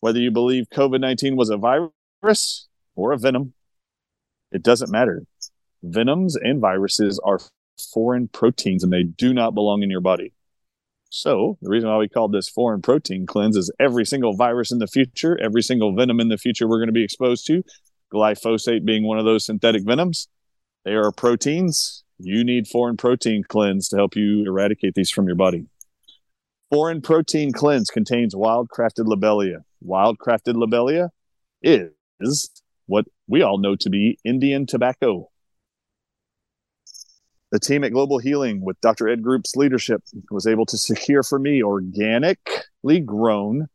whether 0.00 0.18
you 0.18 0.30
believe 0.30 0.66
COVID 0.72 1.00
19 1.00 1.36
was 1.36 1.50
a 1.50 1.56
virus 1.56 2.68
or 2.94 3.12
a 3.12 3.18
venom, 3.18 3.54
it 4.52 4.62
doesn't 4.62 4.90
matter. 4.90 5.24
Venoms 5.82 6.36
and 6.36 6.60
viruses 6.60 7.18
are 7.24 7.40
foreign 7.92 8.28
proteins 8.28 8.84
and 8.84 8.92
they 8.92 9.02
do 9.02 9.34
not 9.34 9.54
belong 9.54 9.82
in 9.82 9.90
your 9.90 10.00
body. 10.00 10.32
So 11.10 11.58
the 11.62 11.70
reason 11.70 11.88
why 11.88 11.96
we 11.98 12.08
called 12.08 12.32
this 12.32 12.48
foreign 12.48 12.82
protein 12.82 13.24
cleanse 13.24 13.56
is 13.56 13.72
every 13.78 14.04
single 14.04 14.34
virus 14.34 14.72
in 14.72 14.78
the 14.78 14.86
future, 14.86 15.38
every 15.40 15.62
single 15.62 15.94
venom 15.94 16.20
in 16.20 16.28
the 16.28 16.36
future 16.36 16.68
we're 16.68 16.78
going 16.78 16.88
to 16.88 16.92
be 16.92 17.04
exposed 17.04 17.46
to, 17.46 17.62
glyphosate 18.12 18.84
being 18.84 19.04
one 19.06 19.18
of 19.18 19.24
those 19.24 19.46
synthetic 19.46 19.84
venoms, 19.84 20.28
they 20.84 20.92
are 20.92 21.12
proteins. 21.12 22.04
You 22.24 22.42
need 22.42 22.66
foreign 22.66 22.96
protein 22.96 23.44
cleanse 23.46 23.88
to 23.88 23.96
help 23.96 24.16
you 24.16 24.46
eradicate 24.46 24.94
these 24.94 25.10
from 25.10 25.26
your 25.26 25.36
body. 25.36 25.66
Foreign 26.70 27.02
protein 27.02 27.52
cleanse 27.52 27.90
contains 27.90 28.34
wild 28.34 28.68
crafted 28.70 29.06
lobelia. 29.06 29.64
Wild 29.82 30.18
crafted 30.18 30.54
lobelia 30.54 31.10
is 31.62 32.50
what 32.86 33.04
we 33.26 33.42
all 33.42 33.58
know 33.58 33.76
to 33.76 33.90
be 33.90 34.18
Indian 34.24 34.64
tobacco. 34.64 35.30
The 37.52 37.60
team 37.60 37.84
at 37.84 37.92
Global 37.92 38.18
Healing, 38.18 38.64
with 38.64 38.80
Dr. 38.80 39.08
Ed 39.08 39.22
Group's 39.22 39.54
leadership, 39.54 40.02
was 40.30 40.46
able 40.46 40.66
to 40.66 40.78
secure 40.78 41.22
for 41.22 41.38
me 41.38 41.62
organically 41.62 43.00
grown, 43.04 43.68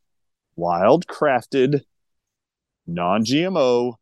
wild 0.56 1.06
crafted, 1.06 1.84
non 2.88 3.24
GMO 3.24 3.94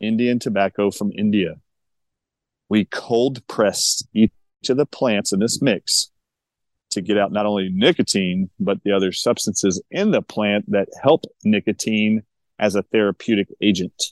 Indian 0.00 0.38
tobacco 0.38 0.90
from 0.90 1.12
India. 1.14 1.56
We 2.70 2.86
cold 2.86 3.46
press 3.48 4.02
each 4.14 4.30
of 4.68 4.76
the 4.78 4.86
plants 4.86 5.32
in 5.32 5.40
this 5.40 5.60
mix 5.60 6.10
to 6.90 7.02
get 7.02 7.18
out 7.18 7.32
not 7.32 7.44
only 7.44 7.68
nicotine, 7.70 8.48
but 8.58 8.82
the 8.84 8.92
other 8.92 9.12
substances 9.12 9.82
in 9.90 10.12
the 10.12 10.22
plant 10.22 10.70
that 10.70 10.88
help 11.02 11.24
nicotine 11.44 12.22
as 12.58 12.74
a 12.76 12.82
therapeutic 12.82 13.48
agent. 13.60 14.02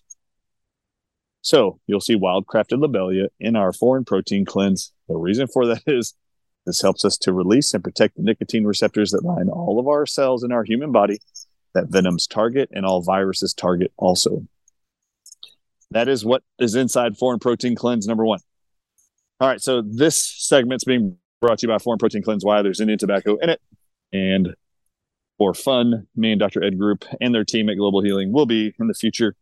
So 1.41 1.81
you'll 1.87 2.01
see 2.01 2.17
wild 2.17 2.47
crafted 2.47 2.81
lobelia 2.81 3.29
in 3.39 3.57
our 3.57 3.73
foreign 3.73 4.05
protein 4.05 4.45
cleanse. 4.45 4.93
The 5.09 5.17
reason 5.17 5.47
for 5.47 5.67
that 5.67 5.83
is 5.87 6.15
this 6.67 6.83
helps 6.83 7.05
us 7.05 7.17
to 7.19 7.33
release 7.33 7.73
and 7.73 7.83
protect 7.83 8.17
the 8.17 8.23
nicotine 8.23 8.65
receptors 8.65 9.13
that 9.13 9.25
line 9.25 9.49
all 9.49 9.79
of 9.79 9.87
our 9.89 10.05
cells 10.05 10.43
in 10.43 10.53
our 10.53 10.65
human 10.65 10.93
body 10.93 11.21
that 11.75 11.89
venoms 11.89 12.27
target 12.27 12.69
and 12.73 12.85
all 12.85 13.03
viruses 13.03 13.55
target 13.55 13.93
also. 13.97 14.47
That 15.91 16.09
is 16.09 16.25
what 16.25 16.43
is 16.59 16.75
inside 16.75 17.17
foreign 17.17 17.39
protein 17.39 17.75
cleanse 17.75 18.07
number 18.07 18.27
one. 18.27 18.41
All 19.41 19.49
right, 19.49 19.61
so 19.61 19.83
this 19.83 20.21
segment's 20.37 20.83
being 20.83 21.17
brought 21.41 21.61
to 21.61 21.67
you 21.67 21.73
by 21.73 21.79
Foreign 21.79 21.99
Protein 21.99 22.23
Cleanse. 22.23 22.45
Why 22.45 22.61
there's 22.63 22.81
Indian 22.81 22.99
tobacco 22.99 23.37
in 23.37 23.51
it, 23.51 23.61
and 24.13 24.55
for 25.39 25.55
fun, 25.55 26.09
me 26.17 26.33
and 26.33 26.41
Dr. 26.41 26.65
Ed 26.65 26.77
Group 26.77 27.05
and 27.21 27.33
their 27.33 27.45
team 27.45 27.69
at 27.69 27.77
Global 27.77 28.03
Healing 28.03 28.33
will 28.33 28.47
be 28.47 28.75
in 28.81 28.89
the 28.89 28.95
future 28.95 29.37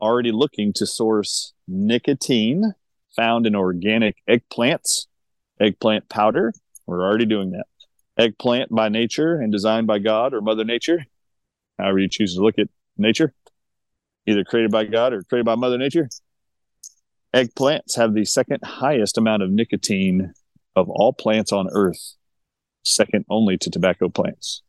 already 0.00 0.32
looking 0.32 0.72
to 0.74 0.86
source 0.86 1.52
nicotine 1.68 2.72
found 3.14 3.46
in 3.46 3.54
organic 3.54 4.16
eggplants, 4.28 5.06
eggplant 5.60 6.08
powder. 6.08 6.54
We're 6.86 7.04
already 7.04 7.26
doing 7.26 7.50
that. 7.50 7.66
Eggplant 8.16 8.74
by 8.74 8.88
nature 8.88 9.34
and 9.34 9.52
designed 9.52 9.86
by 9.86 9.98
God 9.98 10.32
or 10.32 10.40
Mother 10.40 10.64
Nature, 10.64 11.04
however 11.78 11.98
you 11.98 12.08
choose 12.08 12.36
to 12.36 12.40
look 12.40 12.58
at 12.58 12.68
nature, 12.96 13.34
either 14.26 14.44
created 14.44 14.70
by 14.70 14.84
God 14.84 15.12
or 15.12 15.22
created 15.24 15.44
by 15.44 15.56
Mother 15.56 15.76
Nature. 15.76 16.08
Eggplants 17.34 17.96
have 17.96 18.14
the 18.14 18.24
second 18.24 18.62
highest 18.62 19.18
amount 19.18 19.42
of 19.42 19.50
nicotine 19.50 20.32
of 20.76 20.88
all 20.88 21.12
plants 21.12 21.50
on 21.50 21.68
earth, 21.72 22.14
second 22.84 23.24
only 23.28 23.58
to 23.58 23.70
tobacco 23.70 24.08
plants. 24.08 24.62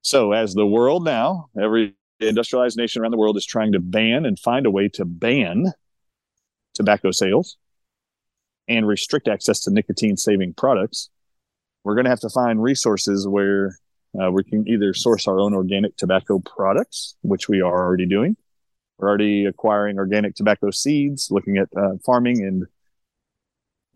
So, 0.00 0.32
as 0.32 0.54
the 0.54 0.66
world 0.66 1.04
now, 1.04 1.50
every 1.60 1.94
industrialized 2.18 2.78
nation 2.78 3.02
around 3.02 3.10
the 3.10 3.18
world 3.18 3.36
is 3.36 3.44
trying 3.44 3.72
to 3.72 3.78
ban 3.78 4.24
and 4.24 4.38
find 4.38 4.64
a 4.64 4.70
way 4.70 4.88
to 4.94 5.04
ban 5.04 5.72
tobacco 6.74 7.10
sales 7.10 7.58
and 8.68 8.88
restrict 8.88 9.28
access 9.28 9.60
to 9.60 9.70
nicotine 9.70 10.16
saving 10.16 10.54
products, 10.54 11.10
we're 11.84 11.94
going 11.94 12.04
to 12.04 12.10
have 12.10 12.20
to 12.20 12.30
find 12.30 12.62
resources 12.62 13.28
where 13.28 13.78
uh, 14.18 14.30
we 14.30 14.44
can 14.44 14.66
either 14.66 14.94
source 14.94 15.28
our 15.28 15.38
own 15.38 15.52
organic 15.52 15.96
tobacco 15.98 16.38
products, 16.38 17.16
which 17.20 17.48
we 17.50 17.60
are 17.60 17.84
already 17.84 18.06
doing. 18.06 18.36
We're 19.02 19.08
already 19.08 19.46
acquiring 19.46 19.98
organic 19.98 20.36
tobacco 20.36 20.70
seeds, 20.70 21.28
looking 21.32 21.58
at 21.58 21.68
uh, 21.76 21.94
farming 22.06 22.40
and 22.44 22.66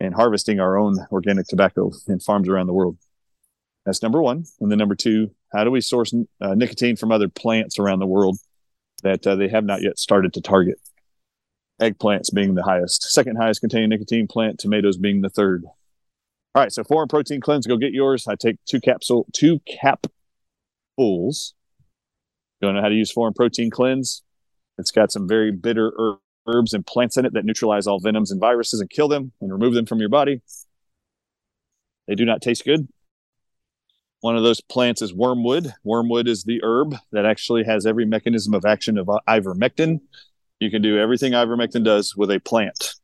and 0.00 0.12
harvesting 0.12 0.58
our 0.58 0.76
own 0.76 0.96
organic 1.12 1.46
tobacco 1.46 1.92
in 2.08 2.18
farms 2.18 2.48
around 2.48 2.66
the 2.66 2.74
world. 2.74 2.98
That's 3.86 4.02
number 4.02 4.20
one. 4.20 4.46
And 4.60 4.70
then 4.70 4.78
number 4.78 4.96
two, 4.96 5.30
how 5.54 5.62
do 5.62 5.70
we 5.70 5.80
source 5.80 6.12
uh, 6.40 6.54
nicotine 6.54 6.96
from 6.96 7.12
other 7.12 7.28
plants 7.28 7.78
around 7.78 8.00
the 8.00 8.06
world 8.06 8.36
that 9.04 9.24
uh, 9.24 9.36
they 9.36 9.48
have 9.48 9.64
not 9.64 9.80
yet 9.80 9.96
started 9.96 10.34
to 10.34 10.40
target? 10.40 10.80
Eggplants 11.80 12.34
being 12.34 12.56
the 12.56 12.64
highest, 12.64 13.04
second 13.04 13.36
highest 13.36 13.60
containing 13.60 13.90
nicotine 13.90 14.26
plant, 14.26 14.58
tomatoes 14.58 14.96
being 14.96 15.20
the 15.20 15.30
third. 15.30 15.62
All 15.64 16.62
right, 16.62 16.72
so 16.72 16.82
foreign 16.82 17.08
protein 17.08 17.40
cleanse, 17.40 17.68
go 17.68 17.76
get 17.76 17.92
yours. 17.92 18.26
I 18.26 18.34
take 18.34 18.56
two 18.66 18.80
capsule, 18.80 19.26
two 19.32 19.60
capfuls. 19.70 21.52
You 22.60 22.66
don't 22.66 22.74
know 22.74 22.82
how 22.82 22.88
to 22.88 22.94
use 22.94 23.12
foreign 23.12 23.34
protein 23.34 23.70
cleanse? 23.70 24.24
It's 24.78 24.90
got 24.90 25.12
some 25.12 25.26
very 25.26 25.52
bitter 25.52 26.18
herbs 26.46 26.74
and 26.74 26.86
plants 26.86 27.16
in 27.16 27.24
it 27.24 27.32
that 27.34 27.44
neutralize 27.44 27.86
all 27.86 27.98
venoms 27.98 28.30
and 28.30 28.40
viruses 28.40 28.80
and 28.80 28.90
kill 28.90 29.08
them 29.08 29.32
and 29.40 29.52
remove 29.52 29.74
them 29.74 29.86
from 29.86 30.00
your 30.00 30.08
body. 30.08 30.42
They 32.06 32.14
do 32.14 32.24
not 32.24 32.42
taste 32.42 32.64
good. 32.64 32.88
One 34.20 34.36
of 34.36 34.42
those 34.42 34.60
plants 34.60 35.02
is 35.02 35.12
wormwood. 35.12 35.72
Wormwood 35.84 36.28
is 36.28 36.44
the 36.44 36.60
herb 36.62 36.96
that 37.12 37.26
actually 37.26 37.64
has 37.64 37.86
every 37.86 38.06
mechanism 38.06 38.54
of 38.54 38.64
action 38.64 38.98
of 38.98 39.08
ivermectin. 39.28 40.00
You 40.60 40.70
can 40.70 40.82
do 40.82 40.98
everything 40.98 41.32
ivermectin 41.32 41.84
does 41.84 42.16
with 42.16 42.30
a 42.30 42.40
plant 42.40 42.94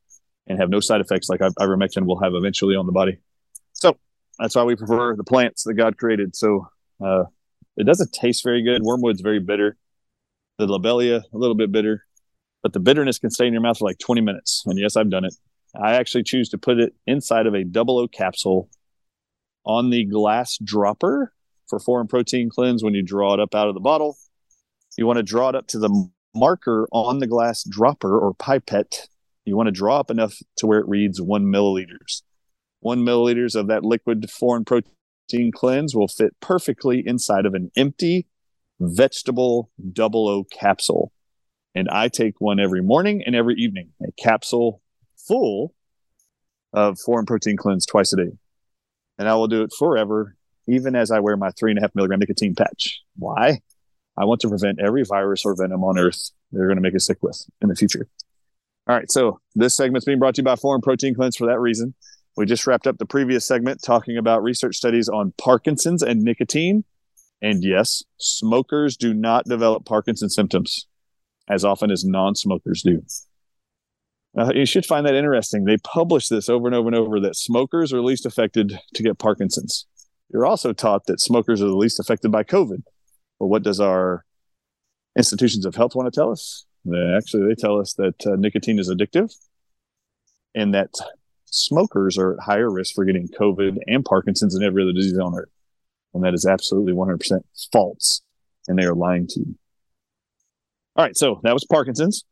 and 0.46 0.58
have 0.58 0.70
no 0.70 0.80
side 0.80 1.00
effects 1.00 1.28
like 1.28 1.40
ivermectin 1.40 2.06
will 2.06 2.20
have 2.20 2.34
eventually 2.34 2.76
on 2.76 2.86
the 2.86 2.92
body. 2.92 3.18
So 3.72 3.96
that's 4.38 4.54
why 4.54 4.64
we 4.64 4.76
prefer 4.76 5.14
the 5.14 5.24
plants 5.24 5.64
that 5.64 5.74
God 5.74 5.98
created. 5.98 6.34
So 6.34 6.68
uh, 7.04 7.24
it 7.76 7.84
doesn't 7.84 8.12
taste 8.12 8.42
very 8.42 8.62
good. 8.62 8.82
Wormwood's 8.82 9.20
very 9.20 9.38
bitter. 9.38 9.76
The 10.66 10.72
lobelia 10.72 11.24
a 11.32 11.36
little 11.36 11.54
bit 11.54 11.72
bitter, 11.72 12.04
but 12.62 12.72
the 12.72 12.80
bitterness 12.80 13.18
can 13.18 13.30
stay 13.30 13.46
in 13.46 13.52
your 13.52 13.62
mouth 13.62 13.78
for 13.78 13.88
like 13.88 13.98
20 13.98 14.20
minutes. 14.20 14.62
And 14.66 14.78
yes, 14.78 14.96
I've 14.96 15.10
done 15.10 15.24
it. 15.24 15.34
I 15.74 15.94
actually 15.94 16.22
choose 16.22 16.48
to 16.50 16.58
put 16.58 16.78
it 16.78 16.94
inside 17.06 17.46
of 17.46 17.54
a 17.54 17.64
double 17.64 17.98
O 17.98 18.06
capsule 18.06 18.68
on 19.64 19.90
the 19.90 20.04
glass 20.04 20.58
dropper 20.62 21.32
for 21.68 21.78
foreign 21.78 22.06
protein 22.06 22.50
cleanse 22.50 22.82
when 22.82 22.94
you 22.94 23.02
draw 23.02 23.34
it 23.34 23.40
up 23.40 23.54
out 23.54 23.68
of 23.68 23.74
the 23.74 23.80
bottle. 23.80 24.16
You 24.96 25.06
want 25.06 25.16
to 25.16 25.22
draw 25.22 25.48
it 25.48 25.54
up 25.54 25.66
to 25.68 25.78
the 25.78 26.10
marker 26.34 26.86
on 26.92 27.18
the 27.18 27.26
glass 27.26 27.64
dropper 27.64 28.18
or 28.18 28.34
pipette. 28.34 29.08
You 29.44 29.56
want 29.56 29.68
to 29.68 29.72
draw 29.72 29.98
up 29.98 30.10
enough 30.10 30.36
to 30.58 30.66
where 30.66 30.78
it 30.78 30.88
reads 30.88 31.20
one 31.20 31.46
milliliters. 31.46 32.22
One 32.80 33.00
milliliters 33.00 33.54
of 33.54 33.68
that 33.68 33.84
liquid 33.84 34.30
foreign 34.30 34.64
protein 34.64 35.50
cleanse 35.52 35.94
will 35.94 36.08
fit 36.08 36.38
perfectly 36.40 37.02
inside 37.06 37.46
of 37.46 37.54
an 37.54 37.70
empty 37.76 38.26
vegetable 38.82 39.70
double 39.92 40.28
O 40.28 40.44
capsule. 40.44 41.12
And 41.74 41.88
I 41.88 42.08
take 42.08 42.40
one 42.40 42.60
every 42.60 42.82
morning 42.82 43.22
and 43.24 43.34
every 43.34 43.54
evening, 43.54 43.90
a 44.02 44.12
capsule 44.12 44.82
full 45.16 45.74
of 46.72 46.98
foreign 46.98 47.26
protein 47.26 47.56
cleanse 47.56 47.86
twice 47.86 48.12
a 48.12 48.16
day 48.16 48.32
and 49.18 49.28
I 49.28 49.34
will 49.34 49.48
do 49.48 49.62
it 49.62 49.72
forever, 49.78 50.36
even 50.66 50.96
as 50.96 51.10
I 51.10 51.20
wear 51.20 51.36
my 51.36 51.50
three 51.50 51.70
and 51.70 51.78
a 51.78 51.82
half 51.82 51.94
milligram 51.94 52.20
nicotine 52.20 52.54
patch. 52.54 53.00
Why? 53.16 53.60
I 54.18 54.24
want 54.24 54.40
to 54.40 54.48
prevent 54.48 54.80
every 54.80 55.04
virus 55.04 55.44
or 55.44 55.54
venom 55.56 55.84
on 55.84 55.98
earth 55.98 56.30
they're 56.50 56.66
going 56.66 56.76
to 56.76 56.82
make 56.82 56.94
us 56.94 57.06
sick 57.06 57.22
with 57.22 57.40
in 57.62 57.68
the 57.68 57.74
future. 57.74 58.08
All 58.88 58.96
right, 58.96 59.10
so 59.10 59.40
this 59.54 59.76
segment's 59.76 60.04
being 60.04 60.18
brought 60.18 60.34
to 60.34 60.40
you 60.40 60.44
by 60.44 60.56
Foreign 60.56 60.82
Protein 60.82 61.14
Cleanse 61.14 61.36
for 61.36 61.46
that 61.46 61.60
reason. 61.60 61.94
We 62.36 62.46
just 62.46 62.66
wrapped 62.66 62.86
up 62.86 62.98
the 62.98 63.06
previous 63.06 63.46
segment 63.46 63.80
talking 63.82 64.18
about 64.18 64.42
research 64.42 64.76
studies 64.76 65.08
on 65.08 65.32
Parkinson's 65.38 66.02
and 66.02 66.22
nicotine. 66.22 66.84
And 67.42 67.64
yes, 67.64 68.04
smokers 68.18 68.96
do 68.96 69.12
not 69.12 69.46
develop 69.46 69.84
Parkinson's 69.84 70.34
symptoms 70.34 70.86
as 71.48 71.64
often 71.64 71.90
as 71.90 72.04
non 72.04 72.36
smokers 72.36 72.82
do. 72.82 73.02
Uh, 74.38 74.52
you 74.54 74.64
should 74.64 74.86
find 74.86 75.04
that 75.04 75.14
interesting. 75.14 75.64
They 75.64 75.76
publish 75.78 76.28
this 76.28 76.48
over 76.48 76.66
and 76.66 76.74
over 76.74 76.88
and 76.88 76.96
over 76.96 77.20
that 77.20 77.36
smokers 77.36 77.92
are 77.92 78.00
least 78.00 78.24
affected 78.24 78.78
to 78.94 79.02
get 79.02 79.18
Parkinson's. 79.18 79.86
You're 80.32 80.46
also 80.46 80.72
taught 80.72 81.06
that 81.06 81.20
smokers 81.20 81.60
are 81.60 81.66
the 81.66 81.76
least 81.76 82.00
affected 82.00 82.30
by 82.30 82.44
COVID. 82.44 82.82
Well, 83.38 83.50
what 83.50 83.62
does 83.62 83.80
our 83.80 84.24
institutions 85.18 85.66
of 85.66 85.74
health 85.74 85.94
want 85.94 86.10
to 86.12 86.18
tell 86.18 86.30
us? 86.30 86.64
Actually, 87.16 87.48
they 87.48 87.54
tell 87.54 87.78
us 87.78 87.92
that 87.94 88.26
uh, 88.26 88.36
nicotine 88.36 88.78
is 88.78 88.88
addictive 88.88 89.34
and 90.54 90.72
that 90.74 90.90
smokers 91.44 92.16
are 92.16 92.34
at 92.34 92.40
higher 92.40 92.70
risk 92.70 92.94
for 92.94 93.04
getting 93.04 93.28
COVID 93.28 93.78
and 93.86 94.04
Parkinson's 94.04 94.54
and 94.54 94.64
every 94.64 94.82
other 94.82 94.92
disease 94.92 95.18
on 95.18 95.34
earth. 95.34 95.50
And 96.14 96.24
that 96.24 96.34
is 96.34 96.46
absolutely 96.46 96.92
100% 96.92 97.40
false. 97.72 98.22
And 98.68 98.78
they 98.78 98.84
are 98.84 98.94
lying 98.94 99.26
to 99.28 99.40
you. 99.40 99.54
All 100.96 101.04
right. 101.04 101.16
So 101.16 101.40
that 101.42 101.54
was 101.54 101.64
Parkinson's. 101.64 102.24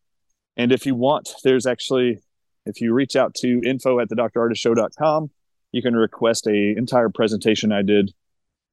And 0.57 0.73
if 0.73 0.85
you 0.85 0.95
want, 0.95 1.31
there's 1.45 1.67
actually, 1.67 2.19
if 2.67 2.81
you 2.81 2.93
reach 2.93 3.17
out 3.17 3.35
to 3.37 3.61
info 3.65 4.01
at 4.01 4.09
the 4.09 4.17
drardisshow.com, 4.17 5.31
you 5.73 5.83
can 5.83 5.95
request 5.95 6.47
a 6.47 6.75
entire 6.77 7.09
presentation 7.09 7.73
I 7.73 7.83
did 7.83 8.13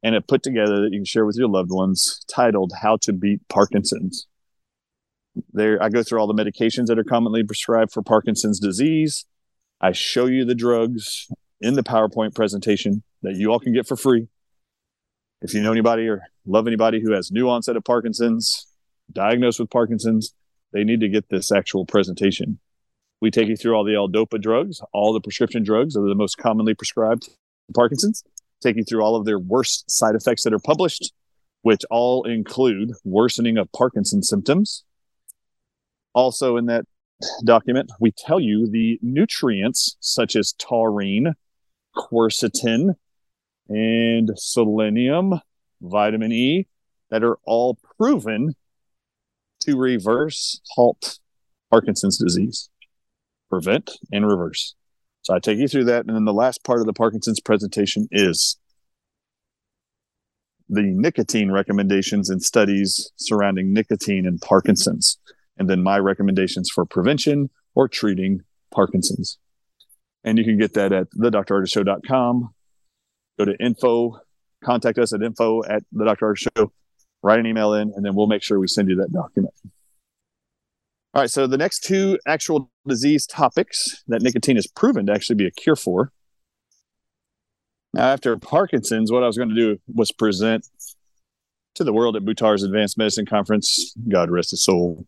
and 0.04 0.16
it 0.16 0.28
put 0.28 0.44
together 0.44 0.82
that 0.82 0.90
you 0.92 1.00
can 1.00 1.06
share 1.06 1.26
with 1.26 1.38
your 1.38 1.50
loved 1.50 1.72
ones 1.72 2.24
titled 2.30 2.72
How 2.82 2.98
to 3.02 3.14
Beat 3.14 3.48
Parkinson's. 3.50 4.28
There, 5.54 5.82
I 5.82 5.90
go 5.90 6.04
through 6.04 6.20
all 6.20 6.28
the 6.28 6.34
medications 6.34 6.88
that 6.88 7.00
are 7.00 7.04
commonly 7.04 7.44
prescribed 7.44 7.92
for 7.92 8.02
Parkinson's 8.02 8.60
disease. 8.60 9.26
I 9.82 9.92
show 9.92 10.26
you 10.26 10.46
the 10.46 10.56
drugs 10.56 11.28
in 11.62 11.76
the 11.76 11.84
PowerPoint 11.84 12.36
presentation 12.36 13.04
that 13.22 13.36
you 13.36 13.52
all 13.52 13.60
can 13.60 13.74
get 13.74 13.88
for 13.88 13.96
free. 13.96 14.28
If 15.42 15.54
you 15.54 15.62
know 15.62 15.72
anybody 15.72 16.08
or 16.08 16.24
love 16.46 16.68
anybody 16.68 17.00
who 17.00 17.12
has 17.12 17.32
new 17.32 17.48
onset 17.48 17.76
of 17.76 17.84
Parkinson's, 17.84 18.68
diagnosed 19.12 19.60
with 19.60 19.70
Parkinson's, 19.70 20.34
they 20.74 20.84
need 20.84 21.00
to 21.02 21.10
get 21.10 21.30
this 21.30 21.52
actual 21.52 21.86
presentation. 21.86 22.60
We 23.22 23.32
take 23.32 23.48
you 23.48 23.56
through 23.56 23.76
all 23.76 23.84
the 23.84 23.96
L-DOPA 23.96 24.42
drugs, 24.42 24.82
all 24.94 25.14
the 25.14 25.22
prescription 25.22 25.64
drugs 25.64 25.94
that 25.94 26.02
are 26.02 26.10
the 26.10 26.16
most 26.16 26.38
commonly 26.38 26.74
prescribed 26.74 27.30
Parkinson's, 27.74 28.24
take 28.62 28.78
you 28.78 28.84
through 28.84 29.02
all 29.02 29.16
of 29.16 29.26
their 29.26 29.40
worst 29.40 29.90
side 29.90 30.16
effects 30.16 30.44
that 30.44 30.54
are 30.54 30.60
published, 30.60 31.14
which 31.62 31.84
all 31.90 32.24
include 32.24 32.92
worsening 33.04 33.58
of 33.58 33.72
Parkinson's 33.72 34.30
symptoms. 34.30 34.84
Also, 36.14 36.58
in 36.58 36.66
that 36.66 36.86
document, 37.44 37.92
we 38.00 38.12
tell 38.12 38.40
you 38.40 38.68
the 38.68 39.00
nutrients 39.02 39.98
such 40.00 40.36
as 40.36 40.54
taurine, 40.54 41.34
quercetin, 41.96 42.96
and 43.70 44.30
selenium, 44.36 45.40
vitamin 45.82 46.32
E, 46.32 46.68
that 47.10 47.24
are 47.24 47.38
all 47.46 47.78
proven 47.98 48.56
to 49.62 49.78
reverse, 49.78 50.62
halt 50.76 51.20
Parkinson's 51.70 52.18
disease, 52.18 52.70
prevent 53.50 53.92
and 54.12 54.26
reverse. 54.26 54.76
So 55.22 55.34
I 55.34 55.40
take 55.40 55.58
you 55.58 55.68
through 55.68 55.86
that. 55.86 56.06
And 56.06 56.16
then 56.16 56.26
the 56.26 56.34
last 56.34 56.64
part 56.64 56.80
of 56.80 56.86
the 56.86 56.94
Parkinson's 56.94 57.40
presentation 57.40 58.08
is 58.12 58.58
the 60.70 60.84
nicotine 60.84 61.52
recommendations 61.52 62.30
and 62.30 62.42
studies 62.42 63.12
surrounding 63.16 63.74
nicotine 63.74 64.26
and 64.26 64.40
Parkinson's, 64.42 65.18
and 65.58 65.70
then 65.70 65.82
my 65.82 65.98
recommendations 65.98 66.70
for 66.70 66.86
prevention 66.86 67.50
or 67.76 67.88
treating 67.88 68.42
Parkinson's. 68.72 69.38
And 70.24 70.38
you 70.38 70.44
can 70.44 70.58
get 70.58 70.74
that 70.74 70.92
at 70.92 71.10
thedrardisshow.com. 71.12 72.54
Go 73.38 73.46
to 73.46 73.56
info, 73.60 74.20
contact 74.64 74.98
us 74.98 75.14
at 75.14 75.22
info 75.22 75.64
at 75.64 75.84
the 75.92 76.06
Dr. 76.06 76.34
Ardis 76.34 76.48
Show 76.58 76.72
write 77.24 77.40
an 77.40 77.46
email 77.46 77.74
in, 77.74 77.92
and 77.96 78.06
then 78.06 78.16
we'll 78.16 78.28
make 78.28 78.44
sure 78.44 78.60
we 78.60 78.68
send 78.68 78.90
you 78.90 78.96
that 78.96 79.12
document. 79.12 79.54
All 81.14 81.22
right, 81.22 81.30
so 81.30 81.48
the 81.48 81.58
next 81.58 81.84
two 81.84 82.20
actual 82.28 82.72
disease 82.88 83.26
topics 83.26 84.04
that 84.08 84.22
nicotine 84.22 84.58
is 84.58 84.68
proven 84.68 85.08
to 85.08 85.14
actually 85.14 85.36
be 85.36 85.48
a 85.48 85.52
cure 85.52 85.76
for. 85.76 86.12
Now, 87.94 88.04
after 88.04 88.38
Parkinson's, 88.38 89.12
what 89.12 89.24
I 89.24 89.28
was 89.28 89.38
going 89.38 89.50
to 89.50 89.56
do 89.56 89.80
was 89.94 90.12
present 90.12 90.68
to 91.76 91.84
the 91.84 91.94
world 91.94 92.16
at 92.16 92.24
Buttar's 92.24 92.64
Advanced 92.64 92.98
Medicine 92.98 93.26
Conference. 93.26 93.96
God 94.08 94.30
rest 94.30 94.52
his 94.52 94.64
soul. 94.64 95.06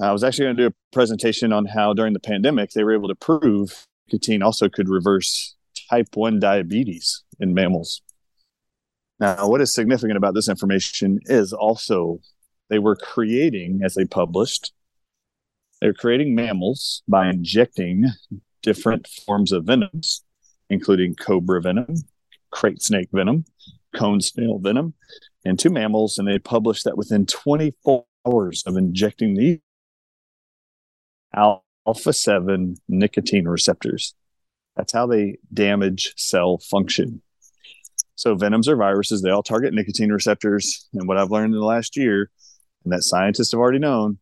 I 0.00 0.12
was 0.12 0.22
actually 0.22 0.46
going 0.46 0.56
to 0.56 0.62
do 0.62 0.66
a 0.68 0.92
presentation 0.92 1.52
on 1.52 1.66
how 1.66 1.94
during 1.94 2.12
the 2.12 2.20
pandemic 2.20 2.70
they 2.70 2.84
were 2.84 2.94
able 2.94 3.08
to 3.08 3.14
prove 3.14 3.86
nicotine 4.06 4.42
also 4.42 4.68
could 4.68 4.88
reverse 4.88 5.56
type 5.90 6.08
1 6.14 6.40
diabetes 6.40 7.24
in 7.40 7.54
mammals. 7.54 8.02
Now, 9.20 9.48
what 9.48 9.60
is 9.60 9.74
significant 9.74 10.16
about 10.16 10.34
this 10.34 10.48
information 10.48 11.18
is 11.24 11.52
also 11.52 12.20
they 12.68 12.78
were 12.78 12.96
creating, 12.96 13.80
as 13.82 13.94
they 13.94 14.04
published, 14.04 14.72
they're 15.80 15.94
creating 15.94 16.34
mammals 16.34 17.02
by 17.08 17.28
injecting 17.28 18.06
different 18.62 19.06
forms 19.06 19.52
of 19.52 19.64
venoms, 19.64 20.24
including 20.70 21.14
cobra 21.14 21.60
venom, 21.60 21.94
krait 22.52 22.80
snake 22.80 23.08
venom, 23.12 23.44
cone 23.94 24.20
snail 24.20 24.58
venom, 24.58 24.94
into 25.44 25.70
mammals. 25.70 26.18
And 26.18 26.28
they 26.28 26.38
published 26.38 26.84
that 26.84 26.96
within 26.96 27.26
24 27.26 28.04
hours 28.26 28.62
of 28.66 28.76
injecting 28.76 29.34
these 29.34 29.58
alpha 31.34 32.12
7 32.12 32.76
nicotine 32.88 33.48
receptors. 33.48 34.14
That's 34.78 34.92
how 34.92 35.08
they 35.08 35.38
damage 35.52 36.14
cell 36.16 36.58
function. 36.58 37.20
So 38.14 38.36
venoms 38.36 38.68
are 38.68 38.76
viruses. 38.76 39.20
They 39.20 39.30
all 39.30 39.42
target 39.42 39.74
nicotine 39.74 40.12
receptors. 40.12 40.88
And 40.94 41.08
what 41.08 41.18
I've 41.18 41.32
learned 41.32 41.52
in 41.52 41.60
the 41.60 41.66
last 41.66 41.96
year, 41.96 42.30
and 42.84 42.92
that 42.92 43.02
scientists 43.02 43.50
have 43.50 43.58
already 43.58 43.80
known, 43.80 44.18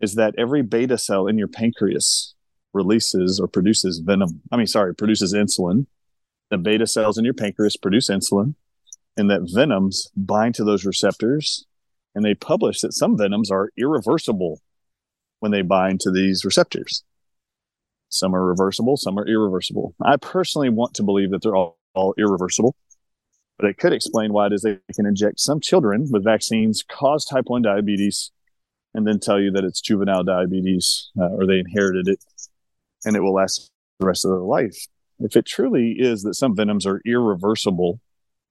is 0.00 0.14
that 0.14 0.34
every 0.38 0.62
beta 0.62 0.96
cell 0.96 1.26
in 1.26 1.38
your 1.38 1.48
pancreas 1.48 2.34
releases 2.72 3.40
or 3.40 3.48
produces 3.48 3.98
venom. 3.98 4.40
I 4.52 4.56
mean, 4.56 4.68
sorry, 4.68 4.94
produces 4.94 5.34
insulin. 5.34 5.86
The 6.50 6.58
beta 6.58 6.86
cells 6.86 7.18
in 7.18 7.24
your 7.24 7.34
pancreas 7.34 7.76
produce 7.76 8.10
insulin, 8.10 8.54
and 9.16 9.28
that 9.30 9.50
venoms 9.52 10.08
bind 10.16 10.54
to 10.56 10.64
those 10.64 10.84
receptors. 10.84 11.66
And 12.14 12.24
they 12.24 12.34
publish 12.34 12.80
that 12.82 12.92
some 12.92 13.18
venoms 13.18 13.50
are 13.50 13.70
irreversible 13.76 14.60
when 15.40 15.50
they 15.50 15.62
bind 15.62 15.98
to 16.00 16.12
these 16.12 16.44
receptors. 16.44 17.02
Some 18.12 18.34
are 18.34 18.44
reversible, 18.44 18.96
some 18.96 19.18
are 19.18 19.26
irreversible. 19.26 19.94
I 20.02 20.16
personally 20.16 20.68
want 20.68 20.94
to 20.94 21.02
believe 21.02 21.30
that 21.30 21.42
they're 21.42 21.56
all 21.56 21.78
all 21.94 22.14
irreversible. 22.18 22.74
But 23.58 23.68
it 23.68 23.78
could 23.78 23.92
explain 23.92 24.32
why 24.32 24.46
it 24.46 24.52
is 24.52 24.62
they 24.62 24.78
can 24.94 25.06
inject 25.06 25.40
some 25.40 25.60
children 25.60 26.08
with 26.10 26.24
vaccines, 26.24 26.82
cause 26.82 27.24
type 27.24 27.44
1 27.46 27.62
diabetes, 27.62 28.30
and 28.94 29.06
then 29.06 29.20
tell 29.20 29.40
you 29.40 29.50
that 29.52 29.64
it's 29.64 29.80
juvenile 29.80 30.24
diabetes 30.24 31.10
uh, 31.20 31.28
or 31.28 31.46
they 31.46 31.58
inherited 31.58 32.08
it 32.08 32.24
and 33.04 33.16
it 33.16 33.20
will 33.20 33.34
last 33.34 33.70
the 34.00 34.06
rest 34.06 34.24
of 34.24 34.30
their 34.30 34.40
life. 34.40 34.86
If 35.18 35.36
it 35.36 35.46
truly 35.46 35.96
is 35.98 36.22
that 36.22 36.34
some 36.34 36.56
venoms 36.56 36.86
are 36.86 37.00
irreversible 37.06 38.00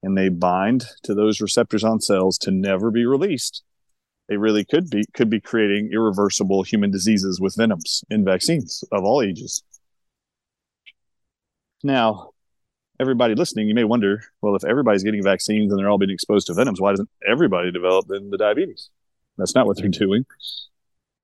and 0.01 0.18
they 0.18 0.30
bind 0.30 0.86
to 1.03 1.14
those 1.14 1.41
receptors 1.41 1.84
on 1.84 1.99
cells 1.99 2.38
to 2.39 2.51
never 2.51 2.89
be 2.89 3.05
released, 3.05 3.64
they 4.32 4.38
really 4.38 4.63
could 4.63 4.89
be 4.89 5.03
could 5.13 5.29
be 5.29 5.41
creating 5.41 5.89
irreversible 5.91 6.63
human 6.63 6.89
diseases 6.89 7.41
with 7.41 7.53
venoms 7.57 8.05
in 8.09 8.23
vaccines 8.23 8.82
of 8.93 9.03
all 9.03 9.21
ages. 9.21 9.61
Now, 11.84 12.29
everybody 12.97 13.36
listening, 13.36 13.67
you 13.67 13.75
may 13.75 13.84
wonder, 13.84 14.23
well, 14.41 14.55
if 14.55 14.63
everybody's 14.63 15.03
getting 15.03 15.21
vaccines 15.21 15.69
and 15.69 15.77
they're 15.77 15.89
all 15.89 15.97
being 15.97 16.11
exposed 16.11 16.47
to 16.47 16.53
venoms, 16.53 16.79
why 16.79 16.91
doesn't 16.91 17.09
everybody 17.27 17.73
develop 17.73 18.05
then 18.07 18.29
the 18.29 18.38
diabetes? 18.38 18.89
That's 19.38 19.53
not 19.53 19.67
what 19.67 19.75
they're 19.75 19.89
doing. 19.89 20.25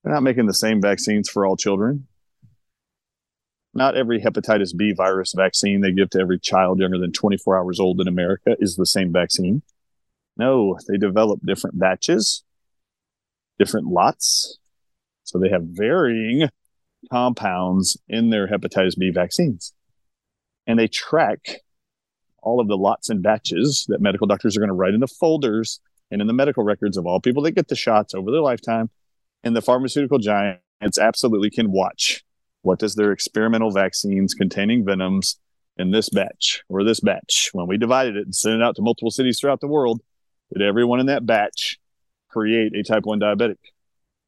They're 0.04 0.14
not 0.14 0.24
making 0.24 0.48
the 0.48 0.54
same 0.54 0.82
vaccines 0.82 1.30
for 1.30 1.46
all 1.46 1.56
children. 1.56 2.08
Not 3.74 3.96
every 3.96 4.20
hepatitis 4.20 4.76
B 4.76 4.92
virus 4.92 5.32
vaccine 5.34 5.80
they 5.80 5.94
give 5.94 6.10
to 6.10 6.20
every 6.20 6.40
child 6.40 6.82
younger 6.82 6.98
than 6.98 7.14
24 7.14 7.58
hours 7.58 7.80
old 7.80 8.02
in 8.02 8.10
America 8.10 8.58
is 8.60 8.76
the 8.76 8.86
same 8.86 9.14
vaccine. 9.14 9.62
No, 10.36 10.78
they 10.90 10.98
develop 10.98 11.40
different 11.46 11.80
batches, 11.80 12.44
different 13.60 13.88
lots. 13.88 14.58
So 15.24 15.40
they 15.40 15.50
have 15.50 15.64
varying 15.64 16.50
compounds 17.12 17.98
in 18.08 18.30
their 18.30 18.48
hepatitis 18.48 18.98
B 18.98 19.10
vaccines. 19.10 19.74
And 20.66 20.78
they 20.78 20.88
track 20.88 21.62
all 22.42 22.60
of 22.60 22.68
the 22.68 22.78
lots 22.78 23.10
and 23.10 23.24
batches 23.24 23.86
that 23.90 24.02
medical 24.02 24.28
doctors 24.28 24.56
are 24.56 24.60
going 24.60 24.70
to 24.70 24.74
write 24.74 24.94
in 24.94 25.00
the 25.00 25.08
folders 25.08 25.80
and 26.12 26.22
in 26.22 26.28
the 26.28 26.34
medical 26.34 26.64
records 26.64 26.98
of 26.98 27.06
all 27.06 27.20
people 27.20 27.44
that 27.44 27.52
get 27.52 27.68
the 27.68 27.76
shots 27.76 28.14
over 28.14 28.32
their 28.32 28.42
lifetime. 28.42 28.90
And 29.44 29.56
the 29.56 29.62
pharmaceutical 29.62 30.20
giants 30.20 30.98
absolutely 31.00 31.50
can 31.50 31.72
watch 31.72 32.24
what 32.62 32.80
does 32.80 32.96
their 32.96 33.12
experimental 33.12 33.72
vaccines 33.72 34.34
containing 34.34 34.84
venoms 34.84 35.40
in 35.78 35.92
this 35.92 36.10
batch 36.10 36.64
or 36.68 36.84
this 36.84 37.00
batch? 37.00 37.50
When 37.54 37.68
we 37.68 37.78
divided 37.78 38.18
it 38.18 38.26
and 38.26 38.36
sent 38.36 38.56
it 38.56 38.62
out 38.62 38.76
to 38.76 38.82
multiple 38.82 39.12
cities 39.12 39.40
throughout 39.40 39.62
the 39.62 39.68
world, 39.68 40.02
did 40.54 40.62
everyone 40.62 41.00
in 41.00 41.06
that 41.06 41.26
batch 41.26 41.80
create 42.38 42.76
a 42.76 42.84
type 42.84 43.06
1 43.06 43.20
diabetic? 43.20 43.58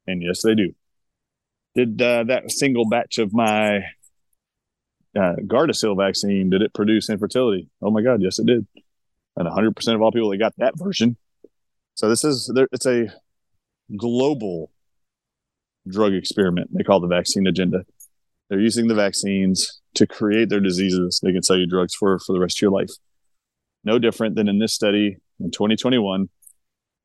And 0.06 0.22
yes, 0.22 0.42
they 0.42 0.54
do. 0.54 0.74
Did 1.74 2.00
uh, 2.02 2.24
that 2.24 2.50
single 2.50 2.88
batch 2.88 3.18
of 3.18 3.32
my 3.32 3.78
uh, 5.16 5.36
Gardasil 5.46 5.96
vaccine, 5.96 6.50
did 6.50 6.62
it 6.62 6.74
produce 6.74 7.08
infertility? 7.08 7.68
Oh 7.80 7.90
my 7.90 8.02
God, 8.02 8.20
yes, 8.22 8.38
it 8.38 8.46
did. 8.46 8.66
And 9.36 9.48
100% 9.48 9.94
of 9.94 10.02
all 10.02 10.12
people 10.12 10.30
that 10.30 10.38
got 10.38 10.54
that 10.58 10.74
version. 10.76 11.16
So 11.94 12.08
this 12.08 12.24
is, 12.24 12.52
it's 12.72 12.86
a 12.86 13.08
global 13.96 14.70
drug 15.88 16.12
experiment 16.12 16.70
they 16.72 16.84
call 16.84 17.00
the 17.00 17.06
vaccine 17.06 17.46
agenda. 17.46 17.84
They're 18.48 18.60
using 18.60 18.88
the 18.88 18.94
vaccines 18.94 19.80
to 19.94 20.06
create 20.06 20.48
their 20.48 20.60
diseases. 20.60 21.20
They 21.22 21.32
can 21.32 21.42
sell 21.42 21.56
you 21.56 21.66
drugs 21.66 21.94
for 21.94 22.18
for 22.18 22.32
the 22.32 22.40
rest 22.40 22.58
of 22.58 22.62
your 22.62 22.70
life. 22.72 22.90
No 23.84 23.98
different 23.98 24.34
than 24.34 24.48
in 24.48 24.58
this 24.58 24.74
study 24.74 25.16
in 25.38 25.50
2021 25.50 26.28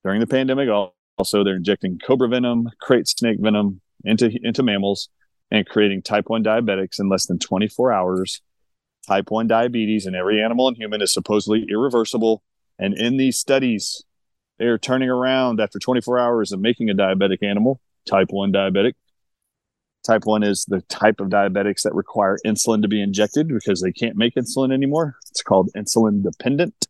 during 0.04 0.20
the 0.20 0.28
pandemic. 0.28 0.70
Also, 1.18 1.44
they're 1.44 1.56
injecting 1.56 2.00
cobra 2.00 2.28
venom, 2.28 2.70
krait 2.82 3.08
snake 3.08 3.38
venom 3.40 3.82
into 4.04 4.32
into 4.44 4.64
mammals 4.64 5.10
and 5.52 5.68
creating 5.68 6.02
type 6.02 6.26
1 6.28 6.44
diabetics 6.44 7.00
in 7.00 7.08
less 7.08 7.28
than 7.28 7.40
24 7.40 7.94
hours. 7.94 8.42
Type 9.08 9.30
1 9.30 9.48
diabetes 9.48 10.08
in 10.08 10.16
every 10.16 10.42
animal 10.42 10.68
and 10.68 10.76
human 10.76 11.02
is 11.02 11.14
supposedly 11.14 11.66
irreversible. 11.70 12.42
And 12.80 12.98
in 12.98 13.18
these 13.18 13.38
studies, 13.38 14.04
they 14.58 14.66
are 14.66 14.78
turning 14.78 15.10
around 15.10 15.62
after 15.62 15.80
24 15.80 16.18
hours 16.20 16.52
of 16.52 16.60
making 16.60 16.90
a 16.90 16.96
diabetic 16.96 17.44
animal, 17.44 17.80
type 18.06 18.32
1 18.32 18.52
diabetic, 18.52 18.94
Type 20.06 20.26
1 20.26 20.44
is 20.44 20.66
the 20.66 20.82
type 20.82 21.20
of 21.20 21.30
diabetics 21.30 21.82
that 21.82 21.96
require 21.96 22.38
insulin 22.46 22.84
to 22.84 22.88
be 22.88 23.02
injected 23.02 23.48
because 23.48 23.82
they 23.82 23.92
can't 23.92 24.16
make 24.16 24.36
insulin 24.36 24.72
anymore. 24.72 25.16
It's 25.32 25.42
called 25.42 25.72
insulin 25.76 26.22
dependent. 26.22 26.86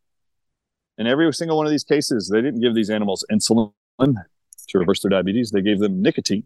In 0.97 1.07
every 1.07 1.33
single 1.33 1.55
one 1.55 1.65
of 1.65 1.71
these 1.71 1.85
cases, 1.85 2.29
they 2.29 2.41
didn't 2.41 2.59
give 2.59 2.75
these 2.75 2.89
animals 2.89 3.23
insulin 3.31 3.71
to 3.99 4.79
reverse 4.79 5.01
their 5.01 5.09
diabetes, 5.09 5.51
they 5.51 5.61
gave 5.61 5.79
them 5.79 6.01
nicotine. 6.01 6.43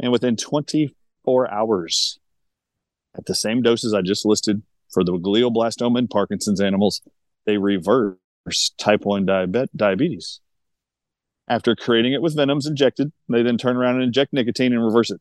And 0.00 0.12
within 0.12 0.36
24 0.36 1.52
hours, 1.52 2.18
at 3.16 3.26
the 3.26 3.34
same 3.34 3.62
doses 3.62 3.94
I 3.94 4.02
just 4.02 4.24
listed 4.24 4.62
for 4.92 5.04
the 5.04 5.12
glioblastoma 5.12 5.98
and 5.98 6.10
Parkinson's 6.10 6.60
animals, 6.60 7.02
they 7.46 7.58
reverse 7.58 8.16
type 8.78 9.04
1 9.04 9.26
diabe- 9.26 9.68
diabetes. 9.74 10.40
After 11.48 11.74
creating 11.74 12.12
it 12.12 12.22
with 12.22 12.36
venoms 12.36 12.66
injected, 12.66 13.12
they 13.28 13.42
then 13.42 13.58
turn 13.58 13.76
around 13.76 13.96
and 13.96 14.04
inject 14.04 14.32
nicotine 14.32 14.72
and 14.72 14.84
reverse 14.84 15.10
it. 15.10 15.20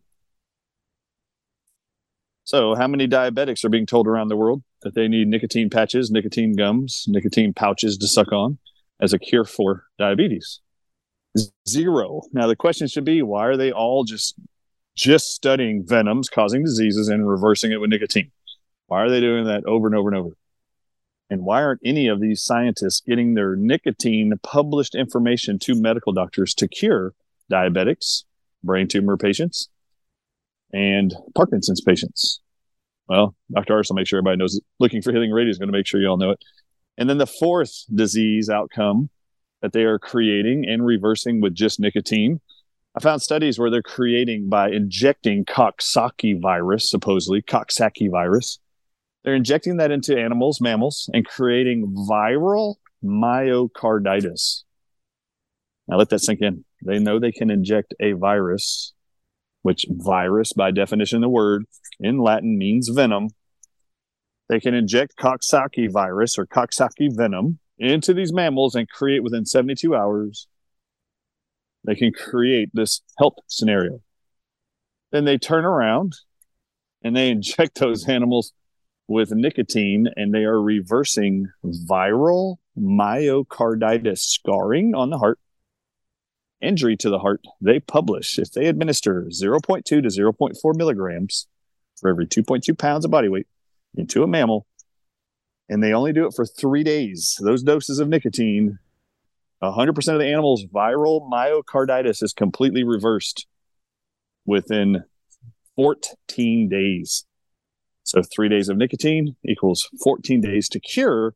So, 2.43 2.75
how 2.75 2.87
many 2.87 3.07
diabetics 3.07 3.65
are 3.65 3.69
being 3.69 3.85
told 3.85 4.07
around 4.07 4.27
the 4.27 4.37
world 4.37 4.63
that 4.81 4.93
they 4.93 5.07
need 5.07 5.27
nicotine 5.27 5.69
patches, 5.69 6.11
nicotine 6.11 6.55
gums, 6.55 7.05
nicotine 7.07 7.53
pouches 7.53 7.97
to 7.97 8.07
suck 8.07 8.31
on 8.31 8.57
as 9.01 9.11
a 9.11 9.19
cure 9.19 9.43
for 9.43 9.85
diabetes? 9.97 10.61
Zero. 11.67 12.21
Now, 12.33 12.47
the 12.47 12.55
question 12.55 12.87
should 12.87 13.05
be 13.05 13.21
why 13.21 13.45
are 13.45 13.57
they 13.57 13.71
all 13.71 14.03
just 14.03 14.35
just 14.95 15.33
studying 15.33 15.85
venoms 15.85 16.27
causing 16.27 16.63
diseases 16.63 17.07
and 17.07 17.27
reversing 17.27 17.71
it 17.71 17.79
with 17.79 17.89
nicotine? 17.89 18.31
Why 18.87 19.01
are 19.01 19.09
they 19.09 19.19
doing 19.19 19.45
that 19.45 19.63
over 19.65 19.87
and 19.87 19.95
over 19.95 20.09
and 20.09 20.17
over? 20.17 20.37
And 21.29 21.43
why 21.43 21.61
aren't 21.61 21.81
any 21.83 22.07
of 22.07 22.21
these 22.21 22.41
scientists 22.41 23.01
getting 23.05 23.33
their 23.33 23.55
nicotine 23.55 24.33
published 24.43 24.95
information 24.95 25.59
to 25.59 25.79
medical 25.79 26.13
doctors 26.13 26.53
to 26.55 26.67
cure 26.67 27.13
diabetics, 27.51 28.23
brain 28.63 28.87
tumor 28.87 29.17
patients, 29.17 29.69
and 30.73 31.13
Parkinson's 31.35 31.81
patients. 31.81 32.41
Well, 33.07 33.35
Dr. 33.51 33.73
Ars 33.73 33.89
will 33.89 33.95
make 33.95 34.07
sure 34.07 34.19
everybody 34.19 34.37
knows 34.37 34.55
it. 34.55 34.63
Looking 34.79 35.01
for 35.01 35.11
Healing 35.11 35.31
Radio 35.31 35.49
is 35.49 35.57
going 35.57 35.69
to 35.69 35.77
make 35.77 35.87
sure 35.87 36.01
you 36.01 36.07
all 36.07 36.17
know 36.17 36.31
it. 36.31 36.39
And 36.97 37.09
then 37.09 37.17
the 37.17 37.27
fourth 37.27 37.85
disease 37.93 38.49
outcome 38.49 39.09
that 39.61 39.73
they 39.73 39.83
are 39.83 39.99
creating 39.99 40.65
and 40.67 40.85
reversing 40.85 41.41
with 41.41 41.55
just 41.55 41.79
nicotine. 41.79 42.41
I 42.95 42.99
found 42.99 43.21
studies 43.21 43.59
where 43.59 43.69
they're 43.69 43.81
creating 43.81 44.49
by 44.49 44.69
injecting 44.69 45.45
Coxsackie 45.45 46.41
virus, 46.41 46.89
supposedly 46.89 47.41
Coxsackie 47.41 48.09
virus. 48.09 48.59
They're 49.23 49.35
injecting 49.35 49.77
that 49.77 49.91
into 49.91 50.17
animals, 50.17 50.61
mammals, 50.61 51.09
and 51.13 51.25
creating 51.25 51.93
viral 52.09 52.75
myocarditis. 53.03 54.63
Now 55.87 55.97
let 55.97 56.09
that 56.09 56.19
sink 56.19 56.41
in. 56.41 56.65
They 56.83 56.99
know 56.99 57.19
they 57.19 57.31
can 57.31 57.49
inject 57.49 57.93
a 57.99 58.13
virus 58.13 58.93
which 59.63 59.85
virus, 59.89 60.53
by 60.53 60.71
definition 60.71 61.19
the 61.19 61.27
word 61.27 61.65
in 61.99 62.19
Latin, 62.19 62.57
means 62.57 62.87
venom. 62.87 63.27
They 64.47 64.61
can 64.61 64.73
inject 64.73 65.17
Coxsackie 65.19 65.91
virus 65.91 66.37
or 66.37 66.45
Coxsackie 66.47 67.13
venom 67.13 67.59
into 67.77 68.13
these 68.13 68.33
mammals 68.33 68.75
and 68.75 68.89
create 68.89 69.23
within 69.23 69.45
72 69.45 69.95
hours. 69.95 70.47
They 71.83 71.95
can 71.95 72.11
create 72.11 72.69
this 72.73 73.01
health 73.17 73.35
scenario. 73.47 74.01
Then 75.11 75.25
they 75.25 75.37
turn 75.37 75.65
around 75.65 76.13
and 77.03 77.15
they 77.15 77.29
inject 77.31 77.79
those 77.79 78.07
animals 78.07 78.53
with 79.07 79.31
nicotine 79.31 80.07
and 80.15 80.33
they 80.33 80.43
are 80.43 80.61
reversing 80.61 81.47
viral 81.63 82.57
myocarditis 82.77 84.19
scarring 84.19 84.93
on 84.93 85.09
the 85.09 85.17
heart 85.17 85.39
injury 86.61 86.97
to 86.97 87.09
the 87.09 87.19
heart, 87.19 87.41
they 87.61 87.79
publish 87.79 88.39
if 88.39 88.51
they 88.51 88.65
administer 88.65 89.27
0.2 89.29 89.83
to 89.83 90.01
0.4 90.01 90.75
milligrams 90.75 91.47
for 91.99 92.09
every 92.09 92.27
2.2 92.27 92.77
pounds 92.77 93.05
of 93.05 93.11
body 93.11 93.29
weight 93.29 93.47
into 93.95 94.23
a 94.23 94.27
mammal, 94.27 94.65
and 95.69 95.83
they 95.83 95.93
only 95.93 96.13
do 96.13 96.25
it 96.25 96.33
for 96.35 96.45
three 96.45 96.83
days, 96.83 97.37
those 97.41 97.63
doses 97.63 97.99
of 97.99 98.07
nicotine, 98.07 98.79
100% 99.61 100.13
of 100.13 100.19
the 100.19 100.25
animal's 100.25 100.65
viral 100.65 101.27
myocarditis 101.29 102.21
is 102.21 102.33
completely 102.33 102.83
reversed 102.83 103.47
within 104.45 105.03
14 105.75 106.69
days. 106.69 107.25
So, 108.03 108.21
three 108.23 108.47
days 108.47 108.69
of 108.69 108.77
nicotine 108.77 109.35
equals 109.43 109.89
14 110.03 110.39
days 110.39 110.69
to 110.69 110.79
cure 110.79 111.33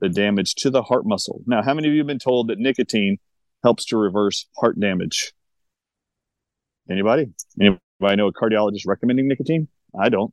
the 0.00 0.08
damage 0.08 0.54
to 0.56 0.70
the 0.70 0.82
heart 0.82 1.06
muscle. 1.06 1.42
Now, 1.46 1.62
how 1.62 1.74
many 1.74 1.88
of 1.88 1.94
you 1.94 2.00
have 2.00 2.06
been 2.06 2.18
told 2.18 2.48
that 2.48 2.58
nicotine 2.58 3.18
helps 3.62 3.84
to 3.86 3.96
reverse 3.96 4.46
heart 4.58 4.78
damage. 4.78 5.32
Anybody? 6.90 7.30
Anybody 7.60 8.16
know 8.16 8.28
a 8.28 8.32
cardiologist 8.32 8.86
recommending 8.86 9.28
nicotine? 9.28 9.68
I 9.98 10.08
don't. 10.08 10.32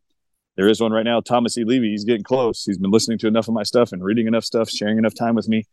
There 0.57 0.67
is 0.67 0.81
one 0.81 0.91
right 0.91 1.05
now, 1.05 1.21
Thomas 1.21 1.55
E. 1.55 1.63
Levy. 1.63 1.91
He's 1.91 2.03
getting 2.03 2.23
close. 2.23 2.63
He's 2.65 2.79
been 2.79 2.89
listening 2.89 3.19
to 3.19 3.27
enough 3.27 3.47
of 3.47 3.53
my 3.53 3.61
stuff 3.61 3.91
and 3.91 4.03
reading 4.03 4.25
enough 4.25 4.43
stuff, 4.43 4.69
sharing 4.69 4.97
enough 4.97 5.13
time 5.13 5.35
with 5.35 5.47
me 5.47 5.65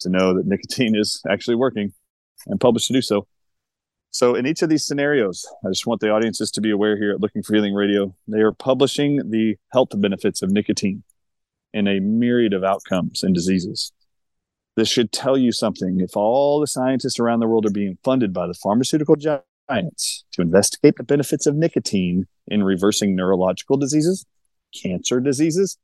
to 0.00 0.10
know 0.10 0.34
that 0.34 0.46
nicotine 0.46 0.94
is 0.94 1.22
actually 1.28 1.56
working 1.56 1.94
and 2.46 2.60
published 2.60 2.88
to 2.88 2.92
do 2.92 3.00
so. 3.00 3.26
So, 4.10 4.34
in 4.34 4.46
each 4.46 4.60
of 4.60 4.68
these 4.68 4.84
scenarios, 4.84 5.46
I 5.64 5.68
just 5.68 5.86
want 5.86 6.00
the 6.00 6.10
audiences 6.10 6.50
to 6.52 6.60
be 6.60 6.70
aware 6.70 6.96
here 6.98 7.12
at 7.12 7.20
Looking 7.20 7.42
for 7.42 7.54
Healing 7.54 7.74
Radio, 7.74 8.14
they 8.26 8.40
are 8.40 8.52
publishing 8.52 9.30
the 9.30 9.56
health 9.72 9.90
benefits 9.94 10.42
of 10.42 10.50
nicotine 10.50 11.04
in 11.72 11.88
a 11.88 12.00
myriad 12.00 12.52
of 12.52 12.64
outcomes 12.64 13.22
and 13.22 13.34
diseases. 13.34 13.92
This 14.76 14.88
should 14.88 15.10
tell 15.10 15.38
you 15.38 15.52
something. 15.52 16.00
If 16.00 16.16
all 16.16 16.60
the 16.60 16.66
scientists 16.66 17.18
around 17.18 17.40
the 17.40 17.48
world 17.48 17.66
are 17.66 17.70
being 17.70 17.98
funded 18.04 18.32
by 18.32 18.46
the 18.46 18.54
pharmaceutical 18.54 19.16
giants 19.16 20.24
to 20.32 20.42
investigate 20.42 20.96
the 20.96 21.02
benefits 21.02 21.46
of 21.46 21.56
nicotine 21.56 22.26
in 22.50 22.62
reversing 22.62 23.14
neurological 23.14 23.76
diseases, 23.76 24.26
cancer 24.74 25.20
diseases, 25.20 25.78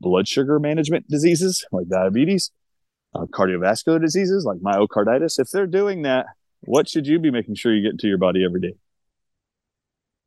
blood 0.00 0.28
sugar 0.28 0.58
management 0.58 1.08
diseases 1.08 1.64
like 1.72 1.88
diabetes, 1.88 2.50
uh, 3.14 3.26
cardiovascular 3.26 4.00
diseases 4.00 4.44
like 4.44 4.58
myocarditis. 4.58 5.38
If 5.38 5.50
they're 5.50 5.66
doing 5.66 6.02
that, 6.02 6.26
what 6.60 6.88
should 6.88 7.06
you 7.06 7.18
be 7.18 7.30
making 7.30 7.54
sure 7.54 7.74
you 7.74 7.82
get 7.82 7.92
into 7.92 8.08
your 8.08 8.18
body 8.18 8.44
every 8.44 8.60
day? 8.60 8.74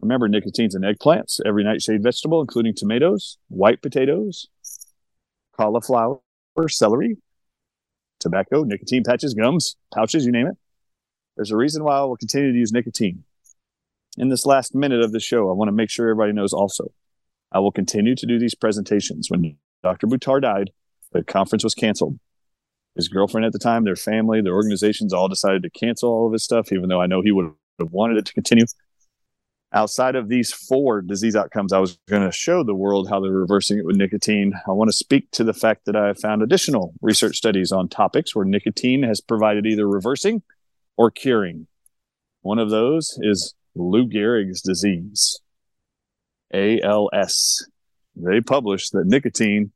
Remember, 0.02 0.28
nicotine's 0.28 0.74
in 0.74 0.82
eggplants, 0.82 1.40
every 1.46 1.64
nightshade 1.64 2.02
vegetable, 2.02 2.42
including 2.42 2.74
tomatoes, 2.74 3.38
white 3.50 3.82
potatoes, 3.82 4.48
cauliflower, 5.56 6.20
celery, 6.68 7.18
tobacco, 8.20 8.64
nicotine 8.64 9.04
patches, 9.04 9.34
gums, 9.34 9.76
pouches, 9.94 10.26
you 10.26 10.32
name 10.32 10.48
it. 10.48 10.58
There's 11.36 11.52
a 11.52 11.58
reason 11.58 11.84
why 11.84 12.00
we'll 12.02 12.18
continue 12.18 12.52
to 12.52 12.58
use 12.58 12.72
nicotine. 12.72 13.24
In 14.18 14.30
this 14.30 14.46
last 14.46 14.76
minute 14.76 15.02
of 15.02 15.12
the 15.12 15.20
show, 15.20 15.50
I 15.50 15.54
want 15.54 15.70
to 15.70 15.74
make 15.74 15.90
sure 15.90 16.10
everybody 16.10 16.34
knows 16.34 16.54
also, 16.54 16.92
I 17.52 17.60
will 17.60 17.72
continue 17.72 18.16
to 18.16 18.26
do 18.26 18.40
these 18.40 18.56
presentations. 18.56 19.30
When 19.30 19.58
Dr. 19.84 20.08
Buttar 20.08 20.42
died, 20.42 20.72
the 21.12 21.24
conference 21.24 21.64
was 21.64 21.76
canceled. 21.76 22.20
His 22.96 23.08
girlfriend 23.08 23.46
at 23.46 23.54
the 23.54 23.60
time, 23.60 23.84
their 23.84 23.96
family, 23.96 24.42
their 24.42 24.54
organizations 24.54 25.14
all 25.14 25.30
decided 25.30 25.64
to 25.64 25.70
cancel 25.70 26.10
all 26.10 26.28
of 26.28 26.34
his 26.34 26.44
stuff, 26.44 26.72
even 26.74 26.90
though 26.90 27.02
I 27.02 27.08
know 27.08 27.22
he 27.22 27.32
would 27.32 27.52
have 27.80 27.92
wanted 27.92 28.18
it 28.18 28.26
to 28.26 28.34
continue 28.34 28.66
outside 29.74 30.16
of 30.16 30.28
these 30.28 30.52
four 30.52 31.02
disease 31.02 31.36
outcomes, 31.36 31.74
I 31.74 31.80
was 31.80 31.98
going 32.10 32.24
to 32.24 32.32
show 32.32 32.64
the 32.64 32.76
world 32.76 33.10
how 33.10 33.20
they're 33.20 33.32
reversing 33.32 33.80
it 33.80 33.86
with 33.86 33.96
nicotine. 33.96 34.54
I 34.68 34.72
want 34.72 34.90
to 34.90 34.98
speak 34.98 35.32
to 35.32 35.44
the 35.44 35.54
fact 35.54 35.86
that 35.86 35.96
I 35.96 36.08
have 36.08 36.20
found 36.20 36.42
additional 36.42 36.94
research 37.02 37.38
studies 37.38 37.72
on 37.72 37.88
topics 37.88 38.36
where 38.36 38.46
nicotine 38.46 39.04
has 39.04 39.22
provided 39.22 39.66
either 39.66 39.88
reversing 39.88 40.42
or 40.98 41.10
curing. 41.10 41.68
One 42.42 42.60
of 42.60 42.70
those 42.70 43.18
is 43.22 43.54
Lou 43.76 44.08
Gehrig's 44.08 44.62
disease, 44.62 45.40
ALS. 46.54 47.68
They 48.16 48.42
published 48.42 48.92
that 48.94 49.06
nicotine, 49.06 49.72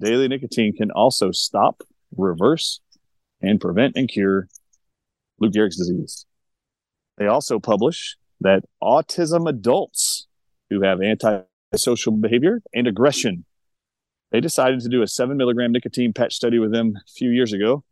daily 0.00 0.28
nicotine, 0.28 0.74
can 0.76 0.90
also 0.90 1.30
stop, 1.30 1.82
reverse, 2.16 2.80
and 3.40 3.60
prevent 3.60 3.96
and 3.96 4.08
cure 4.08 4.48
Lou 5.38 5.50
Gehrig's 5.50 5.76
disease. 5.76 6.26
They 7.16 7.26
also 7.26 7.58
publish 7.58 8.16
that 8.40 8.64
autism 8.82 9.48
adults 9.48 10.26
who 10.70 10.82
have 10.82 11.00
antisocial 11.00 12.12
behavior 12.12 12.62
and 12.74 12.86
aggression, 12.86 13.44
they 14.30 14.40
decided 14.40 14.80
to 14.80 14.88
do 14.88 15.02
a 15.02 15.06
seven 15.06 15.36
milligram 15.36 15.72
nicotine 15.72 16.12
patch 16.12 16.34
study 16.34 16.58
with 16.58 16.72
them 16.72 16.94
a 16.96 17.10
few 17.16 17.30
years 17.30 17.52
ago. 17.52 17.84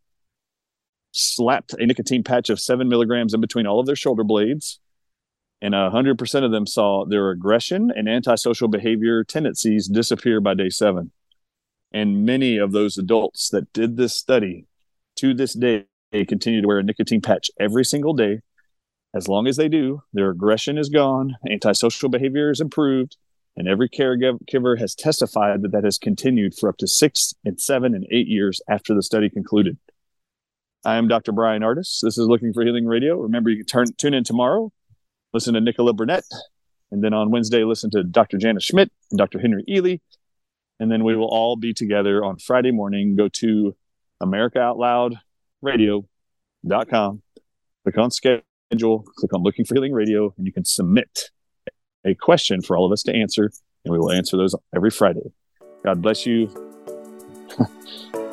Slapped 1.13 1.73
a 1.75 1.87
nicotine 1.87 2.23
patch 2.23 2.51
of 2.51 2.61
seven 2.61 2.89
milligrams 2.89 3.33
in 3.33 3.41
between 3.41 3.67
all 3.67 3.81
of 3.81 3.87
their 3.87 3.97
shoulder 3.97 4.25
blades, 4.25 4.81
and 5.67 5.75
100% 5.75 6.45
of 6.45 6.53
them 6.53 6.65
saw 6.65 7.05
their 7.05 7.31
aggression 7.31 7.91
and 7.95 8.09
antisocial 8.09 8.69
behavior 8.69 9.25
tendencies 9.25 9.89
disappear 9.89 10.41
by 10.41 10.55
day 10.55 10.69
seven. 10.69 11.11
And 11.93 12.25
many 12.25 12.57
of 12.57 12.71
those 12.71 12.97
adults 12.97 13.49
that 13.49 13.73
did 13.73 13.97
this 13.97 14.15
study 14.15 14.67
to 15.17 15.35
this 15.35 15.55
day 15.55 15.87
continue 16.13 16.61
to 16.61 16.69
wear 16.69 16.79
a 16.79 16.85
nicotine 16.85 17.21
patch 17.21 17.51
every 17.59 17.85
single 17.85 18.13
day 18.13 18.43
as 19.13 19.29
long 19.29 19.47
as 19.47 19.57
they 19.57 19.69
do, 19.69 20.03
their 20.13 20.31
aggression 20.31 20.77
is 20.77 20.89
gone, 20.89 21.37
antisocial 21.51 22.11
behavior 22.11 22.51
is 22.51 22.61
improved, 22.61 23.17
and 23.57 23.67
every 23.67 23.89
caregiver 23.89 24.79
has 24.79 24.95
testified 24.95 25.63
that 25.63 25.73
that 25.73 25.85
has 25.85 25.97
continued 25.99 26.55
for 26.55 26.69
up 26.69 26.77
to 26.77 26.87
six 26.87 27.35
and 27.45 27.59
seven 27.59 27.95
and 27.95 28.07
eight 28.13 28.29
years 28.29 28.61
after 28.69 28.95
the 28.95 29.03
study 29.03 29.31
concluded. 29.31 29.79
I 30.85 30.97
am 30.97 31.09
Dr. 31.09 31.33
Bryan 31.33 31.63
Ardis. 31.63 32.01
This 32.03 32.19
is 32.19 32.29
Looking 32.29 32.53
for 32.53 32.63
Healing 32.63 32.87
Radio. 32.87 33.17
Remember, 33.17 33.49
you 33.49 33.57
can 33.57 33.67
turn, 33.67 33.87
tune 33.97 34.15
in 34.15 34.23
tomorrow, 34.23 34.71
listen 35.33 35.55
to 35.55 35.61
Nicola 35.61 35.93
Burnett, 35.93 36.25
and 36.91 37.03
then 37.03 37.13
on 37.13 37.31
Wednesday, 37.31 37.65
listen 37.65 37.91
to 37.91 38.03
Dr. 38.03 38.39
Janice 38.39 38.65
Schmidt 38.65 38.91
and 39.11 39.19
Dr. 39.19 39.39
Henry 39.39 39.65
Ealy. 39.69 40.01
And 40.79 40.91
then 40.91 41.05
we 41.05 41.17
will 41.17 41.29
all 41.29 41.57
be 41.57 41.73
together 41.73 42.25
on 42.25 42.39
Friday 42.39 42.71
morning. 42.71 43.17
Go 43.17 43.29
to 43.29 43.75
America 44.21 44.61
Out 44.61 44.79
Loud 44.79 45.17
Radio.com, 45.63 47.23
click 47.85 47.99
on 47.99 48.11
schedule, 48.11 49.05
click 49.17 49.33
on 49.33 49.43
Looking 49.43 49.65
for 49.65 49.75
Healing 49.75 49.93
Radio, 49.93 50.35
and 50.37 50.47
you 50.47 50.53
can 50.53 50.65
submit 50.65 51.31
a 52.05 52.15
question 52.15 52.63
for 52.63 52.77
all 52.77 52.87
of 52.87 52.93
us 52.93 53.03
to 53.05 53.15
answer, 53.15 53.51
and 53.85 53.93
we 53.93 53.99
will 53.99 54.13
answer 54.13 54.37
those 54.37 54.55
every 54.75 54.91
Friday. 54.91 55.33
God 55.85 56.03
bless 56.03 56.27
you. 56.27 56.51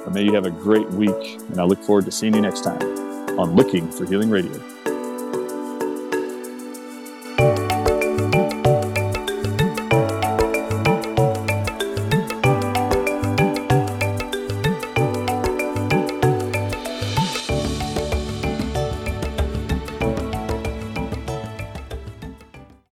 And 0.06 0.14
may 0.14 0.24
you 0.24 0.34
have 0.34 0.46
a 0.46 0.52
great 0.52 0.90
week, 0.92 1.40
and 1.50 1.62
I 1.62 1.64
look 1.64 1.82
forward 1.82 2.04
to 2.06 2.12
seeing 2.12 2.36
you 2.36 2.42
next 2.42 2.62
time 2.62 2.82
on 3.40 3.56
Looking 3.56 3.90
for 3.90 4.06
Healing 4.06 4.30
Radio. 4.30 4.73